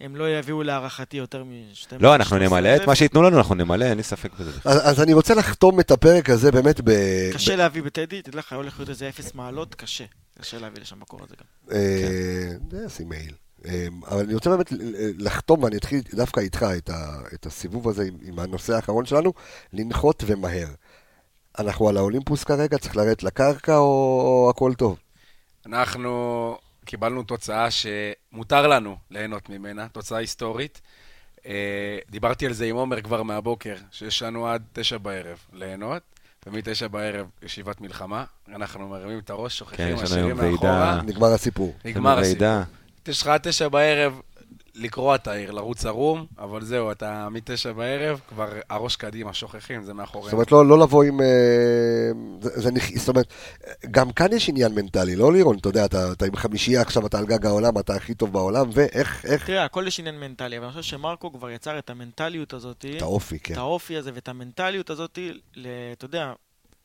הם 0.00 0.16
לא 0.16 0.38
יביאו 0.38 0.62
להערכתי 0.62 1.16
יותר 1.16 1.44
מ-12 1.44 1.96
לא, 2.00 2.14
אנחנו 2.14 2.38
נמלא 2.38 2.76
את 2.76 2.86
מה 2.86 2.94
שייתנו 2.94 3.22
לנו, 3.22 3.38
אנחנו 3.38 3.54
נמלא, 3.54 3.84
אין 3.84 3.96
לי 3.96 4.02
ספק 4.02 4.30
בזה. 4.40 4.50
אז, 4.64 5.02
אני 5.02 5.12
רוצה 5.12 5.34
לחתום 5.34 5.80
את 5.80 5.90
הפרק 5.90 6.30
הזה 6.30 6.52
באמת 6.52 6.80
ב... 6.84 6.90
קשה 7.32 7.56
להביא 7.56 7.82
בטדי, 7.82 8.22
תדע 8.22 8.38
לך, 8.38 8.52
הולך 8.52 8.78
להיות 8.78 8.90
איזה 8.90 9.08
אפס 9.08 9.34
מעלות, 9.34 9.74
קשה. 9.74 10.04
קשה 10.40 10.58
להביא 10.58 10.80
לשם 10.80 11.00
בקור 11.00 11.20
הזה 11.22 11.34
גם. 11.38 11.76
אה, 11.76 12.52
זה 12.70 12.84
ישים 12.86 13.08
מייל. 13.08 13.34
אה, 13.66 13.86
אבל 14.08 14.20
אני 14.24 14.34
רוצה 14.34 14.50
באמת 14.50 14.72
לחתום, 15.18 15.62
ואני 15.62 15.76
אתחיל 15.76 16.00
דווקא 16.14 16.40
איתך 16.40 16.66
את, 17.34 17.46
הסיבוב 17.46 17.88
הזה 17.88 18.08
עם 18.22 18.38
הנושא 18.38 18.74
האחרון 18.74 19.06
שלנו, 19.06 19.32
לנחות 19.72 20.24
ומהר. 20.26 20.68
אנחנו 21.58 21.88
על 21.88 21.96
האולימפוס 21.96 22.44
כרגע, 22.44 22.78
צריך 22.78 22.96
לרדת 22.96 23.22
לקרקע 23.22 23.76
או 23.76 24.48
הכל 24.50 24.74
טוב? 24.74 24.98
אנחנו 25.66 26.56
קיבלנו 26.86 27.22
תוצאה 27.22 27.68
שמותר 27.70 28.66
לנו 28.66 28.96
ליהנות 29.10 29.48
ממנה, 29.48 29.88
תוצאה 29.88 30.18
היסטורית. 30.18 30.80
אה, 31.46 31.98
דיברתי 32.10 32.46
על 32.46 32.52
זה 32.52 32.66
עם 32.66 32.76
עומר 32.76 33.00
כבר 33.00 33.22
מהבוקר, 33.22 33.74
שיש 33.90 34.22
לנו 34.22 34.48
עד 34.48 34.62
תשע 34.72 34.98
בערב 34.98 35.38
ליהנות, 35.52 36.02
ומתשע 36.46 36.88
בערב 36.88 37.26
ישיבת 37.42 37.80
מלחמה. 37.80 38.24
אנחנו 38.48 38.88
מרימים 38.88 39.18
את 39.18 39.30
הראש, 39.30 39.52
כן, 39.52 39.58
שוכחים, 39.58 39.88
לנו 39.88 40.02
משאירים. 40.02 40.36
מאחורה. 40.36 41.02
נגמר 41.02 41.32
הסיפור. 41.32 41.74
נגמר 41.84 42.18
הסיפור. 42.18 42.48
יש 43.08 43.22
לך 43.22 43.28
עד 43.28 43.40
תשע 43.40 43.68
בערב 43.68 44.20
לקרוע 44.76 45.14
את 45.14 45.26
העיר, 45.26 45.50
לרוץ 45.50 45.86
ערום, 45.86 46.26
אבל 46.38 46.64
זהו, 46.64 46.90
אתה 46.92 47.28
מתשע 47.30 47.72
בערב, 47.72 48.20
כבר 48.28 48.48
הראש 48.70 48.96
קדימה, 48.96 49.32
שוכחים, 49.34 49.80
זה 49.82 49.86
זאת 49.86 49.96
מאחורינו. 49.96 50.32
אומרת, 50.32 50.52
לא, 50.52 50.66
לא 50.66 50.78
לבוא 50.78 51.04
עם... 51.04 51.20
אה, 51.20 51.26
זה, 52.40 52.50
זה. 52.60 52.70
זאת 52.96 53.08
אומרת, 53.08 53.26
גם 53.90 54.12
כאן 54.12 54.32
יש 54.32 54.48
עניין 54.48 54.74
מנטלי, 54.74 55.16
לא 55.16 55.32
לירון, 55.32 55.58
אתה 55.58 55.68
יודע, 55.68 55.84
אתה, 55.84 56.12
אתה 56.12 56.26
עם 56.26 56.36
חמישייה 56.36 56.80
עכשיו, 56.80 57.06
אתה 57.06 57.18
על 57.18 57.26
גג 57.26 57.46
העולם, 57.46 57.78
אתה 57.78 57.94
הכי 57.94 58.14
טוב 58.14 58.32
בעולם, 58.32 58.68
ואיך, 58.72 59.24
איך... 59.26 59.46
תראה, 59.46 59.64
הכל 59.64 59.84
יש 59.86 60.00
עניין 60.00 60.20
מנטלי, 60.20 60.58
אבל 60.58 60.64
אני 60.66 60.72
חושב 60.74 60.90
שמרקו 60.90 61.32
כבר 61.32 61.50
יצר 61.50 61.78
את 61.78 61.90
המנטליות 61.90 62.52
הזאת, 62.52 62.84
את 62.96 63.02
האופי, 63.02 63.38
כן. 63.38 63.54
את 63.54 63.58
האופי 63.58 63.96
הזה 63.96 64.10
ואת 64.14 64.28
המנטליות 64.28 64.90
הזאת, 64.90 65.18
ל- 65.54 65.66
אתה 65.92 66.04
יודע, 66.04 66.32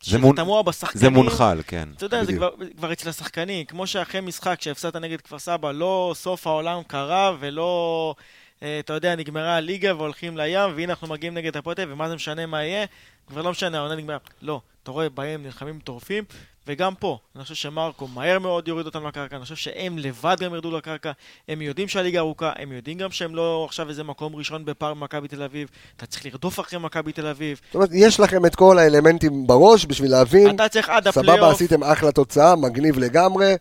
זה 0.03 0.17
תמוה 0.35 0.63
בשחקנים. 0.63 1.01
זה 1.01 1.09
מונחל, 1.09 1.61
כן. 1.67 1.89
אתה 1.97 2.05
יודע, 2.05 2.23
זה 2.23 2.31
בדיוק. 2.31 2.53
כבר, 2.57 2.65
כבר 2.77 2.93
אצל 2.93 3.09
השחקנים, 3.09 3.65
כמו 3.65 3.87
שאחרי 3.87 4.21
משחק 4.21 4.61
שהפסדת 4.61 4.95
נגד 4.95 5.21
כפר 5.21 5.39
סבא, 5.39 5.71
לא 5.71 6.13
סוף 6.15 6.47
העולם 6.47 6.83
קרה 6.87 7.35
ולא, 7.39 8.15
אה, 8.63 8.79
אתה 8.79 8.93
יודע, 8.93 9.15
נגמרה 9.15 9.55
הליגה 9.55 9.95
והולכים 9.95 10.37
לים, 10.37 10.69
והנה 10.75 10.93
אנחנו 10.93 11.07
מגיעים 11.07 11.33
נגד 11.33 11.57
אביב, 11.57 11.89
ומה 11.91 12.09
זה 12.09 12.15
משנה 12.15 12.45
מה 12.45 12.63
יהיה? 12.63 12.85
כבר 13.27 13.41
לא 13.41 13.51
משנה, 13.51 13.77
העונה 13.77 13.95
נגמרה. 13.95 14.17
לא, 14.41 14.61
אתה 14.83 14.91
רואה, 14.91 15.09
בהם 15.09 15.43
נלחמים 15.43 15.79
טורפים, 15.79 16.23
וגם 16.67 16.95
פה, 16.95 17.17
אני 17.35 17.43
חושב 17.43 17.55
שמרקו 17.55 18.07
מהר 18.07 18.39
מאוד 18.39 18.67
יוריד 18.67 18.85
אותם 18.85 19.07
לקרקע, 19.07 19.35
אני 19.35 19.43
חושב 19.43 19.55
שהם 19.55 19.97
לבד 19.97 20.35
גם 20.39 20.53
ירדו 20.53 20.77
לקרקע, 20.77 21.11
הם 21.47 21.61
יודעים 21.61 21.87
שהליגה 21.87 22.19
ארוכה, 22.19 22.51
הם 22.55 22.71
יודעים 22.71 22.97
גם 22.97 23.11
שהם 23.11 23.35
לא 23.35 23.65
עכשיו 23.67 23.89
איזה 23.89 24.03
מקום 24.03 24.35
ראשון 24.35 24.65
בפער 24.65 24.93
ממכבי 24.93 25.27
תל 25.27 25.43
אביב, 25.43 25.69
אתה 25.97 26.05
צריך 26.05 26.25
לרדוף 26.25 26.59
אחרי 26.59 26.79
מכבי 26.79 27.11
תל 27.11 27.27
אביב, 27.27 27.61
זאת 27.65 27.75
אומרת, 27.75 27.89
יש 27.93 28.19
לכם 28.19 28.45
את 28.45 28.55
כל 28.55 28.79
האלמנטים 28.79 29.47
בראש 29.47 29.85
בשביל 29.85 30.11
להבין, 30.11 30.55
אתה 30.55 30.69
צריך 30.69 30.89
עד 30.89 31.09
סבבה, 31.11 31.33
הפלייאוף, 31.33 31.55
עשיתם 31.55 31.83
אחלה 31.83 32.11
תוצאה, 32.11 32.55
מגניב 32.55 32.99
לגמרי, 32.99 33.55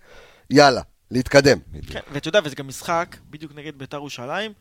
יאללה, 0.51 0.81
להתקדם. 1.11 1.59
כן, 1.91 2.01
ואתה 2.13 2.29
יודע, 2.29 2.41
וזה 2.45 2.57
גם 2.57 2.69
משחק, 2.69 3.17
בדיוק 3.31 3.53
נגד 3.55 3.79
ביתר 3.79 3.97
ירושלים, 3.97 4.53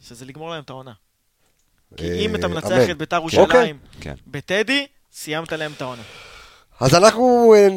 שזה 0.00 0.24
לגמור 0.24 0.50
להם 0.50 0.62
את 0.62 0.70
העונה. 0.70 0.92
כי 1.96 2.10
אה, 2.10 2.14
אם 2.14 2.34
אתה 2.34 2.48
מנצח 2.48 2.72
אמן. 2.72 2.90
את 2.90 2.98
ביתר 2.98 3.18
אוקיי. 3.18 3.38
ירושלים 3.38 3.78
כן. 4.00 4.14
בטדי, 4.26 4.86
סיימת 5.12 5.52
להם 5.52 5.72
את 5.76 5.82
העונה. 5.82 6.02
אז 6.80 6.94
אנחנו, 6.94 7.54
אה, 7.56 7.68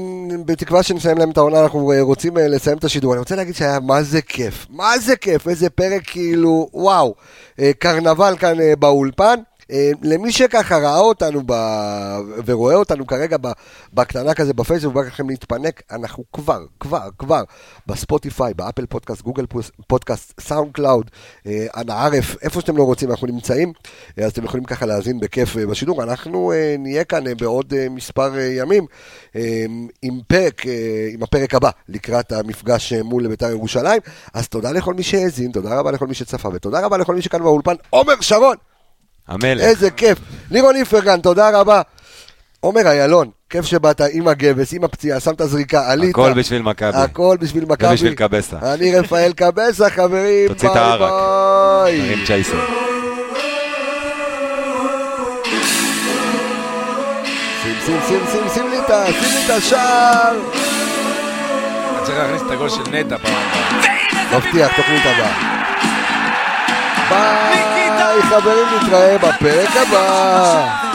בתקווה 0.46 0.84
שנסיים 0.84 1.18
להם 1.18 1.30
את 1.32 1.38
העונה, 1.38 1.62
אנחנו 1.64 1.92
אה, 1.92 2.02
רוצים 2.02 2.38
אה, 2.38 2.48
לסיים 2.48 2.78
את 2.78 2.84
השידור. 2.84 3.14
אני 3.14 3.20
רוצה 3.20 3.36
להגיד 3.36 3.56
שהיה 3.56 3.80
מה 3.80 4.04
זה 4.04 4.22
כיף, 4.22 4.68
מה 4.70 5.00
זה 5.00 5.16
כיף, 5.16 5.48
איזה 5.48 5.70
פרק 5.70 6.02
כאילו, 6.06 6.70
וואו, 6.74 7.16
קרנבל 7.80 8.36
כאן 8.40 8.58
באולפן. 8.80 9.40
אה, 9.72 9.92
למי 10.02 10.32
שככה 10.32 10.78
ראה 10.78 11.00
אותנו 11.00 11.42
ב... 11.46 11.54
ורואה 12.46 12.76
אותנו 12.76 13.08
כרגע 13.08 13.38
ב... 13.42 13.48
בקטנה 13.94 14.34
כזה 14.34 14.54
בפייסבוק, 14.54 14.94
בא 14.94 15.02
לכם 15.02 15.30
להתפנק, 15.30 15.82
אנחנו 15.92 16.24
כבר, 16.34 16.60
כבר, 16.80 17.10
כבר 17.18 17.44
בספוטיפיי, 17.88 18.54
ב 18.54 18.86
Apple 18.86 19.22
Podcast, 19.22 19.46
Google 19.88 20.42
Podcast, 20.42 20.72
SoundCloud, 20.72 21.12
אה, 21.48 21.66
אנא 21.78 21.92
ערף, 21.92 22.36
איפה 22.42 22.62
שאתם 22.62 22.78
לא 22.78 22.84
רוצים, 22.84 23.12
אנחנו 23.12 23.28
נמצאים, 23.28 23.74
אה, 24.20 24.26
אז 24.26 24.32
אתם 24.32 24.44
יכולים 24.44 24.66
ככה 24.66 24.86
להאזין 24.86 25.20
בכיף 25.20 25.56
בשידור. 25.58 26.04
אנחנו 26.04 26.54
נהיה 26.80 27.04
כאן 27.04 27.24
בעוד 27.38 27.74
מספר 27.90 28.40
ימים 28.40 28.86
עם 30.02 30.20
פרק, 30.28 30.62
עם 31.14 31.24
הפרק 31.24 31.56
הבא, 31.56 31.70
לקראת 31.90 32.32
המפגש 32.32 32.94
מול 32.94 33.28
בית"ר 33.28 33.50
ירושלים. 33.50 34.02
אז 34.34 34.48
תודה 34.48 34.72
לכל 34.72 34.94
מי 34.94 35.04
שהאזין, 35.04 35.52
תודה 35.52 35.80
רבה 35.80 35.92
לכל 35.92 36.08
מי 36.08 36.14
שצפה, 36.14 36.50
ותודה 36.54 36.86
רבה 36.86 36.98
לכל 36.98 37.16
מי 37.16 37.22
שכאן 37.22 37.44
באולפן. 37.44 37.76
עומר 37.90 38.22
שרון! 38.22 38.71
המלך. 39.32 39.62
איזה 39.62 39.92
כיף. 39.92 40.18
לירון 40.52 40.76
איפרגן, 40.76 41.22
תודה 41.22 41.60
רבה. 41.60 41.82
עומר 42.60 42.88
איילון, 42.88 43.30
כיף 43.50 43.66
שבאת 43.66 44.02
עם 44.12 44.28
הגבס, 44.28 44.74
עם 44.74 44.84
הפציעה, 44.84 45.20
שמת 45.20 45.42
זריקה, 45.46 45.92
עלית. 45.92 46.10
הכל 46.10 46.34
בשביל 46.34 46.62
מכבי. 46.62 46.98
הכל 46.98 47.38
בשביל 47.40 47.66
מכבי. 47.66 47.88
ובשביל 47.90 48.14
קבסה. 48.16 48.58
אני 48.74 48.96
רפאל 49.00 49.32
קבסה, 49.36 49.90
חברים. 49.90 50.48
תוציא 50.48 50.70
את 50.70 50.74
ביי 50.74 50.84
הערק. 50.84 51.12
ביי. 51.84 52.26
צ'ייסר. 52.26 52.58
שים, 57.64 57.76
שים, 57.86 58.00
שים, 58.08 58.20
שים, 58.32 58.42
שים 58.54 58.70
לי 58.72 58.80
את 58.80 58.90
ה- 58.90 59.06
שים 59.06 59.32
לי 59.34 59.46
את 59.46 59.50
השער. 59.50 60.36
אתה 61.96 62.06
צריך 62.06 62.18
להכניס 62.18 62.42
את 62.48 62.52
הגול 62.52 62.70
של 62.70 62.82
נטע 62.92 63.18
פעם 63.18 63.34
הבאה. 63.34 64.38
מבטיח, 64.38 64.76
תוכנית 64.78 65.02
הבאה. 65.06 65.52
ביי, 68.12 68.22
חברים, 68.22 68.68
נתראה 68.76 69.18
בפרק 69.18 69.70
הבא. 69.76 70.91